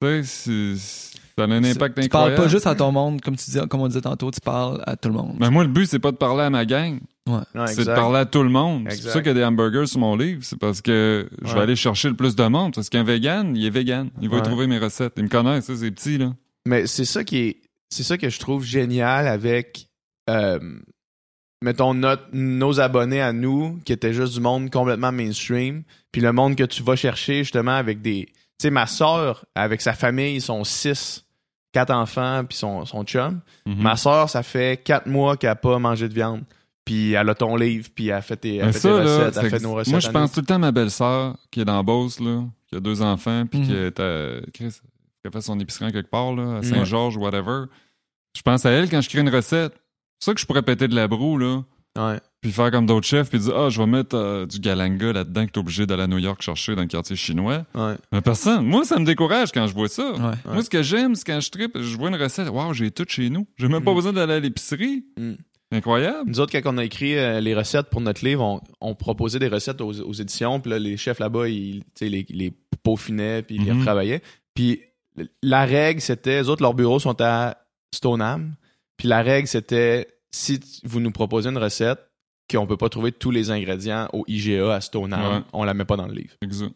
[0.00, 0.22] Tu sais,
[0.76, 2.36] c'est- ça a un impact Tu parles incroyable.
[2.42, 4.96] pas juste à ton monde, comme tu disais, comme on disait tantôt, tu parles à
[4.96, 5.36] tout le monde.
[5.38, 6.98] Mais moi, le but, c'est pas de parler à ma gang.
[7.28, 8.86] Ouais, c'est de parler à tout le monde.
[8.90, 10.40] C'est pour ça qu'il y a des hamburgers sur mon livre.
[10.42, 11.60] C'est parce que je vais Ouais.
[11.62, 12.74] aller chercher le plus de monde.
[12.74, 14.08] Parce qu'un vegan, il est vegan.
[14.22, 14.42] Il va Ouais.
[14.42, 15.12] trouver mes recettes.
[15.18, 16.32] Il me connaît, ça, c'est petit, là.
[16.66, 17.56] Mais c'est ça qui est.
[17.90, 19.88] C'est ça que je trouve génial avec.
[20.30, 20.58] euh,
[21.62, 25.82] mettons, notre, nos abonnés à nous, qui étaient juste du monde complètement mainstream,
[26.12, 28.26] puis le monde que tu vas chercher justement avec des.
[28.26, 31.24] Tu sais, ma soeur, avec sa famille, ils sont six,
[31.72, 33.40] quatre enfants, puis son, son chum.
[33.66, 33.82] Mhm.
[33.82, 36.42] Ma soeur, ça fait quatre mois qu'elle n'a pas mangé de viande.
[36.84, 39.18] Puis elle a ton livre, puis elle fait tes, elle Mais fait ça, tes là,
[39.18, 39.92] recettes, elle fait nos recettes.
[39.92, 42.76] moi, je pense tout le temps à ma belle-sœur, qui est dans Beauce, là, qui
[42.76, 44.70] a deux enfants, puis qui est à, Chris,
[45.20, 46.62] qui a fait son épicerie en quelque part, là, à.
[46.62, 47.64] Saint-Georges, whatever.
[48.34, 49.74] Je pense à elle quand je crée une recette.
[50.18, 51.62] C'est ça que je pourrais péter de la broue, là.
[51.98, 52.18] Ouais.
[52.40, 55.46] Puis faire comme d'autres chefs, puis dire, ah, je vais mettre euh, du galanga là-dedans
[55.46, 57.64] que t'es obligé d'aller à New York chercher dans le quartier chinois.
[57.74, 57.94] Ouais.
[58.12, 58.64] Mais personne.
[58.64, 60.12] Moi, ça me décourage quand je vois ça.
[60.12, 60.34] Ouais.
[60.44, 63.04] Moi, ce que j'aime, c'est quand je tripe, je vois une recette, waouh, j'ai tout
[63.08, 63.46] chez nous.
[63.56, 63.96] J'ai même pas Mm.
[63.96, 65.04] besoin d'aller à l'épicerie.
[65.18, 65.32] Mm.
[65.72, 66.30] Incroyable.
[66.30, 69.38] Nous autres, quand on a écrit euh, les recettes pour notre livre, on, on proposait
[69.40, 72.52] des recettes aux, aux éditions, puis là, les chefs là-bas, ils tu sais, les, les
[72.82, 73.80] peaufinaient, puis ils les Mhm.
[73.80, 74.22] retravaillaient.
[74.54, 74.80] Puis
[75.42, 77.58] la règle, c'était, les autres, leurs bureaux sont à
[77.92, 78.54] Stoneham,
[78.96, 80.06] puis la règle, c'était,
[80.38, 81.98] si vous nous proposez une recette,
[82.50, 85.42] qu'on peut pas trouver tous les ingrédients au IGA à Stoneham, Ouais.
[85.52, 86.34] on la met pas dans le livre.
[86.42, 86.72] Exact.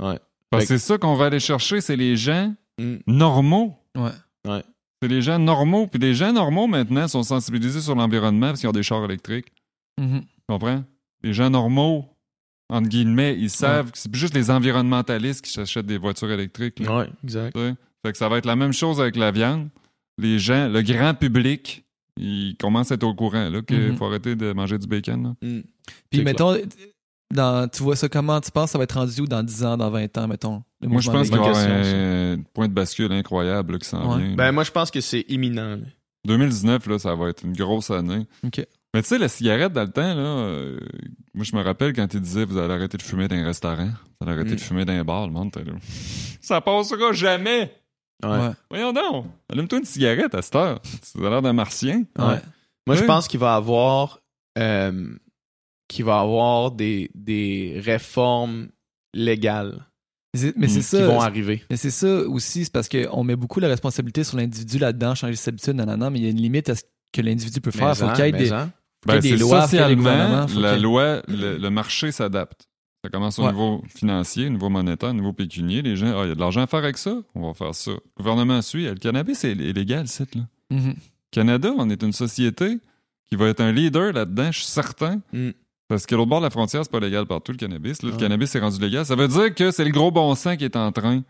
[0.00, 0.18] Ouais.
[0.50, 2.96] Parce que c'est ça qu'on va aller chercher, c'est les gens Mm.
[3.06, 3.76] normaux.
[3.96, 4.62] Ouais.
[5.02, 5.86] C'est les gens normaux.
[5.88, 9.52] Puis les gens normaux, maintenant, sont sensibilisés sur l'environnement parce qu'ils ont des chars électriques.
[10.00, 10.20] Mhm.
[10.22, 10.84] Tu comprends?
[11.22, 12.06] Les gens normaux,
[12.70, 16.78] entre guillemets, ils savent que c'est juste les environnementalistes qui s'achètent des voitures électriques.
[16.80, 16.98] là.
[16.98, 17.58] Ouais, exact.
[17.58, 19.68] Fait que ça va être la même chose avec la viande.
[20.18, 21.84] Les gens, le grand public,
[22.16, 23.96] ils commencent à être au courant là, qu'il Mhm.
[23.96, 25.34] faut arrêter de manger du bacon.
[25.42, 25.60] Mm.
[26.10, 26.56] Puis mettons,
[27.34, 29.64] dans, tu vois ça comment tu penses que ça va être rendu où dans 10
[29.64, 30.62] ans, dans 20 ans, mettons?
[30.82, 34.22] le Moi, je pense qu'il y un point de bascule incroyable là, qui s'en Ouais.
[34.24, 34.34] vient.
[34.36, 35.76] Ben, moi, je pense que c'est imminent.
[35.76, 35.84] là.
[36.24, 38.26] 2019, là, ça va être une grosse année.
[38.44, 38.64] Ok.
[38.94, 40.78] Mais tu sais, la cigarette dans le temps, là, euh,
[41.32, 43.86] moi je me rappelle quand il disait vous allez arrêter de fumer dans un restaurant,
[43.88, 44.56] vous allez arrêter Mm.
[44.56, 45.72] de fumer dans un bar, le monde là.
[46.42, 47.72] Ça passera jamais!
[48.24, 48.50] Ouais.
[48.70, 49.26] Voyons donc!
[49.50, 50.80] Allume-toi une cigarette à cette heure.
[51.12, 52.04] Tu as l'air d'un martien.
[52.18, 52.24] Ouais.
[52.24, 52.40] Ouais.
[52.86, 54.20] Moi, je pense qu'il va avoir
[54.58, 55.14] euh,
[55.88, 58.68] qu'il va avoir des, des réformes
[59.14, 59.86] légales
[60.34, 60.82] Mais c'est- Mm.
[60.82, 60.98] ça.
[60.98, 61.62] qui vont arriver.
[61.70, 65.36] Mais c'est ça aussi, c'est parce qu'on met beaucoup la responsabilité sur l'individu là-dedans, changer
[65.36, 67.94] ses habitudes, nanana, mais il y a une limite à ce que l'individu peut faire.
[67.96, 68.50] Faut Mais-en, qu'il y ait des.
[68.50, 68.68] mais-en.
[69.04, 72.68] qu'il y ait des c'est lois, socialement, faut la loi, le, le marché s'adapte.
[73.04, 73.50] Ça commence au Ouais.
[73.50, 75.82] niveau financier, au niveau monétaire, au niveau pécunier.
[75.82, 77.74] Les gens, ah, il y a de l'argent à faire avec ça, on va faire
[77.74, 77.90] ça.
[77.90, 78.84] Le gouvernement suit.
[78.84, 80.42] Le cannabis, c'est illégal, c'est là.
[80.70, 80.94] Mhm.
[81.32, 82.78] Canada, on est une société
[83.28, 85.20] qui va être un leader là-dedans, je suis certain.
[85.32, 85.50] Mm.
[85.88, 88.02] Parce que l'autre bord de la frontière, c'est pas légal partout, le cannabis.
[88.02, 89.04] Là, le cannabis est rendu légal.
[89.04, 91.22] Ça veut dire que c'est le gros bon sens qui est en train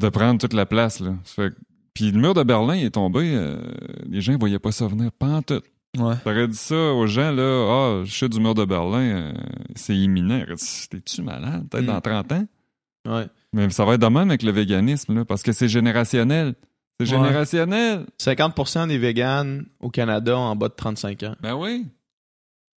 [0.00, 1.00] de prendre toute la place.
[1.00, 1.14] Là.
[1.24, 1.52] Fait
[1.92, 3.58] Puis le mur de Berlin est tombé, euh,
[4.06, 5.60] les gens ne voyaient pas ça venir, pas en tout.
[5.96, 6.14] Ouais.
[6.22, 7.66] T'aurais dit ça aux gens, là,
[8.00, 9.32] ah, je suis du mur de Berlin, euh,
[9.74, 10.44] c'est imminent.
[10.90, 11.66] T'es-tu malade?
[11.70, 11.86] Peut-être Mm.
[11.86, 12.46] dans 30 ans?
[13.06, 13.26] Ouais.
[13.52, 16.54] Mais ça va être de même avec le véganisme, là, parce que c'est générationnel.
[17.00, 17.16] C'est Ouais.
[17.16, 18.04] générationnel.
[18.18, 21.34] 50% des véganes au Canada ont en bas de 35 ans.
[21.40, 21.86] Ben oui.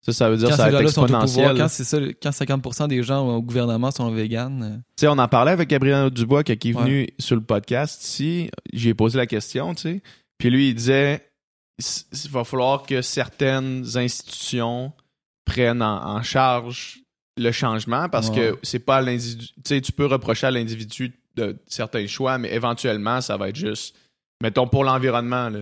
[0.03, 1.57] Ça, ça veut dire Quand que ça va être gens-là sont au pouvoir, exponentiel.
[1.57, 5.27] quand ça, quand 50% des gens au gouvernement sont véganes, euh, Tu sais, on en
[5.27, 6.71] parlait avec Gabriel Dubois qui est Ouais.
[6.83, 8.49] venu sur le podcast ici.
[8.73, 10.01] J'ai posé la question, tu sais.
[10.39, 11.27] Puis lui, il disait
[11.79, 14.91] il va falloir que certaines institutions
[15.45, 16.99] prennent en, en charge
[17.37, 18.35] le changement parce Ouais.
[18.35, 19.47] que c'est pas à l'individu.
[19.47, 23.55] Tu sais, tu peux reprocher à l'individu de certains choix, mais éventuellement, ça va être
[23.55, 23.95] juste.
[24.43, 25.59] Mettons pour l'environnement, là.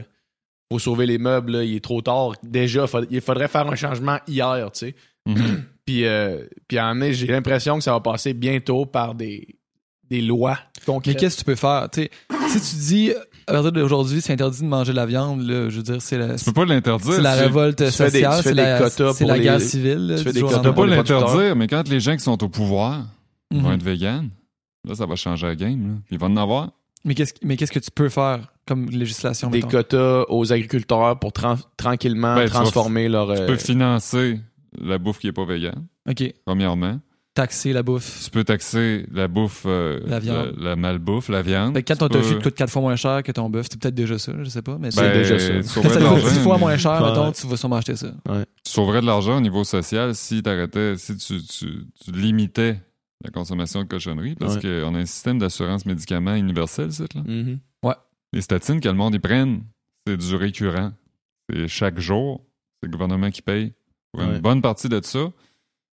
[0.72, 2.34] Faut sauver les meubles, là, il est trop tard.
[2.44, 4.96] Déjà, il faudrait faire un changement hier, tu sais.
[5.26, 5.64] Mhm.
[5.86, 9.59] Puis, euh, puis à un j'ai l'impression que ça va passer bientôt par des,
[10.10, 10.58] des lois
[11.06, 11.88] Mais qu'est-ce que tu peux faire?
[11.92, 13.12] Tu sais, si tu dis,
[13.48, 16.18] à partir d'aujourd'hui, c'est interdit de manger de la viande, là, je veux dire, c'est
[16.18, 17.14] la, Tu peux pas l'interdire.
[17.14, 19.28] c'est la révolte tu fais des- sociale, tu fais c'est des la, quotas c'est pour
[19.28, 20.08] la les- guerre civile.
[20.08, 22.50] là, tu fais des quotas peux pas l'interdire, mais quand les gens qui sont au
[22.50, 23.06] pouvoir
[23.52, 23.74] vont Mhm.
[23.76, 24.30] être véganes,
[24.88, 25.82] là, ça va changer la game.
[25.88, 25.94] Là.
[26.12, 26.70] Ils vont en avoir.
[27.06, 29.50] Mais qu'est-ce, mais qu'est-ce que tu peux faire comme législation?
[29.50, 29.70] des mettons?
[29.70, 33.34] quotas aux agriculteurs pour tran- tranquillement Ben, tu vas- transformer leur.
[33.34, 34.40] Tu euh, peux financer
[34.80, 36.34] la bouffe qui est pas végane, OK.
[36.46, 37.00] premièrement.
[37.36, 38.24] Taxer la bouffe.
[38.26, 40.56] Tu peux taxer la bouffe, euh, La viande.
[40.58, 41.74] la, la malbouffe, la viande.
[41.76, 43.80] Fait que quand ton tofu te coûte 4 fois moins cher que ton bœuf, c'est
[43.80, 44.78] peut-être déjà ça, je sais pas.
[44.80, 45.48] Mais C'est Ben, déjà ça.
[45.48, 47.10] tu quand ça de coûte l'argent, 10 fois moins cher, Ouais.
[47.10, 48.12] mettons, tu vas sûrement acheter ça.
[48.66, 51.68] Tu sauverais de l'argent au niveau social si t'arrêtais, si tu, tu,
[52.04, 52.82] tu limitais
[53.24, 54.62] la consommation de cochonneries, parce Ouais.
[54.84, 57.22] qu'on a un système d'assurance médicaments universel, c'est là?
[57.26, 57.60] mhm.
[58.34, 59.64] Les statines que le monde y prenne,
[60.06, 60.92] c'est du récurrent.
[61.50, 62.46] C'est chaque jour,
[62.80, 63.74] c'est le gouvernement qui paye
[64.12, 64.40] pour une Ouais.
[64.40, 65.32] bonne partie de ça.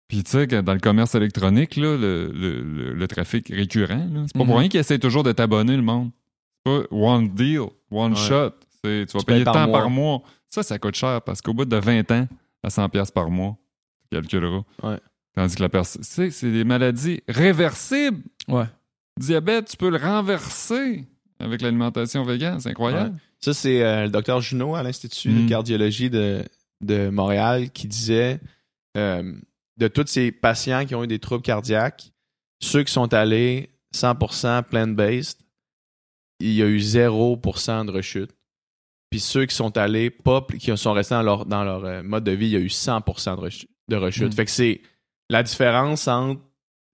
[0.08, 4.08] Puis tu sais, que dans le commerce électronique, là, le, le, le- le trafic récurrent,
[4.28, 4.45] c'est pas Mhm.
[4.47, 6.12] pour rien qu'ils essaient toujours de t'abonner, le monde.
[6.66, 8.18] C'est pas one deal, one Ouais.
[8.20, 8.51] shot.
[8.84, 10.22] Tu vas Tu payer tant par mois.
[10.49, 12.28] Ça, ça coûte cher parce qu'au bout de 20 ans,
[12.64, 13.58] à 100$ piastres par mois,
[14.12, 14.62] tu calculeras.
[14.84, 14.97] Ouais.
[15.36, 18.22] Tandis que la personne, tu sais, c'est des maladies réversibles.
[18.47, 18.66] Ouais.
[19.20, 21.06] Diabète, tu peux le renverser
[21.39, 22.60] avec l'alimentation végane.
[22.60, 23.18] C'est incroyable.
[23.39, 25.43] Ça, c'est euh, le docteur Junot à l'Institut Mm.
[25.45, 26.43] de cardiologie de,
[26.82, 28.39] de Montréal qui disait
[28.97, 29.34] euh,
[29.78, 32.11] de tous ces patients qui ont eu des troubles cardiaques,
[32.61, 35.39] ceux qui sont allés 100% plant-based,
[36.39, 38.32] il y a eu 0% de rechute.
[39.09, 42.23] Puis ceux qui sont allés pas, qui sont restés dans leur, dans leur euh, mode
[42.23, 43.69] de vie, il y a eu 100% de rechute.
[43.88, 44.34] De rechute.
[44.34, 44.36] Mm.
[44.36, 44.82] Fait que c'est
[45.30, 46.41] la différence entre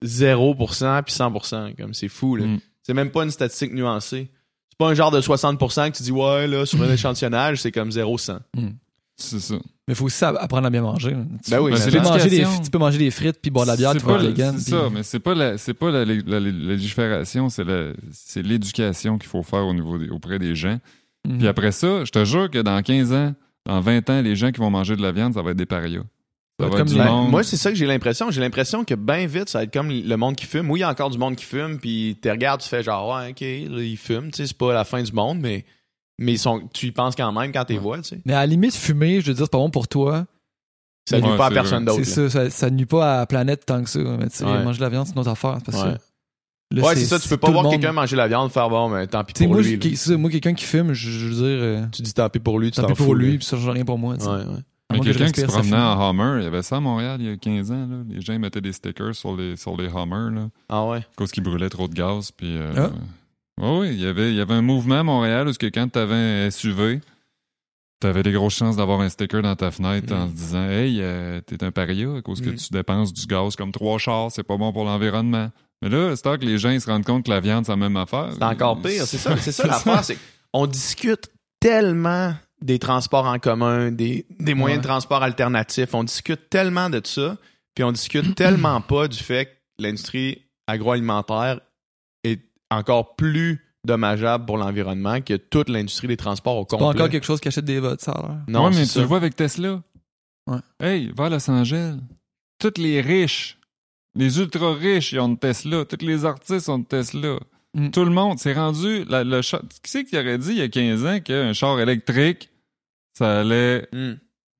[0.03, 1.75] 0% puis 100%.
[1.75, 2.45] Comme c'est fou, là.
[2.45, 2.59] Mm.
[2.83, 4.29] C'est même pas une statistique nuancée.
[4.69, 7.71] C'est pas un genre de 60% que tu dis, ouais, là, sur un échantillonnage, c'est
[7.71, 8.39] comme 0-100.
[9.21, 9.55] C'est ça.
[9.87, 11.15] Mais il faut aussi apprendre à bien manger.
[11.43, 12.61] Tu, Ben oui, tu peux c'est manger des, l'éducation.
[12.63, 14.57] tu peux manger des frites puis boire de la bière, C'est tu pas vegan.
[14.57, 17.63] C'est puis- ça, mais c'est pas la, c'est pas la, la- la- la légifération, c'est
[17.63, 20.79] la, c'est l'éducation qu'il faut faire au niveau des- auprès des gens.
[21.27, 21.37] Mhm.
[21.39, 23.33] Puis après ça, je te jure que dans 15 ans,
[23.65, 25.65] dans 20 ans, les gens qui vont manger de la viande, ça va être des
[25.65, 26.01] parias.
[26.59, 27.31] Ça Ouais, va comme être du les- Ben, monde.
[27.31, 28.29] moi, c'est ça que j'ai l'impression.
[28.29, 30.69] J'ai l'impression que bien vite, ça va être comme le monde qui fume.
[30.69, 33.15] Oui, il y a encore du monde qui fume, puis tu regardes, tu fais genre,
[33.15, 35.65] ouais, ok, là, ils fument, tu sais, c'est pas la fin du monde, mais,
[36.21, 37.83] mais ils sont, tu y penses quand même quand tu les Ouais.
[37.83, 38.21] vois, tu sais.
[38.25, 40.25] Mais à la limite, fumer, je veux dire, c'est pas bon pour toi.
[41.09, 42.03] Ça Ouais, nuit pas à personne d'autre.
[42.03, 43.99] C'est ça, ça, ça nuit pas à la planète tant que ça.
[43.99, 44.63] Mais tu sais, Ouais.
[44.63, 45.57] manger de la viande, c'est une autre affaire.
[45.65, 45.95] Parce que Ouais.
[46.71, 48.87] là, Ouais, c'est ça, tu peux pas voir monde- quelqu'un manger la viande, faire bon,
[48.89, 49.79] mais tant pis pour moi, lui.
[49.81, 52.59] je- moi, quelqu'un qui fume, je, je veux dire, euh, Tu dis tant pis pour
[52.59, 54.15] lui, tu tant pis pour lui, puis ça change rien pour moi.
[54.15, 54.45] Ouais, ouais.
[54.91, 57.31] Mais quelqu'un qui se promenait en Hummer, il y avait ça à Montréal il y
[57.31, 57.87] a 15 ans.
[57.89, 57.95] Là.
[58.09, 60.97] Les gens ils mettaient des stickers sur les, sur les Hummers là, Ah ouais.
[60.97, 62.29] à cause qu'ils brûlaient trop de gaz.
[62.31, 62.89] Puis, euh, Ah.
[63.59, 65.99] Ouais, il y avait, il y avait un mouvement à Montréal où que quand tu
[65.99, 66.13] avais
[66.45, 67.01] un SUV,
[68.01, 70.17] tu avais des grosses chances d'avoir un sticker dans ta fenêtre Mm.
[70.17, 72.55] en se disant Hey, euh, t'es un paria à cause que Mm.
[72.55, 75.49] tu dépenses du gaz comme trois chars, c'est pas bon pour l'environnement.
[75.83, 77.75] Mais là, c'est que les gens ils se rendent compte que la viande, c'est la
[77.75, 78.29] même affaire.
[78.33, 79.05] C'est encore pire.
[79.07, 80.03] C'est ça, c'est ça l'affaire.
[80.03, 80.17] c'est
[80.53, 81.29] qu'on discute
[81.59, 84.83] tellement des transports en commun, des, des moyens Ouais.
[84.83, 85.93] de transport alternatifs.
[85.93, 87.37] On discute tellement de ça,
[87.73, 89.51] puis on discute tellement pas du fait que
[89.83, 91.59] l'industrie agroalimentaire
[92.71, 96.87] encore plus dommageable pour l'environnement que toute l'industrie des transports au Pas complet.
[97.01, 98.41] encore quelque chose qui achète des votes, ça.
[98.47, 99.81] Non, ouais, mais tu le vois avec Tesla.
[100.47, 100.57] Ouais.
[100.79, 101.97] Hey, va à Los Angeles.
[102.59, 103.57] Tous les riches,
[104.15, 105.85] les ultra riches, ils ont une Tesla.
[105.85, 107.37] Tous les artistes ont une Tesla.
[107.73, 107.89] Mm.
[107.91, 109.03] Tout le monde, c'est rendu.
[109.05, 111.79] La, le char- Qui c'est qui aurait dit il y a 15 ans qu'un char
[111.79, 112.49] électrique,
[113.17, 114.13] ça allait Hmm.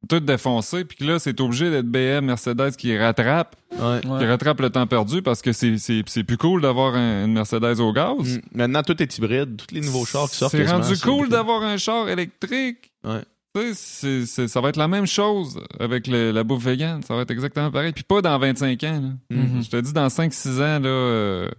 [0.09, 4.01] Tout défoncer, puis que là, c'est obligé d'être BM, Mercedes qui rattrape, Ouais.
[4.01, 4.25] qui Ouais.
[4.27, 7.79] rattrape le temps perdu parce que c'est- c'est c'est plus cool d'avoir un- une Mercedes
[7.79, 8.15] au gaz.
[8.19, 8.39] Hmm.
[8.53, 9.57] Maintenant, tout est hybride.
[9.57, 10.51] Tous les nouveaux chars qui sortent.
[10.51, 12.91] C'est rendu c'est cool d'avoir un char électrique.
[13.03, 13.21] Ouais.
[13.53, 17.03] Tu sais, c'est- c'est- ça va être la même chose avec le- la bouffe végane.
[17.03, 17.91] Ça va être exactement pareil.
[17.91, 19.01] Puis pas dans 25 ans.
[19.01, 19.35] là.
[19.37, 19.55] Mhm.
[19.57, 19.63] Mhm.
[19.63, 21.49] Je te dis, dans 5-6 ans, là, euh,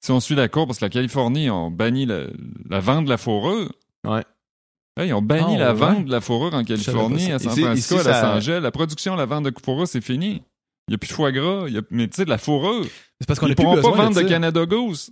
[0.00, 2.24] si on suit la cour, parce que la Californie ont banni la,
[2.68, 3.72] la vente de la fourrure.
[4.04, 4.22] Ouais.
[5.06, 5.78] Ils ont banni Ah, la ouais.
[5.78, 8.60] vente de la fourrure en Californie, à San Francisco, ici, à Los ça- Angeles.
[8.62, 10.42] La production, la vente de fourrure, c'est fini.
[10.88, 11.64] Il n'y a plus de foie gras.
[11.68, 12.84] il y a- Mais tu sais, de la fourrure.
[13.20, 14.24] C'est parce qu'on plus pourront pas vendre de, ça.
[14.24, 15.10] Canada Goose.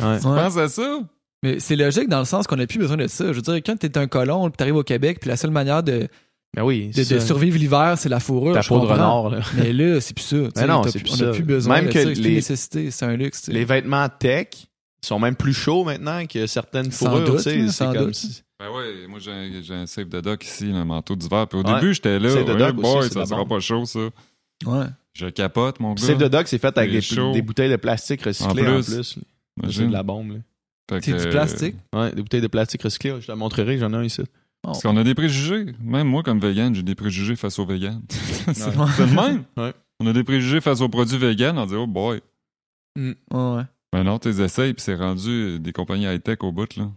[0.00, 0.06] Ouais.
[0.06, 0.18] Ouais.
[0.22, 1.00] Pense à ça?
[1.42, 3.26] Mais c'est logique dans le sens qu'on n'a plus besoin de ça.
[3.28, 5.82] Je veux dire, quand t'es un colon, puis t'arrives au Québec, puis la seule manière
[5.84, 6.08] de,
[6.56, 6.88] Ben oui.
[6.88, 8.54] de, de survivre l'hiver, c'est la fourrure.
[8.54, 9.40] Ta peau de renard, là.
[9.56, 10.36] Mais là, c'est plus ça.
[10.36, 11.30] tu sais, non, c'est plus- on n'a ça.
[11.32, 12.14] plus besoin Même de que ça.
[12.14, 12.90] C'est nécessité.
[12.90, 13.42] C'est un luxe.
[13.42, 13.50] tu.
[13.52, 14.48] Les vêtements tech
[15.04, 17.24] sont même plus chauds maintenant que certaines Sans fourrures.
[17.24, 18.14] doute, tu sais, là, c'est sans comme doute.
[18.16, 21.46] si- Ben ouais, moi j'ai un, j'ai un Save the Doc ici, un manteau d'hiver.
[21.46, 21.74] Puis au Ouais.
[21.74, 22.34] début, j'étais là.
[22.34, 23.48] Ouais, Doc boy, c'est ça de sera bon.
[23.54, 24.08] pas chaud, ça.
[24.66, 24.86] Ouais.
[25.14, 26.02] Je capote, mon gars.
[26.02, 28.94] Save the Dog, c'est fait avec des, bouteilles de plastique recyclées en En plus.
[28.94, 29.18] plus.
[29.70, 30.32] C'est de la bombe.
[30.32, 30.38] Là.
[30.90, 31.76] Fait C'est que, du plastique?
[31.94, 33.20] Ouais, des bouteilles de plastique recyclées.
[33.20, 34.22] Je te la montrerai, j'en ai un ici.
[34.62, 35.66] Parce qu'on a des préjugés.
[35.80, 38.00] Même moi, comme vegan, j'ai des préjugés face aux vegans.
[38.52, 39.44] c'est le même.
[39.56, 39.72] Ouais.
[40.00, 41.58] On a des préjugés face aux produits vegan.
[41.58, 42.20] On dit, oh boy.
[42.96, 43.62] Ouais, ouais.
[43.92, 46.90] Ben non, tu les essayes, puis c'est rendu des compagnies high-tech au bout, là.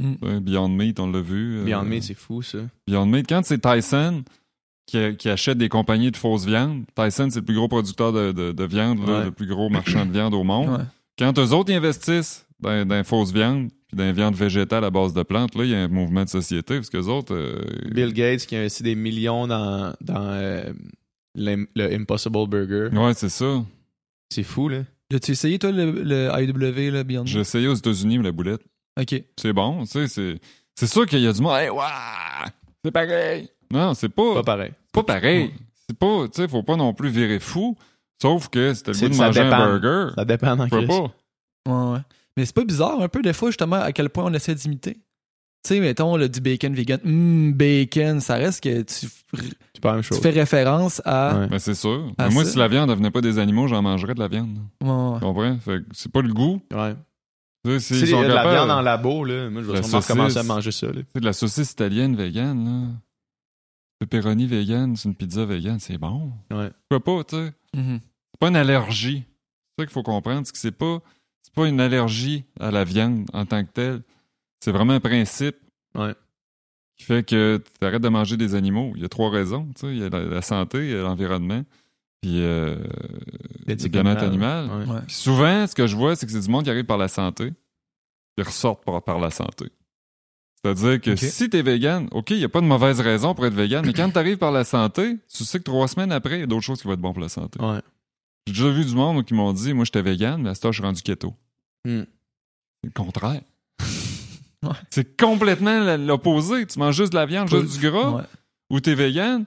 [0.00, 0.14] Mm.
[0.22, 1.58] Ouais, Beyond Meat, on l'a vu.
[1.58, 2.58] euh, Beyond Meat, c'est fou, ça.
[2.88, 4.24] Beyond Meat, quand c'est Tyson
[4.86, 8.32] qui, qui achète des compagnies de fausses viandes, Tyson, c'est le plus gros producteur de,
[8.32, 10.68] de- de viande, là, le plus gros marchand de viande au monde.
[10.78, 10.84] Ouais.
[11.18, 14.90] Quand eux autres ils investissent dans, dans fausses viandes, puis dans les viandes végétales à
[14.90, 17.34] base de plantes, là, il y a un mouvement de société, parce que les autres...
[17.34, 20.72] euh, Bill Gates qui a investi des millions dans, dans euh,
[21.36, 22.88] le Impossible Burger.
[22.92, 23.64] Ouais, c'est ça.
[24.30, 24.82] C'est fou, là.
[25.12, 28.62] As-tu essayé, toi, le, le IW, là, Beyond J'ai essayé aux États-Unis, mais la boulette.
[29.00, 29.22] Ok.
[29.36, 30.40] C'est bon, tu sais, c'est...
[30.76, 31.56] C'est sûr qu'il y a du monde...
[31.56, 31.70] Hey!
[32.84, 33.48] C'est pareil!
[33.70, 34.34] Non, c'est pas...
[34.34, 34.72] Pas pareil.
[34.92, 35.52] pas pareil.
[35.88, 36.26] C'est pas...
[36.26, 37.76] Tu sais, faut pas non plus virer fou.
[38.20, 40.14] Sauf que c'était le goût de manger un burger.
[40.16, 40.86] Ça dépend quel...
[40.86, 41.12] pas.
[41.68, 41.98] Ouais, ouais.
[42.36, 44.94] Mais c'est pas bizarre un peu, des fois, justement, à quel point on essaie d'imiter?
[45.64, 47.00] Tu sais, mettons, là, du bacon vegan.
[47.04, 49.06] Hum, bacon, ça reste que tu,
[49.80, 51.38] pas la même tu fais référence à.
[51.38, 51.46] Ouais.
[51.46, 52.12] Ben, c'est sûr.
[52.18, 52.50] Mais moi, ça?
[52.50, 54.58] si la viande ne venait pas des animaux, j'en mangerais de la viande.
[54.82, 55.14] Ouais, ouais.
[55.14, 55.58] Tu comprends?
[55.58, 56.60] Fait que c'est pas le goût.
[56.72, 56.94] Ouais.
[57.64, 60.70] A de la capables- viande en labo, là, moi, je vais sûrement recommencer à manger
[60.72, 62.88] ça, sais, de la saucisse italienne vegan, là.
[64.00, 66.32] Pepperoni vegan, c'est une pizza vegan, c'est bon.
[66.50, 66.70] Ouais.
[66.88, 67.52] Pourquoi pas, tu sais?
[67.74, 68.00] Mhm.
[68.32, 69.24] C'est pas une allergie.
[69.78, 70.98] C'est ça qu'il faut comprendre, c'est que c'est pas,
[71.42, 74.02] c'est pas une allergie à la viande en tant que telle.
[74.60, 75.56] C'est vraiment un principe
[75.96, 76.14] Ouais.
[76.98, 78.92] qui fait que tu arrêtes de manger des animaux.
[78.96, 79.92] Il y a trois raisons, tu sais.
[79.92, 81.62] Il y a la, la santé, il y a l'environnement,
[82.24, 82.76] puis euh,
[83.66, 84.66] L'éthique bien-être animal.
[84.70, 84.86] Ouais.
[84.94, 85.00] Ouais.
[85.06, 87.08] Puis souvent, ce que je vois, c'est que c'est du monde qui arrive par la
[87.08, 87.52] santé,
[88.34, 89.66] puis ressortent par, par la santé.
[90.56, 91.18] C'est-à-dire que Ok.
[91.18, 93.92] si t'es vegan, OK, il n'y a pas de mauvaise raison pour être vegan, mais
[93.92, 96.64] quand t'arrives par la santé, tu sais que trois semaines après, il y a d'autres
[96.64, 97.60] choses qui vont être bonnes pour la santé.
[97.60, 97.80] Ouais.
[98.46, 100.72] J'ai déjà vu du monde qui m'ont dit, moi, j'étais vegan, mais à ce temps,
[100.72, 101.34] je suis rendu keto.
[101.84, 102.04] Hmm.
[102.82, 103.42] C'est le contraire.
[104.62, 104.70] Ouais.
[104.88, 106.64] C'est complètement l'opposé.
[106.64, 108.22] Tu manges juste de la viande, juste du gras, Ouais.
[108.70, 109.44] ou t'es vegan.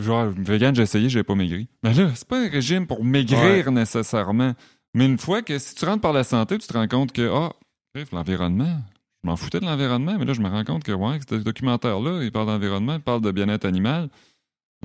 [0.00, 1.68] Genre, vegan, j'ai essayé, j'ai pas maigri.
[1.82, 4.54] Mais là, c'est pas un régime pour maigrir nécessairement.
[4.94, 7.28] Mais une fois que si tu rentres par la santé, tu te rends compte que,
[7.32, 7.52] ah,
[7.94, 8.80] bref, l'environnement,
[9.22, 11.34] je m'en foutais de l'environnement, mais là, je me rends compte que, ouais, que ce
[11.36, 14.08] documentaire-là, il parle d'environnement, il parle de bien-être animal.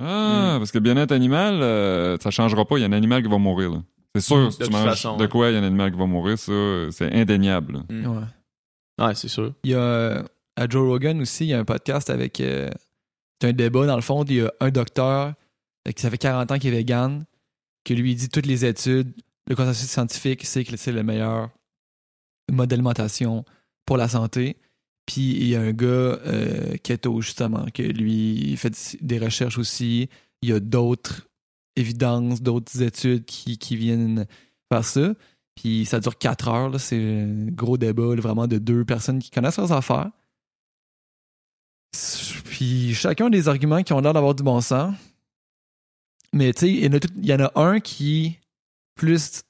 [0.00, 0.58] Ah, Mm.
[0.58, 2.76] parce que bien-être animal, euh, ça changera pas.
[2.78, 3.82] Il y a un animal qui va mourir, là.
[4.14, 5.90] C'est sûr, si De tu toute manges façon, de quoi il y a un animal
[5.92, 6.52] qui va mourir, ça,
[6.90, 7.82] c'est indéniable.
[7.90, 8.06] Hmm.
[8.06, 9.04] Ouais.
[9.06, 9.52] Ouais, c'est sûr.
[9.64, 10.22] Il y a euh,
[10.56, 12.40] à Joe Rogan aussi, il y a un podcast avec.
[12.40, 12.68] euh,
[13.40, 14.24] c'est un débat dans le fond.
[14.24, 15.34] Il y a un docteur
[15.94, 17.24] qui ça fait 40 ans qu'il est vegan,
[17.84, 19.12] qui lui dit toutes les études,
[19.46, 21.50] le consensus scientifique, c'est que c'est le meilleur
[22.50, 23.44] mode d'alimentation
[23.84, 24.56] pour la santé.
[25.06, 30.08] Puis il y a un gars euh, keto justement, que lui fait des recherches aussi.
[30.42, 31.28] Il y a d'autres
[31.76, 34.26] évidences, d'autres études qui, viennent
[34.70, 35.14] faire ça.
[35.54, 36.70] Puis ça dure quatre heures.
[36.70, 36.78] là.
[36.78, 40.10] C'est un gros débat vraiment de deux personnes qui connaissent leurs affaires.
[42.44, 44.94] Puis chacun a des arguments qui ont l'air d'avoir du bon sens.
[46.32, 48.38] Mais tu sais, il y en a tout- il y en a un qui
[48.94, 49.42] plus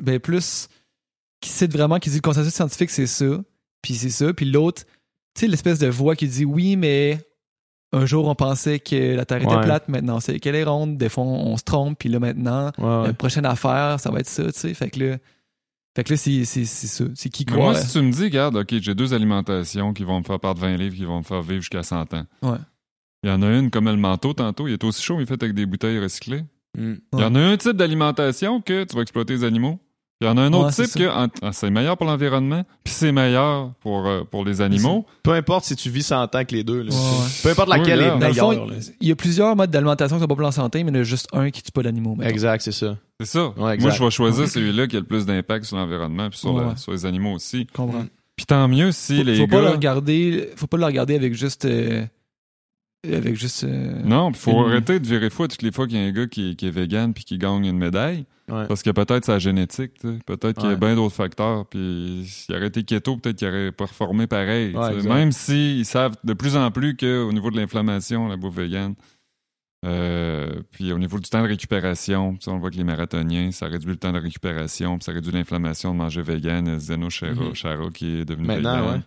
[0.00, 0.68] ben plus
[1.40, 3.42] qui cite vraiment, qui dit le consensus scientifique, c'est ça.
[3.82, 4.32] Puis c'est ça.
[4.34, 4.82] Puis l'autre,
[5.34, 7.18] tu sais, l'espèce de voix qui dit oui, mais
[7.92, 10.98] un jour on pensait que la Terre était plate, maintenant c'est qu'elle est ronde.
[10.98, 13.06] Des fois on, on se trompe, puis là maintenant, Ouais, ouais.
[13.08, 14.74] la prochaine affaire, ça va être ça, tu sais.
[14.74, 15.16] Fait que là,
[15.96, 17.04] fait que là c'est, c'est, c'est ça.
[17.14, 17.72] C'est qui croit.
[17.72, 20.60] moi, si tu me dis, regarde, OK, j'ai deux alimentations qui vont me faire perdre
[20.60, 22.26] 20 livres, qui vont me faire vivre jusqu'à 100 ans.
[22.42, 22.58] Ouais.
[23.22, 25.24] Il y en a une comme le manteau tantôt, il est aussi chaud, mais il
[25.24, 26.44] est fait avec des bouteilles recyclées.
[26.76, 26.96] Hmm.
[27.14, 29.80] Il y en a un type d'alimentation que tu vas exploiter les animaux?
[30.22, 32.94] Il y en a un autre Ouais, type que ah, c'est meilleur pour l'environnement, puis
[32.94, 35.04] c'est meilleur pour, euh, pour les animaux.
[35.22, 36.84] Peu importe si tu vis 100 ans avec les deux.
[36.84, 36.90] là.
[36.90, 37.26] Ouais, ouais.
[37.42, 38.66] Peu importe laquelle Oui, est meilleure.
[39.02, 40.98] il y a plusieurs modes d'alimentation qui sont pas pour la santé, mais il y
[40.98, 42.26] en a juste un qui tue pas l'animal.
[42.26, 42.96] Exact, c'est ça.
[43.20, 43.48] C'est ça.
[43.58, 46.78] Ouais, Moi, je vais choisir celui-là qui a le plus d'impact sur l'environnement puis sur,
[46.78, 47.66] sur les animaux aussi.
[47.70, 48.06] Je comprends.
[48.36, 49.56] Puis tant mieux si Faut, les faut gars...
[49.58, 52.04] pas le regarder, faut pas le regarder avec juste euh,
[53.14, 53.64] avec juste.
[53.64, 56.00] euh, Non, il faut Une- arrêter de virer fou à toutes les fois qu'il y
[56.00, 58.24] a un gars qui, qui est vegan puis qui gagne une médaille.
[58.48, 58.66] Ouais.
[58.68, 59.92] Parce que peut-être sa génétique,
[60.24, 61.66] peut-être qu'il y a bien d'autres facteurs.
[61.66, 64.74] Puis s'il aurait été keto, peut-être qu'il aurait performé pareil.
[64.76, 65.02] Ouais.
[65.02, 68.94] Même s'ils savent de plus en plus qu'au niveau de l'inflammation, la bouffe végane,
[69.84, 73.90] euh, puis au niveau du temps de récupération, on voit que les marathoniens, ça réduit
[73.90, 76.78] le temps de récupération, puis ça réduit l'inflammation de manger vegan.
[76.78, 77.52] Zeno Chara.
[77.54, 79.02] Chara qui est devenu Maintenant, vegan.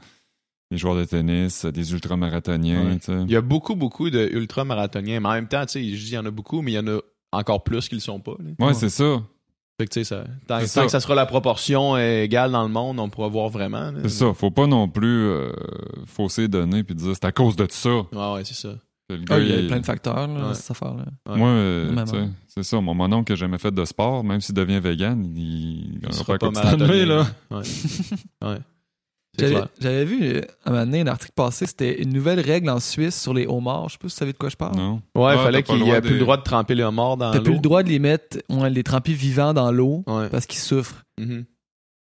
[0.72, 2.99] Les joueurs de tennis, des ultramarathoniens, Ouais.
[3.26, 5.20] Il y a beaucoup, beaucoup de ultra-marathoniens.
[5.20, 6.76] Mais en même temps, tu sais, je dis il y en a beaucoup, mais il
[6.76, 6.99] y en a
[7.32, 8.36] encore plus qui le sont pas.
[8.39, 8.67] là.
[8.67, 9.24] Ouais, c'est ça.
[9.80, 10.84] Fait que, tu sais, ça, tant, tant ça.
[10.84, 13.91] que ça sera la proportion euh, égale dans le monde, on pourra voir vraiment.
[14.03, 14.34] C'est ça.
[14.34, 15.51] Faut pas non plus euh,
[16.05, 17.89] fausser les données puis dire c'est à cause de ça.
[17.89, 18.74] Ouais, ouais, c'est ça.
[19.09, 20.53] ah, il y a il- plein de facteurs, là, Ouais.
[20.53, 21.05] cette affaire-là.
[21.30, 21.38] Ouais.
[21.38, 22.05] Moi, euh,
[22.47, 22.80] c'est ça.
[22.82, 26.13] Mon, mon oncle qui n'a jamais fait de sport, même s'il devient vegan, il Il
[26.13, 27.26] sera pas pas Stanley, là.
[27.49, 27.61] Ouais.
[28.43, 28.57] ouais.
[29.79, 33.19] J'avais vu euh, un moment donné, un article passé, c'était une nouvelle règle en Suisse
[33.19, 33.89] sur les homards.
[33.89, 34.75] Je sais pas si vous savez de quoi je parle.
[34.75, 35.01] Non.
[35.15, 37.17] Ouais, il Ah, fallait t'as qu'il n'y ait plus le droit de tremper le mort
[37.17, 37.43] dans T'as l'eau.
[37.43, 40.29] plus le droit de les mettre, ouais, les tremper vivants dans l'eau Ouais.
[40.29, 41.03] parce qu'ils souffrent.
[41.19, 41.45] Mhm.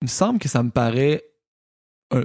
[0.01, 1.23] Il me semble que ça me paraît
[2.11, 2.23] un,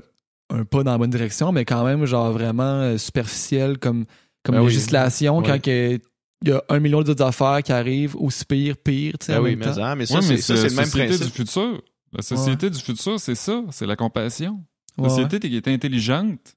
[0.50, 4.04] un pas dans la bonne direction, mais quand même, genre vraiment euh, superficiel comme,
[4.42, 4.68] comme Ben oui.
[4.68, 5.44] législation Ouais.
[5.46, 5.98] quand que-
[6.42, 9.40] il y a un million d'autres affaires qui arrivent, aussi pire, pire, tu sais, Ben
[9.40, 10.20] en oui, mais, ça, Ouais, c'est mais ça,
[10.56, 11.24] c'est le même société principe.
[11.26, 11.82] du futur.
[12.12, 13.62] La société du futur, c'est ça.
[13.70, 14.62] C'est la compassion.
[14.98, 16.56] La Ouais, société qui est intelligente.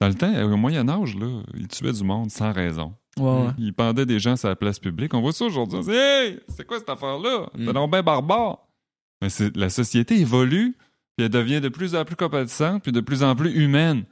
[0.00, 2.94] Dans le temps, au Moyen Âge, là, ils tuaient du monde sans raison.
[3.18, 3.50] ouais, ouais.
[3.58, 5.12] Ils pendaient des gens sur la place publique.
[5.14, 5.78] On voit ça aujourd'hui.
[5.78, 7.48] On se dit, Hey, c'est quoi cette affaire-là?
[7.54, 7.66] Mm.
[7.66, 8.58] C'est donc bien barbare.
[9.20, 10.76] Mais c'est- la société évolue,
[11.16, 14.04] puis elle devient de plus en plus compatissante, puis de plus en plus humaine.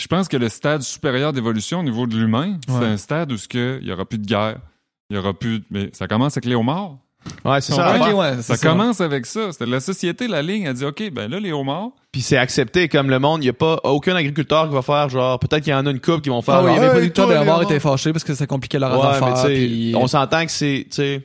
[0.00, 3.36] Je pense que le stade supérieur d'évolution au niveau de l'humain, c'est un stade où
[3.36, 4.60] ce que il y aura plus de guerre,
[5.10, 5.60] il y aura plus.
[5.60, 6.98] de- Mais ça commence avec les homards.
[7.44, 7.98] Ouais, c'est ça.
[8.14, 8.68] Ouais, Ça, ça.
[8.68, 9.52] commence avec ça.
[9.52, 11.90] C'était la société, la ligne, a dit OK, ben là, les homards.
[12.12, 13.40] Puis c'est accepté comme le monde.
[13.42, 15.90] Il n'y a pas aucun agriculteur qui va faire genre, peut-être qu'il y en a
[15.90, 16.56] une couple qui vont faire.
[16.56, 17.62] Ah oui, il y avait pas du tout de les mort homards.
[17.62, 19.44] était fâché parce que ça compliquait leur Ouais, affaire.
[19.46, 21.22] puis- on s'entend que c'est, tu sais,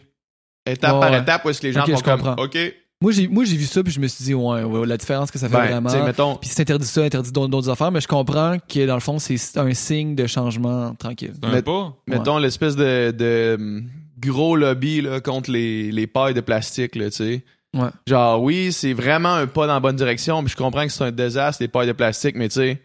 [0.66, 2.44] étape Ouais, par étape où est-ce que les gens Ok, font je comme, comprends.
[2.44, 2.58] OK,
[3.02, 5.30] Moi, j'ai, moi, j'ai vu ça, puis je me suis dit, ouais, ouais, la différence
[5.30, 6.06] que ça fait ben, vraiment.
[6.06, 9.20] mettons, Puis c'est interdit ça, interdit d'autres, affaires, mais je comprends que dans le fond,
[9.20, 11.34] c'est un signe de changement tranquille.
[11.42, 11.94] Pas.
[12.08, 13.84] mettons l'espèce de, de
[14.26, 17.44] gros lobby là, contre les, les pailles de plastique, là, tu sais.
[17.76, 17.90] Ouais.
[18.08, 21.04] Genre, oui, c'est vraiment un pas dans la bonne direction, mais je comprends que c'est
[21.04, 22.82] un désastre, les pailles de plastique, mais tu sais,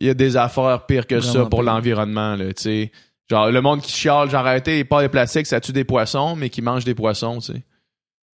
[0.00, 2.92] il y a des affaires pires que ça pour l'environnement, là, tu sais.
[3.30, 6.36] Genre, le monde qui chiale, genre, arrêtez les pailles de plastique, ça tue des poissons,
[6.36, 7.62] mais qui mangent des poissons, tu sais.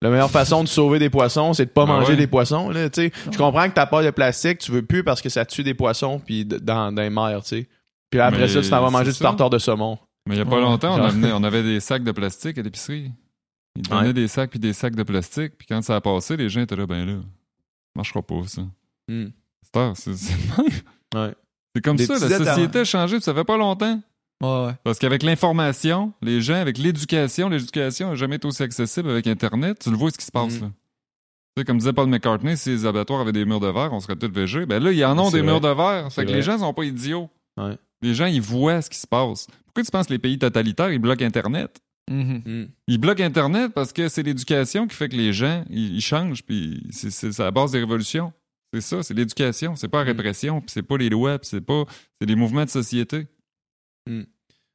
[0.02, 2.18] La meilleure façon de sauver des poissons, c'est de pas Ah manger ouais.
[2.18, 3.12] des poissons, là, tu sais.
[3.32, 5.74] Je comprends que ta paille de plastique, tu veux plus parce que ça tue des
[5.74, 7.68] poissons, puis dans, dans les mers, tu sais.
[8.10, 9.98] Puis après Mais ça, tu t'en vas manger du tartare de saumon.
[10.28, 10.62] Mais il n'y a pas Ouais.
[10.62, 13.12] longtemps, on, amenait- on avait des sacs de plastique à l'épicerie.
[13.76, 14.14] Ils donnaient Ouais.
[14.14, 15.54] des sacs puis des sacs de plastique.
[15.58, 18.64] Puis quand ça a passé, les gens étaient là, ben là, ça marchera pas, ça.
[19.08, 19.28] Hmm.
[19.96, 20.12] C'est.
[21.16, 21.34] Ouais.
[21.84, 24.02] Comme Des ça, la société a changé, ça fait pas longtemps.
[24.44, 24.72] Ouais.
[24.84, 29.80] Parce qu'avec l'information, les gens, avec l'éducation, l'éducation n'a jamais été aussi accessible avec Internet.
[29.80, 30.64] Tu le vois ce qui se passe, Mm.
[30.64, 30.68] là.
[31.56, 34.00] Tu sais, comme disait Paul McCartney, si les abattoirs avaient des murs de verre, on
[34.00, 34.66] serait tous végés.
[34.66, 35.52] Ben là, ils en ont C'est des vrai.
[35.52, 36.08] murs de verre.
[36.10, 36.38] C'est Fait que vrai.
[36.38, 37.30] les gens sont pas idiots.
[37.58, 37.78] Ouais.
[38.02, 39.48] Les gens, ils voient ce qui se passe.
[39.66, 41.80] Pourquoi tu penses que les pays totalitaires, ils bloquent Internet?
[42.10, 42.42] Mhm.
[42.46, 42.66] Hmm.
[42.88, 46.44] Ils bloquent Internet parce que c'est l'éducation qui fait que les gens, ils, ils changent,
[46.44, 48.32] puis c'est, c'est, c'est la base des révolutions.
[48.74, 49.76] C'est ça, c'est l'éducation.
[49.76, 50.18] C'est pas la Mm.
[50.18, 51.86] répression, puis c'est pas les lois, puis c'est pas...
[52.20, 53.28] C'est des mouvements de société.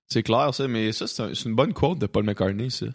[0.08, 2.86] C'est clair, ça, mais ça, c'est un- c'est une bonne quote de Paul McCartney, ça.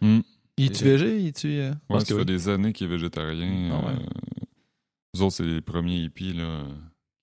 [0.59, 1.19] Il est-tu végé?
[1.19, 1.47] Il est-tu.
[1.59, 2.25] euh, Ouais, ça que fait oui.
[2.25, 3.71] des années qu'il est végétarien.
[3.73, 3.93] Ah ouais.
[3.93, 4.45] euh,
[5.15, 6.63] nous autres, c'est les premiers hippies, là.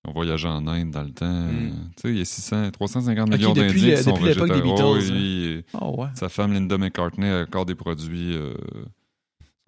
[0.07, 1.27] On voyageait en Inde dans le temps.
[1.27, 1.49] Mm.
[1.49, 4.63] euh, Tu sais, il y a 600, 350 Ok, millions d'Indiens qui sont des végétariens.
[4.65, 5.15] Oh, Beatles, hein.
[5.15, 6.09] oui, Oh, ouais.
[6.15, 8.37] Sa femme, Linda McCartney, a encore des produits...
[8.37, 8.55] euh,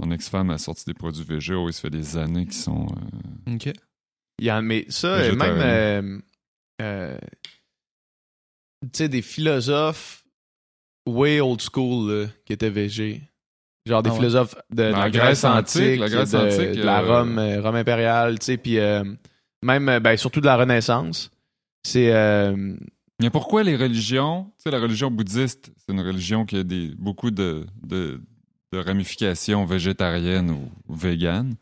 [0.03, 1.69] son ex-femme a sorti des produits végétaux.
[1.69, 2.87] Il se fait des années qui sont...
[3.49, 3.73] euh, Ok.
[4.39, 6.21] Il y en, mais ça, euh, même,
[6.83, 7.17] euh,
[8.83, 10.25] tu sais, des philosophes
[11.07, 13.23] way old school là, qui étaient végés.
[13.87, 14.19] Genre des Ah ouais.
[14.19, 18.45] philosophes de, la Grèce antique, la Grèce de, antique, de la Rome, Rome impériale, tu
[18.47, 18.77] sais, puis
[19.67, 21.31] même, euh, ben, surtout de la Renaissance.
[21.83, 22.13] C'est...
[22.13, 22.75] euh,
[23.21, 26.93] Mais pourquoi les religions, tu sais, la religion bouddhiste, c'est une religion qui a des,
[26.99, 28.21] beaucoup de, de,
[28.73, 31.55] de ramifications végétariennes ou, véganes?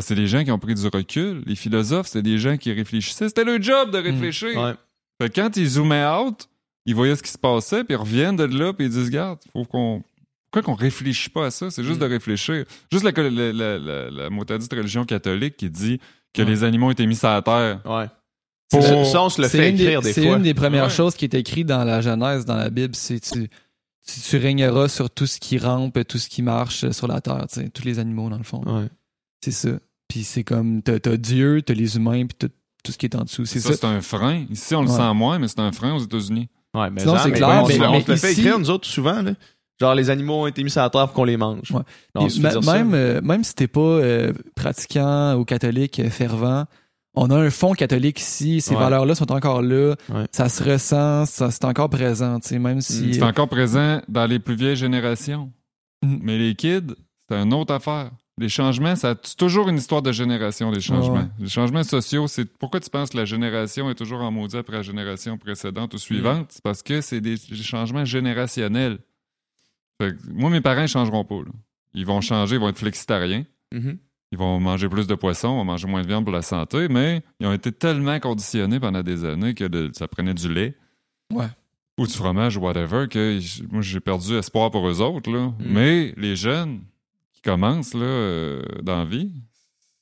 [0.00, 1.42] C'est des gens qui ont pris du recul.
[1.44, 3.28] Les philosophes, c'est des gens qui réfléchissaient.
[3.28, 4.56] C'était leur job de réfléchir.
[4.56, 4.74] ouais.
[5.20, 6.48] Fait que quand ils zoomaient out,
[6.86, 9.40] ils voyaient ce qui se passait, puis ils reviennent de là, puis ils disent, regarde,
[9.52, 10.04] faut qu'on...
[10.50, 11.70] Pourquoi qu'on réfléchit pas à ça?
[11.70, 12.04] C'est juste Mm.
[12.04, 12.64] de réfléchir.
[12.92, 16.00] Juste la, la, la, la, la motadite religion catholique qui dit
[16.34, 16.48] que Ouais.
[16.48, 17.80] les animaux étaient mis sur la terre.
[17.84, 18.06] Ouais.
[18.70, 20.36] Pour- Ça, ça, on se le C'est fait une des- écrire des C'est fois.
[20.36, 20.90] une des premières Ouais.
[20.90, 23.48] choses qui est écrite dans la Genèse, dans la Bible, c'est tu,
[24.06, 27.46] tu, tu régneras sur tout ce qui rampe, tout ce qui marche sur la terre,
[27.72, 28.62] tous les animaux dans le fond.
[28.66, 28.88] Ouais.
[29.42, 29.70] C'est ça.
[30.08, 32.50] Puis c'est comme, t'as t'as Dieu, t'as les humains, puis tout,
[32.84, 33.44] tout ce qui est en dessous.
[33.46, 33.76] C'est Ça, ça.
[33.76, 34.44] c'est un frein.
[34.50, 34.96] Ici, on le Ouais.
[34.96, 36.48] sent moins, mais c'est un frein aux États-Unis.
[36.74, 38.40] Ouais, mais Sinon, c'est mais clair, on, mais- se- on mais se le fait ici-
[38.42, 39.22] écrire, nous autres, souvent.
[39.22, 39.32] Là.
[39.80, 41.70] Genre, les animaux ont été mis sur la terre pour qu'on les mange.
[41.70, 41.82] Ouais.
[42.14, 42.50] Non, ça.
[42.74, 46.64] euh, même si t'es pas euh, pratiquant ou catholique euh, fervent,
[47.14, 48.80] on a un fond catholique ici, ces Ouais.
[48.80, 50.26] valeurs-là sont encore là, Ouais.
[50.32, 53.14] ça se ressent, ça c'est encore présent, tu sais, même si...
[53.14, 55.50] C'est encore présent dans les plus vieilles générations.
[56.04, 56.18] Mhm.
[56.22, 56.94] Mais les kids,
[57.28, 58.10] c'est une autre affaire.
[58.40, 61.28] Les changements, c'est toujours une histoire de génération, les changements.
[61.40, 64.76] Les changements sociaux, c'est pourquoi tu penses que la génération est toujours en maudit après
[64.76, 66.46] la génération précédente ou suivante?
[66.50, 68.98] C'est parce que c'est des changements générationnels.
[70.00, 71.36] Fait que moi, mes parents ne changeront pas.
[71.36, 71.50] là.
[71.94, 73.44] Ils vont changer, ils vont être flexitariens.
[73.74, 73.98] Mhm.
[74.30, 77.22] Ils vont manger plus de poissons, vont manger moins de viande pour la santé, mais
[77.40, 80.74] ils ont été tellement conditionnés pendant des années que de- ça prenait du lait
[81.32, 81.46] Ouais.
[81.98, 83.38] ou du fromage ou whatever que
[83.72, 85.30] moi j'ai perdu espoir pour eux autres.
[85.32, 85.46] Là.
[85.46, 85.54] Mm.
[85.66, 86.80] Mais les jeunes
[87.32, 89.32] qui commencent là, euh, dans la vie,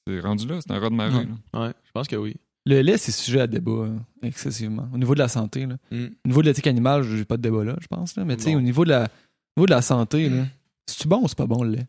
[0.06, 1.27] c'est rendu là, c'est un rat de marée.
[1.55, 1.70] Ouais.
[1.85, 2.35] je pense que oui.
[2.68, 4.89] Le lait, c'est sujet à débat euh, excessivement.
[4.93, 5.77] Au niveau de la santé, là.
[5.93, 6.06] Mm.
[6.24, 8.16] Au niveau de l'éthique animale, j'ai pas de débat là, je pense.
[8.16, 8.24] Là.
[8.24, 8.59] Mais tu sais, Bon.
[8.59, 9.09] au niveau de la,
[9.56, 10.44] niveau de la santé, là,
[10.86, 11.86] c'est-tu bon ou c'est pas bon le lait?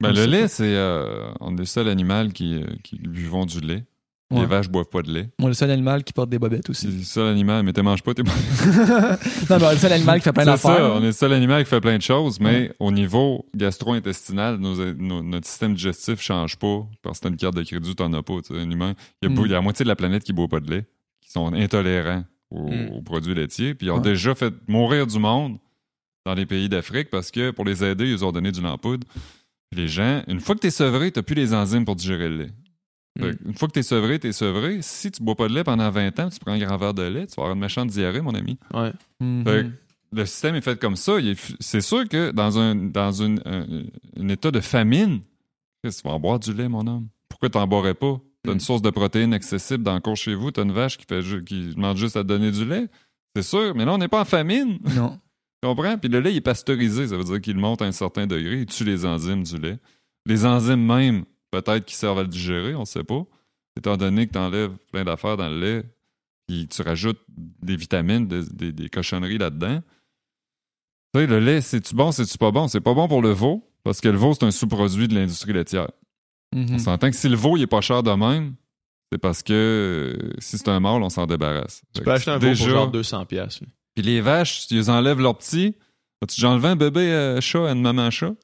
[0.00, 0.48] Ben, le lait, pas.
[0.48, 3.84] c'est euh, on est le seul animal qui, euh, qui buvons du lait.
[4.30, 4.40] Ouais.
[4.40, 5.28] Les vaches boivent pas de lait.
[5.38, 6.86] On est le seul animal qui porte des bobettes C'est aussi.
[6.88, 10.18] le seul animal, mais tu manges pas tes non, mais on est le seul animal
[10.18, 10.92] qui fait plein C'est ça, d'affaires.
[10.94, 14.94] on est le seul animal qui fait plein de choses, mais au niveau gastro-intestinal, nos-
[14.94, 18.22] nos- notre système digestif change pas parce que t'as une carte de crédit, t'en as
[18.22, 18.40] pas.
[18.42, 19.34] tu sais, Un humain, il y, a Mm.
[19.34, 20.86] beau- il y a la moitié de la planète qui boit pas de lait,
[21.20, 22.88] qui sont intolérants aux, Mm.
[22.94, 24.00] aux produits laitiers, puis ils ont Ouais.
[24.02, 25.58] déjà fait mourir du monde
[26.24, 29.06] dans les pays d'Afrique parce que pour les aider, ils ont donné du lampoudre.
[29.70, 32.36] Puis les gens, une fois que t'es sevré, t'as plus les enzymes pour digérer le
[32.38, 32.50] lait.
[33.18, 33.36] Fait Mm.
[33.36, 34.78] que Une fois que t'es sevré, t'es sevré.
[34.82, 37.02] Si tu bois pas de lait pendant 20 ans, tu prends un grand verre de
[37.02, 38.58] lait, tu vas avoir une méchante diarrhée, mon ami.
[38.72, 38.92] Ouais.
[39.20, 39.44] Mhm.
[39.44, 41.18] Fait que le système est fait comme ça.
[41.20, 43.66] Il est f- C'est sûr que dans un dans une, un,
[44.20, 45.20] un état de famine,
[45.82, 47.08] tu vas en boire du lait, mon homme.
[47.28, 48.18] Pourquoi t'en boirais pas?
[48.42, 48.60] T'as une Mm.
[48.60, 51.74] source de protéines accessible dans le cours chez vous, t'as une vache qui, fait qui
[51.74, 52.88] demande juste à te donner du lait.
[53.36, 54.78] C'est sûr, mais là, on n'est pas en famine.
[54.94, 55.18] Non.
[55.64, 55.96] Tu comprends?
[55.96, 57.08] Puis le lait, il est pasteurisé.
[57.08, 58.60] Ça veut dire qu'il monte à un certain degré.
[58.60, 59.78] Il tue les enzymes du lait.
[60.26, 63.24] Les enzymes même, peut-être qui servent à le digérer, on ne sait pas.
[63.76, 65.84] Étant donné que tu enlèves plein d'affaires dans le lait,
[66.46, 69.80] puis tu rajoutes des vitamines, des, des- des cochonneries là-dedans.
[71.14, 72.68] Tu sais, le lait, c'est-tu bon, c'est-tu pas bon?
[72.68, 75.52] C'est pas bon pour le veau, parce que le veau, c'est un sous-produit de l'industrie
[75.54, 75.90] laitière.
[76.54, 76.74] Mhm.
[76.74, 78.54] On s'entend que si le veau, il est pas cher de même,
[79.10, 79.52] c'est parce que
[80.20, 81.82] euh, si c'est un mâle, on s'en débarrasse.
[81.94, 83.26] Tu Fait peux acheter un veau pour genre 200$.
[83.26, 83.68] piastres, là.
[83.94, 85.74] Puis les vaches, tu les enlèves leurs petits.
[86.22, 88.34] As-tu enlevé un bébé euh, chat à une maman chat?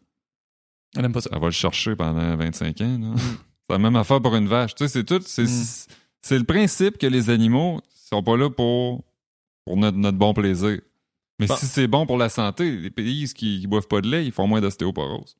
[0.96, 1.30] On aime pas ça.
[1.32, 2.98] Elle va le chercher pendant 25 ans.
[3.00, 3.14] là.
[3.68, 4.74] C'est la même affaire pour une vache.
[4.74, 5.22] Tu sais, c'est tout.
[5.24, 5.94] C'est, Mm.
[6.22, 9.04] c'est le principe que les animaux sont pas là pour,
[9.64, 10.80] pour notre, notre bon plaisir.
[11.38, 11.56] Mais Bon.
[11.56, 14.32] si c'est bon pour la santé, les pays qui, qui boivent pas de lait, ils
[14.32, 15.36] font moins d'ostéoporose.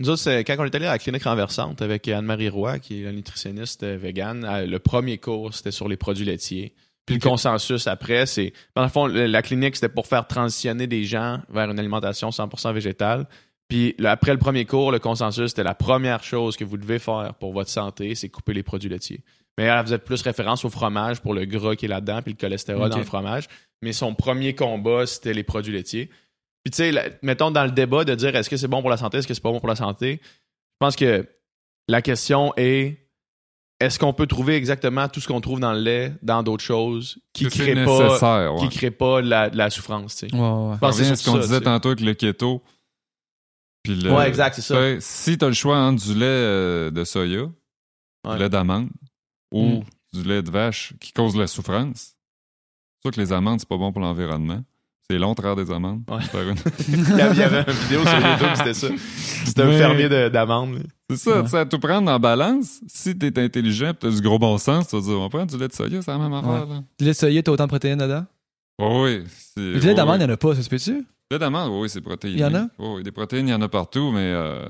[0.00, 3.00] Nous autres, c'est quand on est allé à la clinique renversante avec Anne-Marie Roy, qui
[3.00, 6.74] est la nutritionniste euh, végane, euh, le premier cours, c'était sur les produits laitiers.
[7.08, 8.52] Puis le consensus après, c'est.
[8.76, 12.74] Dans le fond, la clinique, c'était pour faire transitionner des gens vers une alimentation 100%
[12.74, 13.26] végétale.
[13.66, 17.32] Puis après le premier cours, le consensus, c'était la première chose que vous devez faire
[17.40, 19.22] pour votre santé, c'est couper les produits laitiers.
[19.56, 22.38] Mais elle faisait plus référence au fromage pour le gras qui est là-dedans, puis le
[22.38, 23.48] cholestérol dans le fromage.
[23.80, 26.10] Mais son premier combat, c'était les produits laitiers.
[26.62, 28.98] Puis tu sais, mettons dans le débat de dire est-ce que c'est bon pour la
[28.98, 31.26] santé, est-ce que c'est pas bon pour la santé, je pense que
[31.88, 33.07] la question est
[33.80, 37.18] est-ce qu'on peut trouver exactement tout ce qu'on trouve dans le lait, dans d'autres choses,
[37.32, 40.34] qui Que crée pas, qui crée pas la, la souffrance, tu sais?
[40.34, 40.40] Ouais,
[40.82, 40.92] ouais.
[40.92, 42.62] C'est ce qu'on disait tantôt avec le keto.
[43.82, 44.74] Puis le- Ouais, exact, c'est ça.
[44.74, 47.42] tu sais, Si tu as le choix entre du lait euh, de soya,
[48.26, 48.32] Ouais.
[48.34, 48.88] du lait d'amande
[49.52, 49.84] ou Mm.
[50.14, 52.16] du lait de vache qui cause la souffrance,
[52.96, 54.62] c'est sûr que les amandes, c'est pas bon pour l'environnement.
[55.10, 55.62] C'est long de traire des.
[55.62, 55.78] Ouais.
[55.78, 55.96] Une-
[56.88, 58.88] Il y avait une vidéo sur YouTube, c'était ça.
[59.46, 60.74] C'était un fermier de- d'amandes.
[60.74, 60.80] là.
[61.08, 61.42] C'est ça, Ouais.
[61.44, 62.80] tu sais, à tout prendre en balance.
[62.88, 65.56] Si t'es intelligent t'as du gros bon sens, tu vas dire, on va prendre du
[65.56, 66.82] lait de soya, c'est la même affaire, là.
[66.98, 68.26] Du lait de soya, t'as autant de protéines dedans?
[68.78, 69.24] Oh, oui.
[69.28, 70.24] c'est- Du lait oh, d'amande, oui.
[70.24, 70.92] il n'y en a pas, ça se peut-tu?
[70.96, 72.36] Le lait d'amande, oui, c'est protéiné.
[72.36, 72.66] Il y en a?
[72.78, 74.66] Oh, oui, des protéines, il y en a partout, mais euh,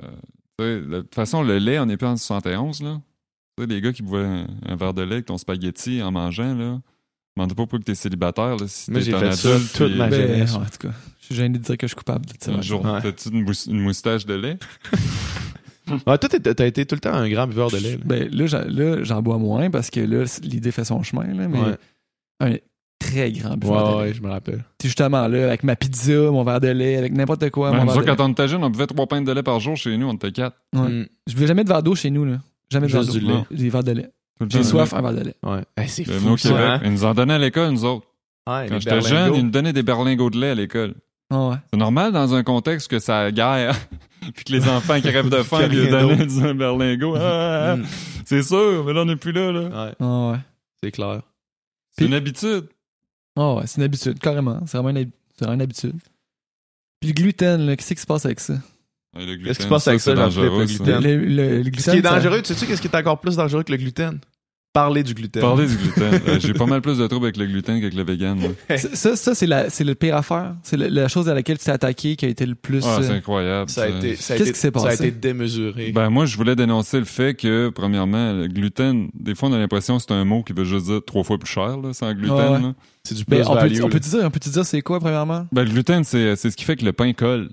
[0.61, 3.01] de toute façon, le lait, on n'est plus en 71, là.
[3.57, 6.13] Tu sais, les gars qui boivent un, un verre de lait avec ton spaghetti en
[6.13, 6.79] mangeant, là.
[7.39, 8.65] Demande pas pour que t'es célibataire, là.
[8.67, 10.55] Si Moi, t'es j'ai un fait ça adulte, toute puis- ma Ben, jeunesse.
[10.55, 12.51] en tout cas, je suis gêné de dire que je suis coupable de ça.
[12.53, 13.01] Un jour, Ouais.
[13.01, 14.59] t'as-tu une, mous- une moustache de lait?
[16.07, 17.93] Ouais, toi, t'es- t'as été tout le temps un grand buveur de lait.
[17.93, 18.03] là.
[18.05, 21.33] Ben, là, j'en, là, j'en bois moins parce que là, c- l'idée fait son chemin,
[21.33, 21.77] là, mais Ouais.
[22.41, 22.57] un
[22.99, 24.15] très grand buveur Ouais, de ouais, lait.
[24.15, 24.65] je me rappelle.
[24.79, 27.85] Puis justement, là, avec ma pizza, mon verre de lait, avec n'importe quoi, Ouais, mon
[27.85, 29.61] nous verre autres, de quand on était jeunes, on buvait trois pintes de lait par
[29.61, 30.59] jour chez nous, on était quatre.
[30.75, 30.89] Ouais.
[30.91, 31.07] Mm.
[31.27, 32.39] Je buvais jamais de verre d'eau chez nous, là.
[32.71, 33.21] Jamais de verre Juste d'eau.
[33.21, 33.45] du lait.
[33.51, 34.11] Des verres de lait.
[34.49, 35.35] J'ai soif, un verre de lait.
[35.43, 35.63] Ouais.
[35.77, 36.65] Hey, c'est Le fou, mot ça, Québec.
[36.67, 36.81] hein?
[36.85, 38.07] Ils nous en donnaient à l'école, nous autres.
[38.49, 40.95] Ouais, Quand j'étais jeune, ils nous donnaient des berlingots de lait à l'école.
[41.31, 41.57] Ah ouais.
[41.73, 43.77] C'est normal dans un contexte que ça guerre,
[44.35, 47.17] puis que les enfants crèvent de faim, ils rien donnaient du berlingot.
[47.17, 47.77] Ah, ah.
[47.77, 47.85] Mm.
[48.25, 49.53] C'est sûr, mais là, on n'est plus là.
[49.53, 49.95] là.
[50.01, 50.39] Ouais, ouais.
[50.83, 51.21] c'est clair.
[51.91, 52.67] C'est Puis- une habitude.
[53.37, 54.61] Oh, ouais, c'est une habitude, carrément.
[54.67, 55.97] C'est vraiment une, hab- c'est une habitude.
[57.01, 58.55] Puis le gluten, là, qu'est-ce qui se passe avec ça?
[59.25, 61.03] Gluten, Qu'est-ce qui se passe avec ça, le gluten?
[61.03, 63.37] Le, le- le gluten, Ce qui est dangereux, tu sais qu'est-ce qui est encore plus
[63.37, 64.19] dangereux que le gluten?
[64.75, 65.41] Parler du gluten.
[65.41, 66.21] Parler du gluten.
[66.29, 68.39] Euh, J'ai pas mal plus de troubles avec le gluten qu'avec le vegan.
[68.39, 68.51] moi.
[68.77, 70.55] Ça, ça, ça, c'est la, c'est le pire affaire.
[70.63, 72.85] C'est la, chose à laquelle tu t'es attaqué qui a été le plus.
[72.87, 73.71] Ah, c'est euh, incroyable.
[73.71, 75.07] Ça a été, Qu'est-ce qui s'est Ça a passé?
[75.07, 75.91] été démesuré.
[75.93, 79.59] Ben moi, je voulais dénoncer le fait que, premièrement, le gluten, des fois, on a
[79.59, 82.13] l'impression que c'est un mot qui veut juste dire trois fois plus cher, là, sans
[82.13, 82.37] gluten.
[82.37, 82.61] Ouais, ouais.
[82.61, 82.75] là.
[83.05, 83.81] c'est du ben, plus on peut, value.
[83.81, 83.89] on là.
[83.89, 85.47] peut te dire, on peut te dire c'est quoi premièrement?
[85.51, 87.49] Ben, le gluten, c'est c'est ce qui fait que le pain colle.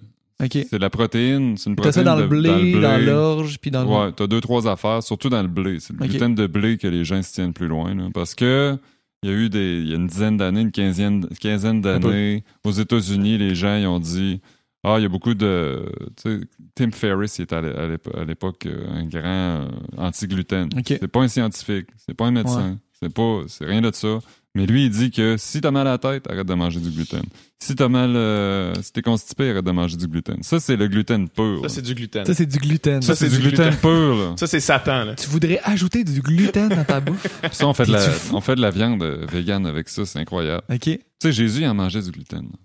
[0.70, 1.56] C'est de la protéine.
[1.58, 3.90] C'est une T'as ça protéine dans le blé, dans l'orge, puis dans le.
[3.90, 5.80] Ouais, t'as deux, trois affaires, surtout dans le blé.
[5.80, 7.96] C'est le gluten de blé que les gens se tiennent plus loin.
[7.96, 8.10] là.
[8.14, 8.78] parce que
[9.24, 9.80] il y a eu des.
[9.82, 13.88] Il y a une dizaine d'années, une quinzaine, quinzaine d'années, aux États-Unis, les gens ils
[13.88, 14.42] ont dit
[14.84, 15.90] Ah, il y a beaucoup de.
[16.22, 16.42] tu sais,
[16.76, 19.22] Tim Ferriss il était à l'é- à l'épo- à l'époque euh, un grand
[19.64, 19.68] euh,
[19.98, 20.70] anti-gluten.
[20.78, 20.86] Ok.
[21.00, 23.44] C'est pas un scientifique, c'est pas un médecin, c'est pas.
[23.48, 24.20] C'est rien de ça.
[24.56, 26.90] Mais lui, il dit que si t'as mal à la tête, arrête de manger du
[26.90, 27.22] gluten.
[27.60, 30.42] Si t'as mal, euh, si t'es constipé, arrête de manger du gluten.
[30.44, 31.62] Ça, c'est le gluten pur.
[31.64, 32.26] Ça, c'est du gluten.
[32.26, 33.02] Ça, c'est du gluten.
[33.02, 34.34] Ça, c'est du du gluten pur, là.
[34.38, 35.16] Ça, c'est Satan, là.
[35.16, 37.28] Tu voudrais ajouter du gluten dans ta bouffe?
[37.42, 40.06] Puis ça, on fait, de la, on fait de la viande euh, vegan avec ça,
[40.06, 40.64] c'est incroyable.
[40.72, 40.80] Ok.
[40.84, 42.44] Tu sais, Jésus, il en mangeait du gluten.
[42.44, 42.58] là.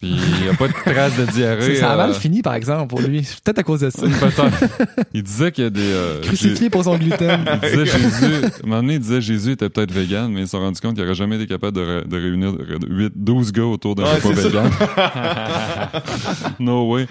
[0.00, 0.08] Puis
[0.38, 1.60] il n'y a pas de trace de diarrhée.
[1.74, 3.22] C'est- Ça a mal euh, fini, par exemple, pour lui.
[3.22, 4.06] C'est Peut-être à cause de ça.
[5.12, 5.80] Il disait qu'il y a des.
[5.82, 7.44] euh, Crucifié pour son gluten.
[7.62, 8.24] il disait Jésus.
[8.24, 10.80] À un moment donné, il disait Jésus était peut-être vegan, mais ils se sont rendus
[10.80, 12.54] compte qu'il n'aurait jamais été capable de, de réunir
[12.88, 14.70] 8, 12 gars autour d'un Ouais, repas c'est vegan.
[16.60, 17.06] no way.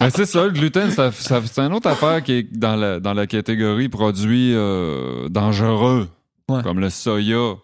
[0.00, 2.98] Mais c'est ça, le gluten, ça- ça- c'est une autre affaire qui est dans la,
[3.00, 6.08] dans la catégorie produits euh, dangereux,
[6.48, 6.62] Ouais.
[6.62, 7.56] comme le soya,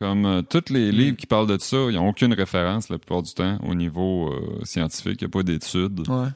[0.00, 3.22] comme euh, tous les livres qui parlent de ça, ils n'ont aucune référence la plupart
[3.22, 6.08] du temps au niveau euh, scientifique, il n'y a pas d'études.
[6.08, 6.28] Ouais.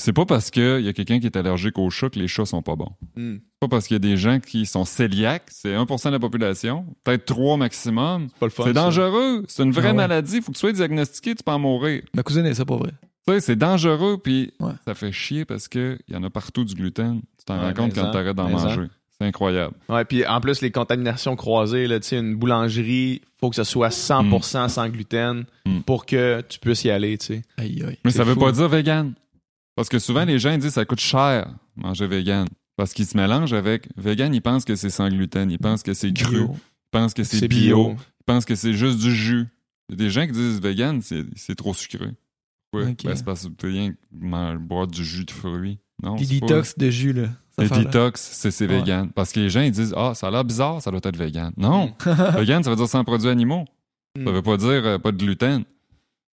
[0.00, 2.46] C'est pas parce qu'il y a quelqu'un qui est allergique aux chats que les chats
[2.46, 2.92] sont pas bons.
[3.16, 3.38] Hmm.
[3.38, 6.18] C'est pas parce qu'il y a des gens qui sont cœliaques, c'est 1% de la
[6.20, 8.28] population, peut-être 3 maximum.
[8.28, 8.62] C'est pas le fun.
[8.62, 8.84] C'est ça.
[8.84, 9.96] dangereux, c'est une vraie Ah ouais.
[9.96, 12.02] maladie, il faut que tu sois diagnostiqué, tu peux en mourir.
[12.14, 12.92] Ma cousine est ça, pour vrai.
[13.26, 14.72] Tu sais, c'est dangereux, puis Ouais.
[14.86, 17.20] ça fait chier parce qu'il y en a partout du gluten.
[17.36, 18.86] Tu t'en Ouais, rends compte quand t'arrêtes d'en manger.
[19.20, 19.74] C'est incroyable.
[19.88, 23.64] Ouais, puis en plus, les contaminations croisées, là, tu sais, une boulangerie, faut que ce
[23.64, 25.80] soit 100% sans gluten Mm.
[25.80, 27.18] pour que tu puisses y aller.
[27.56, 27.98] Aïe, aïe.
[28.04, 28.40] Mais ça veut fou.
[28.40, 29.14] pas dire vegan.
[29.74, 32.46] Parce que souvent, les gens ils disent que ça coûte cher manger vegan.
[32.76, 35.94] Parce qu'ils se mélangent avec vegan, ils pensent que c'est sans gluten, ils pensent que
[35.94, 36.54] c'est cru, Bio.
[36.54, 37.58] ils pensent que c'est bio,
[37.88, 37.96] bio.
[38.20, 39.46] ils pensent que c'est juste du jus.
[39.88, 42.06] Il y a des gens qui disent vegan, c'est c'est trop sucré.
[42.72, 43.04] Ouais, Ok.
[43.04, 43.94] ben, c'est parce que rien
[44.60, 45.78] boire du jus de fruits.
[46.02, 47.28] Non, pas- detox de jus, là.
[47.64, 47.84] Affaire-là.
[47.84, 48.78] detox, c'est c'est Ouais.
[48.80, 49.10] vegan.
[49.14, 51.52] Parce que les gens, ils disent, ah, ça a l'air bizarre, ça doit être vegan.
[51.56, 51.92] Non,
[52.36, 53.64] vegan, ça veut dire sans produits animaux.
[54.16, 54.34] Ça Mm.
[54.34, 55.64] veut pas dire euh, pas de gluten.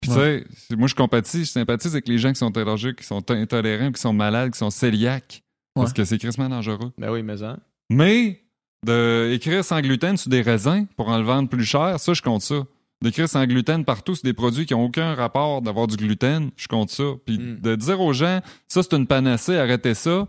[0.01, 0.45] Puis tu sais,
[0.77, 4.01] moi je compatis, je sympathise avec les gens qui sont allergiques, qui sont intolérants, qui
[4.01, 5.43] sont malades, qui sont cœliaques.
[5.73, 5.95] Parce Ouais.
[5.97, 6.91] que c'est crissement dangereux.
[6.97, 7.57] Ben oui, mais ça.
[7.89, 8.41] Mais
[8.85, 12.21] de écrire sans gluten sur des raisins pour en le vendre plus cher, ça, je
[12.21, 12.63] compte ça.
[13.01, 16.67] D'écrire sans gluten partout sur des produits qui n'ont aucun rapport d'avoir du gluten, je
[16.67, 17.03] compte ça.
[17.25, 17.59] Puis Mm.
[17.61, 20.27] de dire aux gens, ça c'est une panacée, arrêtez ça,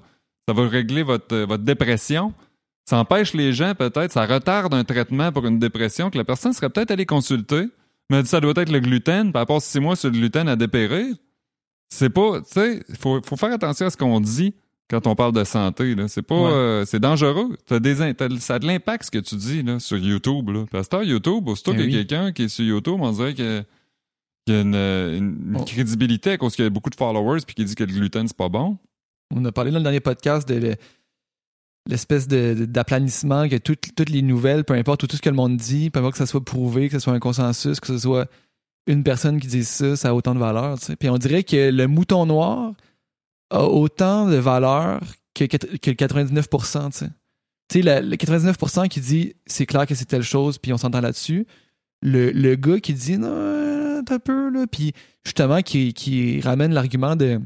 [0.49, 2.33] ça va régler votre, euh, votre dépression.
[2.89, 6.53] Ça empêche les gens peut-être, ça retarde un traitement pour une dépression que la personne
[6.53, 7.65] serait peut-être allée consulter,
[8.11, 10.55] mais ça doit être le gluten, puis elle passe six mois sur le gluten à
[10.55, 11.15] dépérir.
[11.89, 14.55] C'est pas, tu sais, il faut, faut faire attention à ce qu'on dit
[14.89, 15.95] quand on parle de santé.
[15.97, 16.07] Là.
[16.07, 16.51] C'est pas, Ouais.
[16.53, 17.57] euh, c'est dangereux.
[17.67, 17.97] T'as des,
[18.39, 20.49] ça a de l'impact ce que tu dis là, sur YouTube.
[20.51, 20.65] Là.
[20.71, 22.07] Parce que YouTube, aussitôt Ben qu'il y a oui.
[22.07, 23.65] quelqu'un qui est sur YouTube, on dirait que-
[24.47, 25.65] qu'il y a une, une- une Oh.
[25.65, 28.29] crédibilité à cause qu'il y a beaucoup de followers puis qui dit que le gluten
[28.29, 28.79] c'est pas bon.
[29.35, 30.75] On a parlé dans le dernier podcast de le-
[31.89, 35.91] l'espèce d'aplanissement que toutes, toutes les nouvelles, peu importe tout ce que le monde dit,
[35.91, 38.29] peu importe que ça soit prouvé, que ce soit un consensus, que ce soit
[38.89, 40.77] une personne qui dise ça, ça a autant de valeur.
[40.99, 42.73] Puis on dirait que le mouton noir
[43.51, 45.01] a autant de valeur
[45.35, 46.91] que, que le 99%.
[46.91, 47.11] Tu sais,
[47.69, 51.01] Tu sais, le 99% qui dit c'est clair que c'est telle chose, puis on s'entend
[51.01, 51.47] là-dessus.
[52.03, 54.93] Le, le gars qui dit non, t'as peu, là, puis
[55.25, 57.41] justement qui, qui ramène l'argument de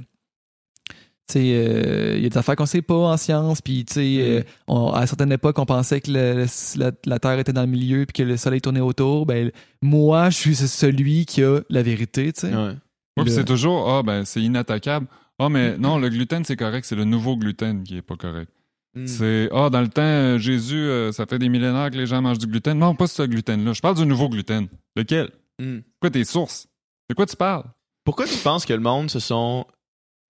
[1.30, 3.94] tu sais, euh, il y a des affaires qu'on sait pas en science, puis tu
[3.94, 7.62] sais, euh, à certaines époques, on pensait que le- le- la, la Terre était dans
[7.62, 9.26] le milieu, puis que le Soleil tournait autour.
[9.26, 9.50] Ben,
[9.82, 12.48] moi, je suis celui qui a la vérité, tu sais.
[12.54, 12.56] Ouais.
[12.56, 12.74] Ouais,
[13.16, 15.06] puis Le- c'est toujours ah ben c'est inattaquable.
[15.38, 18.50] Ah mais non, le gluten c'est correct, c'est le nouveau gluten qui est pas correct.
[18.94, 19.06] Mm.
[19.06, 22.20] C'est ah dans le temps euh, Jésus euh, ça fait des millénaires que les gens
[22.22, 22.78] mangent du gluten.
[22.78, 23.72] Non, pas ce gluten là.
[23.72, 24.68] Je parle du nouveau gluten.
[24.96, 25.30] Lequel?
[25.60, 25.78] Mm.
[25.78, 26.68] C'est quoi tes sources?
[27.08, 27.64] De quoi tu parles?
[28.04, 29.66] Pourquoi tu penses que le monde se sont.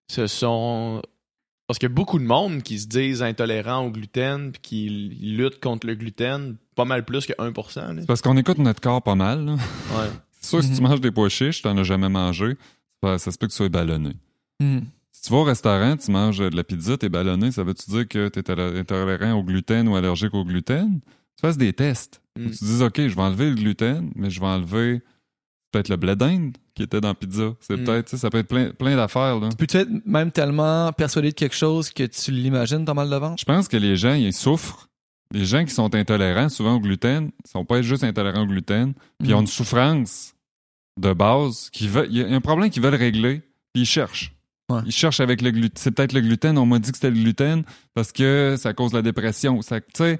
[0.08, 1.02] Se sont.
[1.66, 4.88] Parce qu'il y a beaucoup de monde qui se disent intolérants au gluten puis qui
[5.20, 7.80] luttent contre le gluten pas mal plus que 1%.
[7.94, 7.94] là.
[8.00, 9.44] C'est parce qu'on écoute notre corps pas mal.
[9.44, 9.52] là.
[9.54, 10.08] Ouais.
[10.40, 10.88] C'est sûr, si tu Mhm.
[10.88, 12.56] manges des pois chiches, t'en as jamais mangé,
[13.02, 14.12] ça, ça se peut que tu sois ballonné.
[14.60, 14.80] Hmm.
[15.10, 18.06] Si tu vas au restaurant, tu manges de la pizza, t'es ballonné, ça veut-tu dire
[18.06, 21.00] que t'es toléra- intolérant au gluten ou allergique au gluten?
[21.00, 22.22] Tu fasses des tests.
[22.38, 22.50] Mm.
[22.50, 25.00] Que Tu dis, OK, je vais enlever le gluten, mais je vais enlever
[25.72, 27.54] peut-être le blé d'Inde qui était dans pizza.
[27.60, 27.84] C'est Mm.
[27.84, 29.48] peut-être, tu ça peut être plein, plein d'affaires, là.
[29.58, 33.36] Peux-tu être même tellement persuadé de quelque chose que tu l'imagines ton mal de ventre?
[33.40, 34.88] Je pense que les gens, ils souffrent.
[35.32, 38.92] Les gens qui sont intolérants, souvent au gluten, ils sont pas juste intolérants au gluten,
[39.18, 39.42] puis ils ont Mhm.
[39.42, 40.34] une souffrance
[41.00, 41.68] de base.
[41.72, 43.40] Qui veut, il y a un problème qu'ils veulent régler,
[43.72, 44.32] puis ils cherchent.
[44.70, 44.80] Ouais.
[44.86, 45.72] Ils cherchent avec le gluten.
[45.76, 47.62] C'est peut-être le gluten, on m'a dit que c'était le gluten
[47.94, 49.62] parce que ça cause la dépression.
[49.62, 50.18] Ça, tu sais,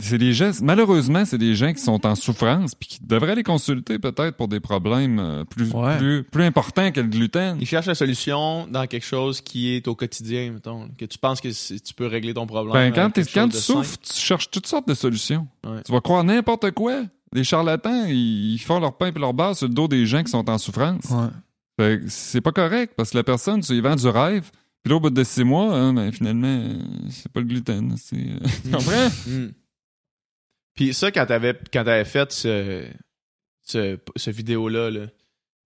[0.00, 3.42] c'est des gens, malheureusement, c'est des gens qui sont en souffrance, puis qui devraient les
[3.42, 5.98] consulter peut-être pour des problèmes euh, plus, Ouais.
[5.98, 7.56] plus, plus importants que le gluten.
[7.60, 10.88] Ils cherchent la solution dans quelque chose qui est au quotidien, mettons.
[10.98, 12.72] Que tu penses que tu peux régler ton problème.
[12.72, 13.10] Ben, quand,
[13.50, 15.46] tu souffres, tu cherches toutes sortes de solutions.
[15.66, 15.82] Ouais.
[15.84, 17.02] Tu vas croire n'importe quoi.
[17.32, 20.22] Les charlatans, ils, ils font leur pain et leur beurre sur le dos des gens
[20.22, 21.04] qui sont en souffrance.
[21.10, 22.00] Ouais.
[22.08, 24.50] C'est pas correct parce que la personne, tu lui vends du rêve.
[24.82, 26.74] Puis là, au bout de six mois, hein, ben, finalement, euh,
[27.08, 27.94] c'est pas le gluten.
[27.96, 29.08] C'est, euh, tu comprends?
[30.74, 32.86] Puis ça, quand t'avais quand t'avais fait ce,
[33.62, 35.06] ce, ce vidéo-là, là,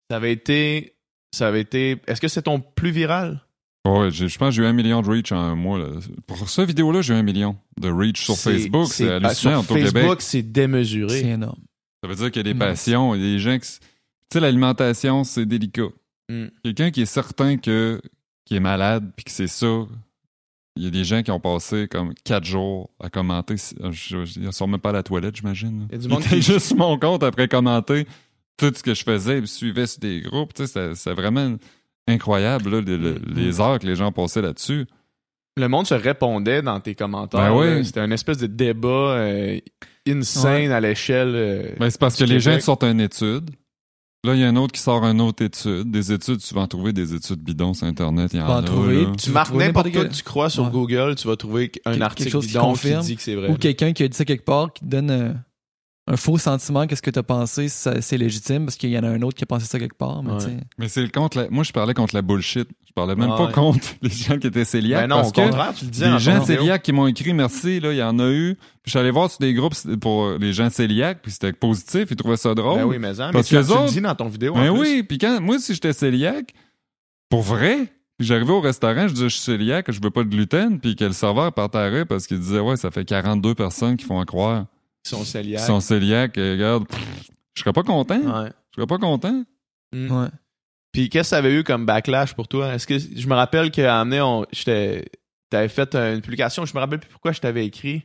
[0.09, 0.95] ça avait été.
[1.31, 1.99] Ça avait été.
[2.07, 3.41] Est-ce que c'est ton plus viral?
[3.85, 5.77] Ouais, je pense que j'ai eu un million de reach en un mois.
[5.77, 5.87] Là.
[6.25, 8.87] Pour cette vidéo-là, j'ai eu un million de reach sur C'est- Facebook.
[8.89, 9.93] C'est hallucinant Sur au Québec.
[9.93, 11.19] Facebook, c'est C'est démesuré.
[11.21, 11.59] énorme.
[12.01, 12.59] Ça veut dire qu'il y a des Mm.
[12.59, 13.67] passions, il y a des gens qui.
[13.67, 13.77] Tu
[14.31, 15.89] sais, l'alimentation, c'est délicat.
[16.29, 16.45] Mm.
[16.63, 17.99] Quelqu'un qui est certain que
[18.45, 19.85] qui est malade puis que c'est ça.
[20.75, 23.55] Il y a des gens qui ont passé comme quatre jours à commenter.
[23.91, 23.91] Je,
[24.25, 25.87] je, ils sont même pas à la toilette, j'imagine.
[25.89, 28.07] Il y a du Ils monde étaient qui- juste sur mon compte après commenter
[28.57, 30.51] tout ce que je faisais, puis suivaient sur des groupes.
[30.55, 31.55] C'est- vraiment
[32.07, 33.33] incroyable là, le- le- Mm.
[33.35, 34.85] les heures que les gens passaient là-dessus.
[35.57, 37.53] Le monde se répondait dans tes commentaires.
[37.53, 37.85] Ben oui.
[37.85, 39.59] C'était un espèce de débat euh,
[40.09, 41.33] insane à l'échelle.
[41.35, 43.51] euh, Ben, c'est parce que les gens sortent une étude.
[44.25, 45.91] Là, il y a un autre qui sort une autre étude.
[45.91, 48.31] Des études, tu vas en trouver des études bidons sur Internet.
[48.33, 48.63] Il y en Tu vas en a.
[48.63, 49.11] trouver, là.
[49.21, 50.69] tu marques n'importe quoi que tu crois sur Ouais.
[50.71, 53.49] Google, tu vas trouver un article chose bidon qui, confirme, dit que c'est vrai.
[53.49, 55.33] Ou quelqu'un qui a dit ça quelque part, qui te donne euh,
[56.05, 59.03] un faux sentiment que ce que tu as pensé, c'est légitime, parce qu'il y en
[59.03, 60.21] a un autre qui a pensé ça quelque part.
[60.21, 60.57] Mais Ouais.
[60.77, 62.67] Mais c'est le contre la- Moi, je parlais contre la bullshit.
[62.85, 63.51] Je parlais même Ah pas ouais.
[63.53, 65.01] contre les gens qui étaient cœliaques.
[65.03, 66.57] Ben non, parce au que contraire, tu le ton gens vidéo.
[66.57, 68.55] cœliaques qui m'ont écrit merci, là, il y en a eu.
[68.55, 72.07] Puis je suis allé voir sur des groupes pour les gens cœliaques, puis c'était positif,
[72.11, 72.79] ils trouvaient ça drôle.
[72.79, 74.27] Ben oui, mais, ça, mais Parce tu, que tu les le autres- dis dans ton
[74.27, 74.53] vidéo.
[74.55, 74.81] Ben en plus?
[74.81, 76.53] oui, puis quand moi si j'étais cœliaque,
[77.29, 80.29] pour vrai, puis j'arrivais au restaurant, je disais je suis cœliaque, je veux pas de
[80.29, 84.05] gluten, puis que le serveur partait parce qu'il disait ouais, ça fait 42 personnes qui
[84.05, 84.65] font en croire
[85.03, 85.65] sont qu'ils cœliaques.
[85.65, 86.99] sont cœliaques, et regarde, pff,
[87.55, 88.49] je serais pas content, Ouais.
[88.71, 89.43] je serais pas content.
[89.93, 90.11] Mm.
[90.11, 90.27] Ouais.
[90.91, 92.73] Puis qu'est-ce que ça avait eu comme backlash pour toi?
[92.73, 95.05] Est-ce que je me rappelle qu'à amener, on, j'étais,
[95.49, 98.03] t'avais fait une publication, je me rappelle plus pourquoi je t'avais écrit.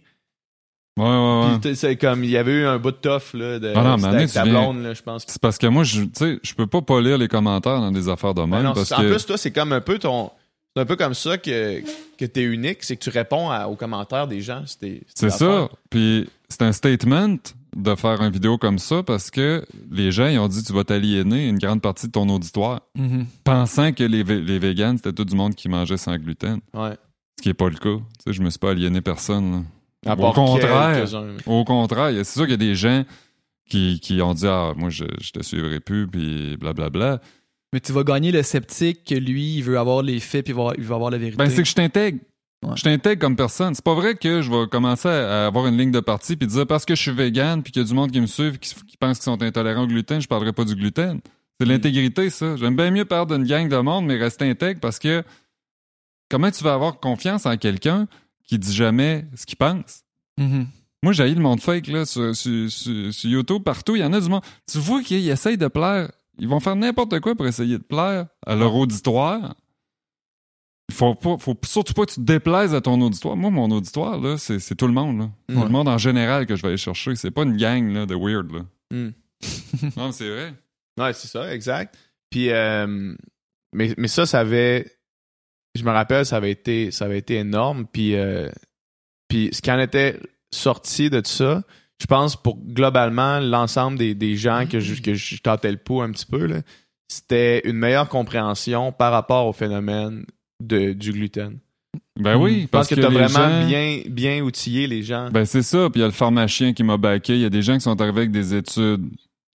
[0.97, 1.59] Ouais ouais ouais.
[1.61, 3.97] Puis c'est comme il y avait eu un bout de tough là, de Ah non,
[3.99, 5.25] mais avec ta viens- blonde là, je pense.
[5.29, 7.93] C'est parce que moi je tu sais, je peux pas pas lire les commentaires dans
[7.93, 9.81] des affaires de Ben même non, parce c'est- que En plus, toi, c'est comme un
[9.81, 10.33] peu ton.
[10.75, 11.83] C'est un peu comme ça que,
[12.19, 14.63] que t'es unique, c'est que tu réponds à- aux commentaires des gens.
[14.67, 15.69] C'est C'est ça.
[15.89, 17.37] Puis c'est un statement
[17.77, 20.85] de faire une vidéo comme ça parce que les gens ils ont dit tu vas
[20.85, 23.27] t'aliéner une grande partie de ton auditoire, Mhm.
[23.45, 26.97] pensant que les, les véganes c'était tout du monde qui mangeait sans gluten, Ouais.
[27.39, 27.97] ce qui est pas le cas.
[27.97, 29.65] Tu sais, je me suis pas aliéné personne.
[30.07, 31.07] Au contraire.
[31.47, 33.05] Au contraire, c'est sûr qu'il y a des gens
[33.69, 37.21] qui, qui ont dit ah moi je, je te suivrai plus puis blablabla.
[37.75, 40.57] Mais tu vas gagner le sceptique que lui, il veut avoir les faits puis il
[40.57, 41.37] va, il va avoir la vérité.
[41.37, 42.19] Ben c'est que je t'intègre.
[42.65, 42.73] Ouais.
[42.75, 43.75] Je t'intègre comme personne.
[43.75, 46.67] C'est pas vrai que je vais commencer à avoir une ligne de parti puis dire
[46.67, 48.75] parce que je suis vegan puis qu'il y a du monde qui me suit qui,
[48.87, 51.21] qui pense qu'ils sont intolérants au gluten, je parlerai pas du gluten.
[51.61, 51.73] C'est de Mm.
[51.75, 52.57] l'intégrité ça.
[52.57, 55.23] J'aime bien mieux parler d'une gang de monde mais rester intègre parce que
[56.31, 58.07] comment tu vas avoir confiance en quelqu'un
[58.45, 60.03] qui dit jamais ce qu'il pense?
[60.39, 60.67] Mhm.
[61.05, 63.95] Moi, j'ai le monde fake là, sur, sur- sur- sur YouTube, partout.
[63.95, 64.43] Il y en a du monde.
[64.71, 66.11] Tu vois qu'ils essayent de plaire.
[66.41, 69.55] Ils vont faire n'importe quoi pour essayer de plaire à leur auditoire.
[70.89, 73.37] Il faut, pas, faut surtout pas que tu te déplaises à ton auditoire.
[73.37, 75.19] Moi, mon auditoire, là, c'est, c'est tout le monde.
[75.19, 75.31] Là.
[75.49, 77.15] Tout le monde en général que je vais aller chercher.
[77.15, 78.51] C'est pas une gang là, de weird.
[78.51, 78.61] Là.
[78.91, 79.13] Mm.
[79.97, 80.55] non, mais c'est vrai.
[80.99, 81.95] Ouais, c'est ça, exact.
[82.31, 83.15] Puis, euh,
[83.75, 84.91] mais, mais ça, ça avait.
[85.75, 87.87] Je me rappelle, ça avait été, ça avait été énorme.
[87.87, 88.49] Puis, euh,
[89.29, 90.19] puis ce qui en était
[90.53, 91.63] sorti de ça,
[92.01, 96.01] je pense pour globalement l'ensemble des, des gens que je, que je tâtais le pouls
[96.01, 96.63] un petit peu, là,
[97.09, 100.25] c'était une meilleure compréhension par rapport au phénomène
[100.63, 101.59] de, du gluten.
[102.21, 105.03] Ben oui, pense parce que, que, tu as les vraiment gens- bien, bien outillé les
[105.03, 105.31] gens.
[105.31, 105.89] Ben c'est ça.
[105.91, 107.35] Puis il y a le pharmacien qui m'a baqué.
[107.35, 109.09] Il y a des gens qui sont arrivés avec des études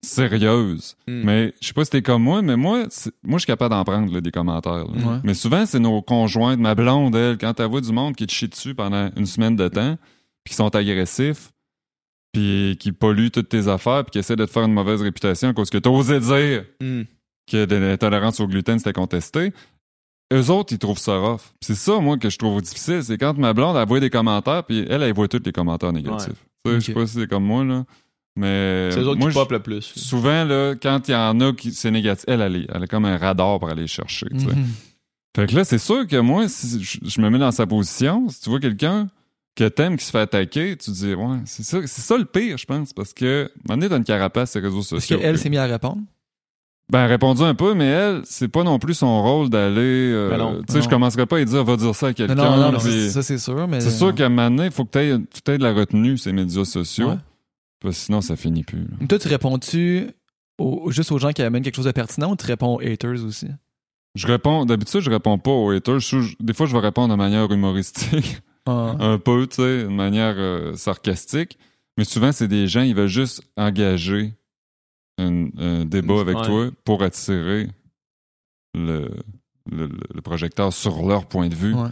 [0.06, 0.96] sérieuses.
[1.08, 1.22] Mm.
[1.24, 2.86] Mais je sais pas si t'es comme moi, mais moi,
[3.24, 4.86] moi je suis capable d'en prendre là, des commentaires.
[4.86, 5.22] là.
[5.24, 8.32] Mais souvent, c'est nos conjointes, ma blonde, elle, quand elle voit du monde qui te
[8.34, 9.98] chie dessus pendant une semaine de temps,
[10.44, 11.52] puis qui sont agressifs,
[12.34, 15.50] puis qui polluent toutes tes affaires, puis qui essaient de te faire une mauvaise réputation
[15.50, 17.04] à cause que t'as osé dire Mm.
[17.50, 19.54] que l'intolérance au gluten, c'était contesté.
[20.34, 21.42] Eux autres, ils trouvent ça rough.
[21.62, 23.04] C'est ça, moi, que je trouve difficile.
[23.04, 25.94] C'est quand ma blonde, elle voit des commentaires, puis elle, elle voit tous les commentaires
[25.94, 26.34] négatifs.
[26.66, 27.86] Je sais pas si c'est comme moi, là.
[28.36, 29.82] Mais C'est eux autres moi, qui je- pop le plus.
[29.96, 32.88] souvent, là, quand il y en a qui c'est négatif, elle, elle, est- elle a
[32.88, 34.26] comme un radar pour aller chercher.
[34.32, 34.66] Mhm.
[35.36, 38.28] Fait que là, c'est sûr que moi, si je, je me mets dans sa position,
[38.30, 39.08] si tu vois quelqu'un
[39.56, 42.26] que t'aimes qui se fait attaquer, tu te dis, ouais, c'est ça, c'est ça le
[42.26, 45.20] pire, je pense, parce que, t'as une carapace les réseaux Est-ce sociaux.
[45.20, 46.02] qu'elle s'est mise à répondre?
[46.94, 50.12] Ben, elle a répondu un peu, mais elle, c'est pas non plus son rôle d'aller,
[50.14, 50.90] euh, Ben tu sais, je non.
[50.92, 52.36] commencerai pas à dire, va dire ça à quelqu'un.
[52.36, 53.82] non, non, non, puis- ça c'est sûr, mais.
[53.82, 56.32] c'est sûr qu'à un moment donné, il faut que que t'aies de la retenue, ces
[56.32, 57.10] médias sociaux.
[57.10, 57.18] Ouais.
[57.82, 58.80] Parce que sinon, ça finit plus.
[58.82, 59.08] là.
[59.10, 60.08] Toi, tu réponds-tu
[60.60, 63.26] au- juste aux gens qui amènent quelque chose de pertinent ou tu réponds aux haters
[63.26, 63.48] aussi?
[64.16, 66.00] Je réponds, d'habitude, je réponds pas aux haters.
[66.00, 68.38] Je- des fois, je vais répondre de manière humoristique.
[68.68, 68.96] Ah.
[69.00, 71.58] un peu, tu sais, de manière euh, sarcastique.
[71.98, 74.34] Mais souvent, c'est des gens, ils veulent juste engager
[75.18, 76.46] un, un débat avec Ouais.
[76.48, 77.70] toi pour attirer
[78.76, 79.10] le,
[79.72, 81.74] le, le projecteur sur leur point de vue.
[81.74, 81.90] Ouais.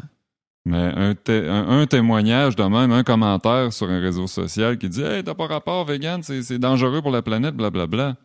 [0.66, 4.90] Mais un, té- un, un témoignage de même, un commentaire sur un réseau social qui
[4.90, 8.16] dit Hey, t'as pas rapport, vegan, c'est c'est dangereux pour la planète, blablabla.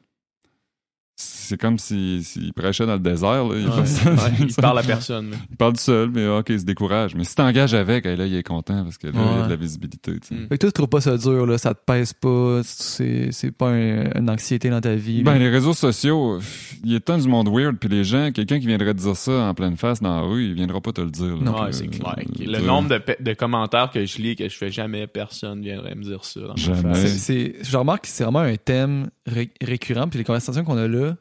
[1.18, 3.44] C'est comme s'il s'il prêchait dans le désert.
[3.48, 3.54] Là.
[3.56, 4.10] Il, Ouais, fait ça.
[4.12, 5.30] ouais, il parle à personne.
[5.50, 7.14] Il parle tout seul, mais ok, il se décourage.
[7.14, 9.50] Mais si t'engages avec, là, il est content parce que là, il y a de
[9.50, 10.12] la visibilité.
[10.20, 10.34] tu sais.
[10.34, 10.48] Mm.
[10.48, 13.70] Fait que toi, tu trouves pas ça dur, là, ça te pèse pas, c'est pas
[13.70, 15.22] un- une anxiété dans ta vie.
[15.22, 16.38] Ben, les réseaux sociaux,
[16.84, 19.16] il y a tant du monde weird, puis les gens, quelqu'un qui viendrait te dire
[19.16, 21.36] ça en pleine face dans la rue, il viendra pas te le dire.
[21.36, 21.42] là.
[21.42, 21.54] Non.
[21.62, 22.14] Ouais, Euh, c'est clair.
[22.38, 22.90] Le euh, nombre
[23.20, 26.40] de, commentaires que je lis et que je fais jamais, personne viendrait me dire ça.
[26.40, 26.92] dans Jamais.
[26.94, 31.16] je remarque que c'est vraiment un thème ré- récurrent, puis les conversations qu'on a là,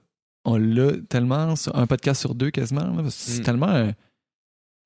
[0.45, 3.43] on l'a tellement, sur un podcast sur deux quasiment, là, parce que c'est Mm.
[3.43, 3.91] tellement un,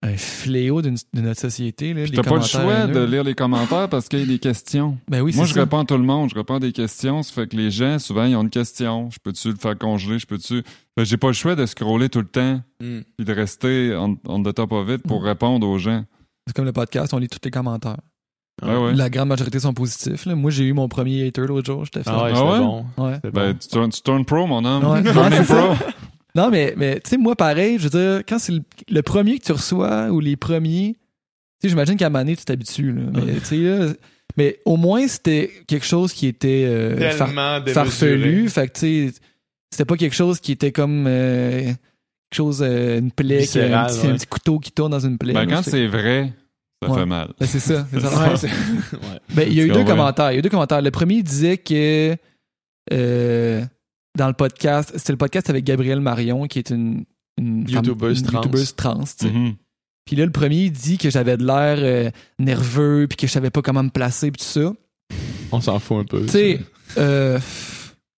[0.02, 1.94] un fléau d'une- de notre société.
[1.94, 4.98] Là, T'as pas le choix de lire les commentaires parce qu'il y a des questions.
[5.10, 5.60] Ben oui, Moi, je ça.
[5.60, 7.22] réponds à tout le monde, je réponds à des questions.
[7.22, 9.10] Ça fait que les gens, souvent, ils ont une question.
[9.10, 10.18] Je peux-tu le faire congeler?
[10.18, 10.64] Je peux-tu?
[10.96, 13.00] Que j'ai pas le choix de scroller tout le temps Mm.
[13.18, 15.26] puis de rester on, on the top of it pour Mm.
[15.26, 16.06] répondre aux gens.
[16.48, 17.98] C'est comme le podcast, on lit tous les commentaires.
[18.62, 18.94] Ouais, ouais.
[18.96, 20.26] La grande majorité sont positifs.
[20.26, 20.36] là.
[20.36, 22.38] Moi, j'ai eu mon premier hater l'autre jour, j'étais Ah ouais, fier.
[22.38, 22.60] c'était ouais?
[22.60, 22.86] bon.
[23.32, 23.90] Ben, bon.
[23.90, 25.04] tu, pro, mon homme.
[25.06, 25.74] C'est pro.
[26.36, 29.40] Non, mais, mais tu sais, moi, pareil, je veux dire, quand c'est le, le premier
[29.40, 31.00] que tu reçois ou les premiers, tu
[31.64, 33.02] sais, j'imagine qu'à un moment donné, tu t'habitues, là.
[33.14, 33.88] Mais, tu sais, là,
[34.38, 37.30] mais au moins, c'était quelque chose qui était euh, far-
[37.68, 38.48] farfelu.
[38.48, 38.80] Fait que, tu
[39.10, 39.14] sais,
[39.72, 41.76] c'était pas quelque chose qui était comme euh, quelque
[42.36, 44.14] chose, euh, une plaie, qui- un, petit, un ouais.
[44.18, 45.34] petit couteau qui tourne dans une plaie.
[45.34, 46.32] Ben, là, quand c'est vrai,
[46.82, 47.00] ça Ouais.
[47.00, 47.34] fait mal.
[47.40, 47.86] Ben, c'est ça.
[49.36, 50.32] Ben, il y a eu deux commentaires.
[50.32, 50.82] Il y a eu deux commentaires.
[50.82, 52.16] Le premier disait que
[52.94, 53.64] euh,
[54.18, 57.06] dans le podcast, c'était le podcast avec Gabrielle Marion, qui est une,
[57.38, 58.42] une YouTubeuse trans.
[58.42, 58.76] YouTubeuse.
[59.24, 59.56] Mhm.
[60.06, 63.32] Puis là, le premier, il dit que j'avais de l'air euh, nerveux, puis que je
[63.32, 64.74] savais pas comment me placer, puis tout ça.
[65.52, 66.22] On s'en fout un peu.
[66.24, 66.60] Tu sais,
[66.98, 67.40] euh,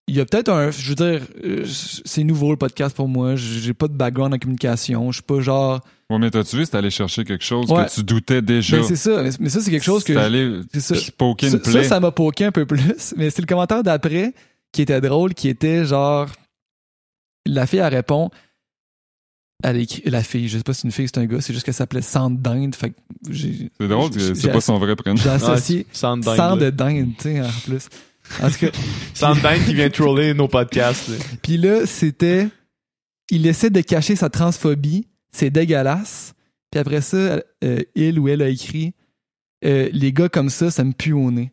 [0.07, 0.71] il y a peut-être un.
[0.71, 1.65] Je veux dire, euh,
[2.05, 3.35] c'est nouveau le podcast pour moi.
[3.35, 5.11] J'ai pas de background en communication.
[5.11, 5.81] Je suis pas genre.
[6.09, 7.85] Ouais, mais t'as-tu vu, c'est aller chercher quelque chose Ouais.
[7.85, 8.77] que tu doutais déjà?
[8.77, 9.21] Ben, c'est ça.
[9.23, 10.13] Mais, mais ça, c'est quelque chose que.
[10.73, 10.95] C'est ça.
[11.17, 11.83] poker Ça, une ça, plaie.
[11.83, 13.13] ça m'a poqué un peu plus.
[13.17, 14.33] Mais c'est le commentaire d'après
[14.73, 16.27] qui était drôle, qui était genre.
[17.47, 18.29] La fille, elle répond.
[19.63, 20.01] Elle écrit.
[20.05, 21.73] La fille, je sais pas si c'est une fille, c'est un gars, c'est juste qu'elle
[21.75, 22.75] s'appelait Sand d'Inde.
[22.75, 22.95] Fait que
[23.29, 23.69] j'ai.
[23.79, 25.15] C'est drôle, c'est pas son vrai prénom.
[25.15, 27.87] J'ai associé Sans sang de dinde, tu sais, en plus.
[28.41, 28.71] En tout cas.
[29.13, 29.35] Sans
[29.65, 31.11] qui vient troller nos podcasts.
[31.41, 32.47] Puis là, c'était.
[33.29, 35.07] Il essaie de cacher sa transphobie.
[35.31, 36.33] C'est dégueulasse.
[36.71, 38.93] Puis après ça, euh, il ou elle a écrit
[39.65, 41.51] euh, Les gars comme ça, ça me pue au nez.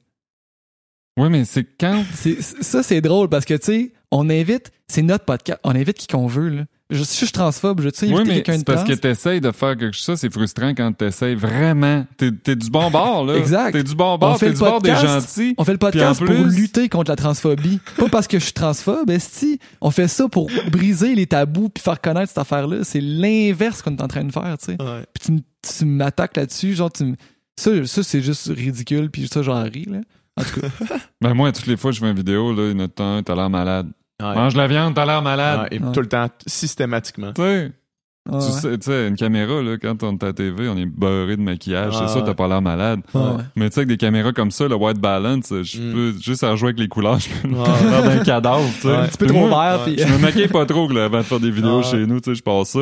[1.18, 2.05] Oui, mais c'est quand?
[2.14, 4.70] C'est- ça, c'est drôle parce que, tu sais, on invite.
[4.88, 5.60] C'est notre podcast.
[5.64, 6.64] On invite qui qu'on veut, là.
[6.90, 8.94] Je, si je suis transphobe, je tu sais, Oui, mais quelqu'un de c'est parce trans.
[8.94, 12.06] que t'essayes de faire quelque chose, c'est frustrant quand t'essayes vraiment.
[12.16, 13.35] T'es, t'es du bon bord, là.
[13.36, 13.73] Exact.
[13.73, 15.36] T'es du bon On bord, fait t'es le du bord des podcast.
[15.36, 15.55] gentils.
[15.59, 17.81] On fait le podcast pour lutter contre la transphobie.
[17.98, 19.59] Pas parce que je suis transphobe, esti.
[19.82, 22.78] On fait ça pour briser les tabous puis faire connaître cette affaire-là.
[22.85, 24.82] C'est l'inverse qu'on est en train de faire, tu sais.
[24.82, 25.05] Ouais.
[25.12, 25.43] Puis
[25.78, 27.16] tu, m'attaques là-dessus, genre, tu m-
[27.60, 29.98] ça, ça c'est juste ridicule, puis ça, j'en ris, là.
[30.39, 30.69] En tout cas,
[31.20, 33.02] Ben, moi, toutes les fois que je fais une vidéo, là, il y en a
[33.02, 33.89] un, t'as l'air malade.
[34.20, 34.35] Ouais.
[34.35, 35.61] Mange la viande, t'as l'air malade.
[35.70, 35.93] Ouais, et Ouais.
[35.93, 37.32] tout le temps, systématiquement.
[37.35, 37.73] Tu sais,
[38.31, 41.36] ouais, tu sais, une caméra, là, quand on est à la TV, on est beurré
[41.36, 41.95] de maquillage.
[41.97, 42.27] C'est sûr, ouais.
[42.27, 43.01] t'as pas l'air malade.
[43.57, 45.93] Mais tu sais, avec des caméras comme ça, le white balance, je Mm.
[45.93, 47.65] peux juste à jouer avec les couleurs, je peux Ouais.
[47.65, 48.89] faire d'un cadavre, tu sais.
[48.89, 48.97] Ouais.
[48.97, 49.95] Un petit peu trop vert, ouais.
[49.95, 50.05] puis...
[50.07, 52.35] Je me maquille pas trop là, avant de faire des vidéos chez nous, tu sais,
[52.35, 52.81] je passe ça.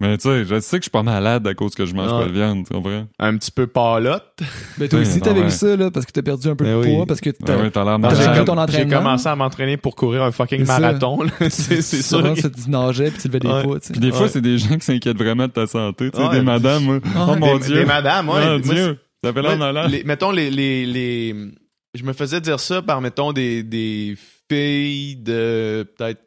[0.00, 2.08] Mais tu sais, je sais que je suis pas malade à cause que je mange
[2.10, 2.20] Ah.
[2.20, 3.06] pas de viande, tu comprends?
[3.18, 4.40] Un petit peu palotte.
[4.78, 5.46] Mais toi aussi, Ouais, t'avais ouais.
[5.48, 6.94] eu ça, là, parce que t'as perdu un peu Ben de oui.
[6.96, 7.56] poids, parce que t'as...
[7.58, 8.96] ouais, t'as l'air ton com- J'ai entraînement.
[8.96, 11.22] commencé à m'entraîner pour courir un fucking marathon.
[11.22, 11.30] là.
[11.50, 12.18] c'est c'est sûr.
[12.18, 13.62] Souvent, tu nageais, puis tu levais des Ouais.
[13.62, 13.92] poids, tu sais.
[13.92, 14.28] Puis des fois, Ouais.
[14.28, 16.36] c'est des gens qui s'inquiètent vraiment de ta santé, tu sais, Ouais.
[16.36, 17.00] des madames, moi.
[17.14, 17.74] Ah, oh mon des, dieu.
[17.76, 18.58] des madames, ouais.
[18.58, 18.94] oh.
[19.22, 19.90] Ça fait l'air Moi, malade.
[19.90, 21.34] les- mettons les, les, les
[21.94, 24.16] je me faisais dire ça par mettons des, des
[24.50, 26.22] filles de peut-être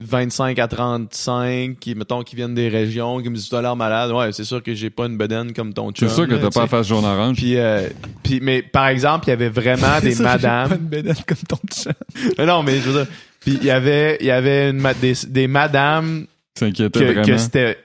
[0.00, 4.12] 25 à 35, qui, mettons, qui viennent des régions, qui me disent, t'as l'air malade.
[4.12, 6.08] Ouais, c'est sûr que j'ai pas une bedaine comme ton chum.
[6.08, 7.36] C'est sûr que t'as pas la face jaune orange.
[7.36, 7.88] Puis, euh,
[8.22, 10.72] puis, mais par exemple, il y avait vraiment des j'ai Pas madames.
[10.80, 11.94] une bédaine comme ton chat.
[12.38, 14.94] Mais non, mais je veux dire, puis il y avait, il y avait une, ma-
[14.94, 17.22] des, des madames que, vraiment.
[17.26, 17.78] que c'était,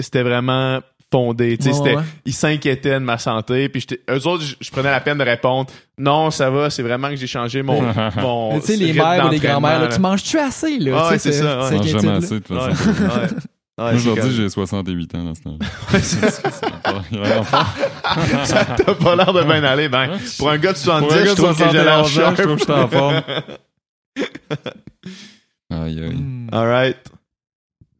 [0.00, 0.80] c'était vraiment
[1.10, 1.56] fondé.
[1.56, 2.02] Tu sais, Ouais, c'était, ouais.
[2.26, 3.68] ils s'inquiétaient de ma santé.
[3.68, 6.82] Puis j'étais, eux autres, je, je prenais la peine de répondre, non, ça va, c'est
[6.82, 7.82] vraiment que j'ai changé mon,
[8.16, 8.54] mon.
[8.54, 11.02] Mais Tu sais, les mères ou les d'entraînement, tu manges-tu assez, là?
[11.06, 11.68] Ah ouais, c'est ça, ouais.
[11.70, 12.14] Je mange jamais là.
[12.16, 12.90] assez, de toute Ouais, façon.
[12.90, 13.28] ouais.
[13.84, 15.66] Ouais, Aujourd'hui, comme- j'ai 68 ans dans ce temps-là.
[15.94, 16.40] Ouais, c'est ça.
[18.76, 19.88] T'a pas l'air de bien aller.
[19.88, 22.04] Ben, pour un gars de 70, Pour un gars je de trouve que j'ai l'air
[22.04, 22.36] 71 ans, sharp.
[22.36, 23.22] je trouve que j'étais en forme.
[25.70, 26.14] Aïe, aïe.
[26.16, 26.48] Mm.
[26.52, 26.96] All right.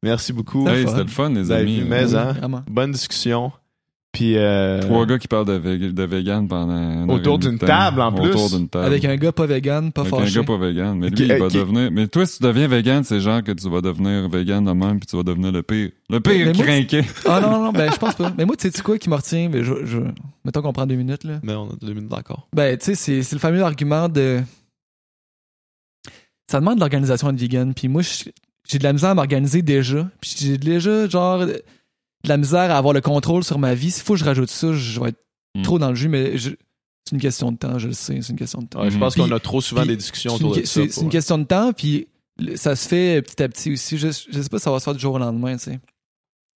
[0.03, 0.66] Merci beaucoup.
[0.69, 1.83] C'était le fun, les amis.
[1.87, 2.35] mais, hein?
[2.70, 3.53] Bonne discussion.
[4.11, 8.11] Puis, euh, Trois gars qui parlent de, vég- de vegan pendant Autour d'une table, en
[8.11, 8.31] plus.
[8.31, 8.87] Autour d'une table.
[8.87, 10.39] Avec un gars pas vegan, pas Avec fâché.
[10.39, 10.99] un gars pas vegan.
[10.99, 11.91] Mais lui, Qui- il va qui- devenir.
[11.93, 14.99] Mais toi, si tu deviens vegan, c'est genre que tu vas devenir vegan de même,
[14.99, 15.91] puis tu vas devenir le pire.
[16.09, 17.03] Le pire crinqué.
[17.27, 18.33] Ah non, non, non, ben je pense pas.
[18.37, 19.51] Mais moi, tu sais quoi qui me retient?
[19.51, 19.99] Ben, je, je...
[20.45, 21.39] Mettons qu'on prend deux minutes, là.
[21.43, 22.49] Mais on a deux minutes d'accord.
[22.55, 24.41] Ben, tu sais, c'est, c'est le fameux argument de.
[26.51, 27.75] Ça demande de l'organisation de vegan.
[27.75, 28.31] Puis moi, je-
[28.70, 30.09] j'ai de la misère à m'organiser déjà.
[30.20, 31.62] Puis j'ai déjà, genre, de
[32.24, 33.90] la misère à avoir le contrôle sur ma vie.
[33.90, 35.19] S'il faut que je rajoute ça, je vais être
[35.57, 35.62] Mm.
[35.62, 36.51] trop dans le jus, mais je-
[37.05, 38.82] c'est une question de temps, je le sais, c'est une question de temps.
[38.82, 40.73] Ouais, je pense qu'on a trop souvent puis des discussions C'est une, autour de ça.
[40.74, 42.07] c'est- une pour- question de temps, puis
[42.57, 43.97] ça se fait petit à petit aussi.
[43.97, 45.81] Je, je sais pas si ça va se faire du jour au lendemain, tu sais.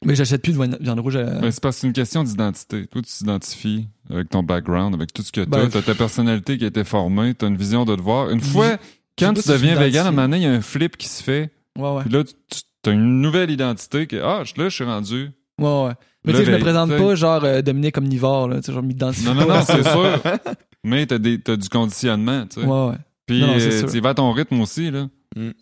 [0.04, 1.16] Mais j'achète plus de viande rouge.
[1.16, 2.86] à- Mais c'est parce que c'est une question d'identité.
[2.88, 5.46] Toi, tu t'identifies avec ton background, avec tout ce que tu as.
[5.46, 8.02] Ben, tu as ta personnalité qui a été formée, tu as une vision de te
[8.02, 8.28] voir.
[8.30, 8.78] Une fois,
[9.18, 11.22] quand tu deviens vegan, à un moment donné, il y a un flip qui se
[11.22, 11.50] fait.
[11.78, 12.02] Ouais, ouais.
[12.02, 15.30] Puis là, tu as une nouvelle identité que, ah, je- là, je suis rendu.
[15.58, 15.92] Ouais, ouais.
[16.24, 18.56] Mais tu sais, je me présente pas genre euh, Dominique omnivore, là.
[18.60, 19.24] Tu sais, genre m'identifie.
[19.26, 20.20] Non, non, non, c'est sûr.
[20.84, 22.66] Mais t'as des- t'as du conditionnement, tu sais.
[22.66, 22.96] Ouais, ouais.
[23.26, 25.08] Puis Non, non, euh, tu y vas à ton rythme aussi, là.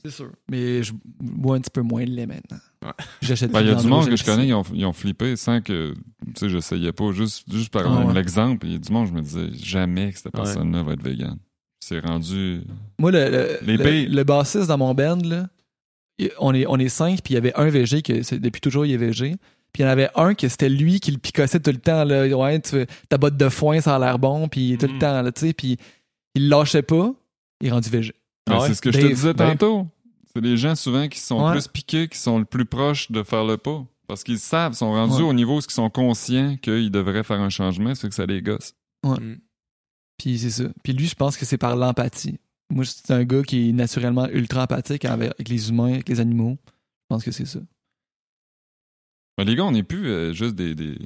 [0.04, 0.30] C'est sûr.
[0.50, 2.58] Mais je bois un petit peu moins de lait maintenant.
[2.84, 2.90] Ouais.
[3.22, 5.36] J'achète Ben, Il y a du monde que je connais, ils ont, ils ont flippé
[5.36, 8.14] sans que, tu sais, j'essayais pas, juste, juste par Ah ouais.
[8.14, 8.66] l'exemple.
[8.66, 10.42] Il y a du monde, je me disais, jamais que cette Ouais.
[10.42, 11.36] personne-là va être vegan.
[11.78, 12.62] C'est rendu.
[12.98, 15.46] Moi, le, le, Les le, pays- le bassiste dans mon band, là,
[16.38, 18.84] on est, on est cinq, puis il y avait un VG, que c'est- depuis toujours
[18.86, 19.36] il est VG.
[19.72, 22.04] Puis il y en avait un que c'était lui qui le picossait tout le temps.
[22.04, 22.26] Là.
[22.26, 24.98] Ouais, tu, ta botte de foin, ça a l'air bon, puis tout le Mhm.
[24.98, 25.52] temps, là, tu sais.
[25.52, 25.76] Puis
[26.34, 27.12] il le lâchait pas,
[27.60, 28.12] il est rendu VG.
[28.48, 28.68] Ben, ouais?
[28.68, 29.56] C'est ce que je te disais Dave.
[29.56, 29.86] tantôt.
[30.34, 31.52] C'est les gens souvent qui sont Ouais.
[31.52, 33.84] plus piqués, qui sont le plus proches de faire le pas.
[34.08, 35.28] Parce qu'ils savent, sont rendus Ouais.
[35.28, 38.42] au niveau où ils sont conscients qu'ils devraient faire un changement, c'est que ça les
[38.42, 38.74] gosse.
[40.18, 40.64] Puis c'est ça.
[40.82, 42.38] Puis lui, je pense que c'est par l'empathie.
[42.70, 46.20] Moi, c'est un gars qui est naturellement ultra empathique avec, avec les humains, avec les
[46.20, 46.56] animaux.
[46.66, 47.58] Je pense que c'est ça.
[49.36, 50.96] Ben, les gars, on n'est plus euh, juste des, des,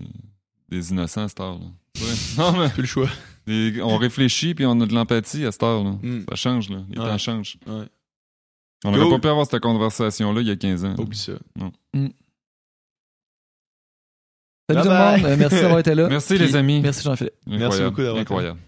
[0.68, 1.66] des innocents à cette heure-là.
[2.00, 2.14] Ouais.
[2.38, 3.08] non, mais Plus le choix.
[3.46, 5.92] des- on réfléchit puis on a de l'empathie à cette heure-là.
[6.02, 6.24] Mm.
[6.28, 6.78] Ça change, là.
[6.90, 7.06] Les Ouais.
[7.08, 7.56] temps changent.
[7.66, 7.84] Ouais.
[8.84, 10.94] On n'aurait pas pu avoir cette conversation-là il y a 15 ans.
[10.98, 11.32] Oublie ça.
[11.94, 12.12] Salut
[14.68, 15.20] Bye tout le bye.
[15.22, 15.30] monde.
[15.30, 16.08] Euh, Merci d'avoir été là.
[16.10, 16.80] Merci, Puis les amis.
[16.80, 17.34] Merci Jean-Philippe.
[17.46, 17.90] Merci Incroyable.
[17.90, 18.20] beaucoup d'avoir été là.
[18.40, 18.60] Incroyable.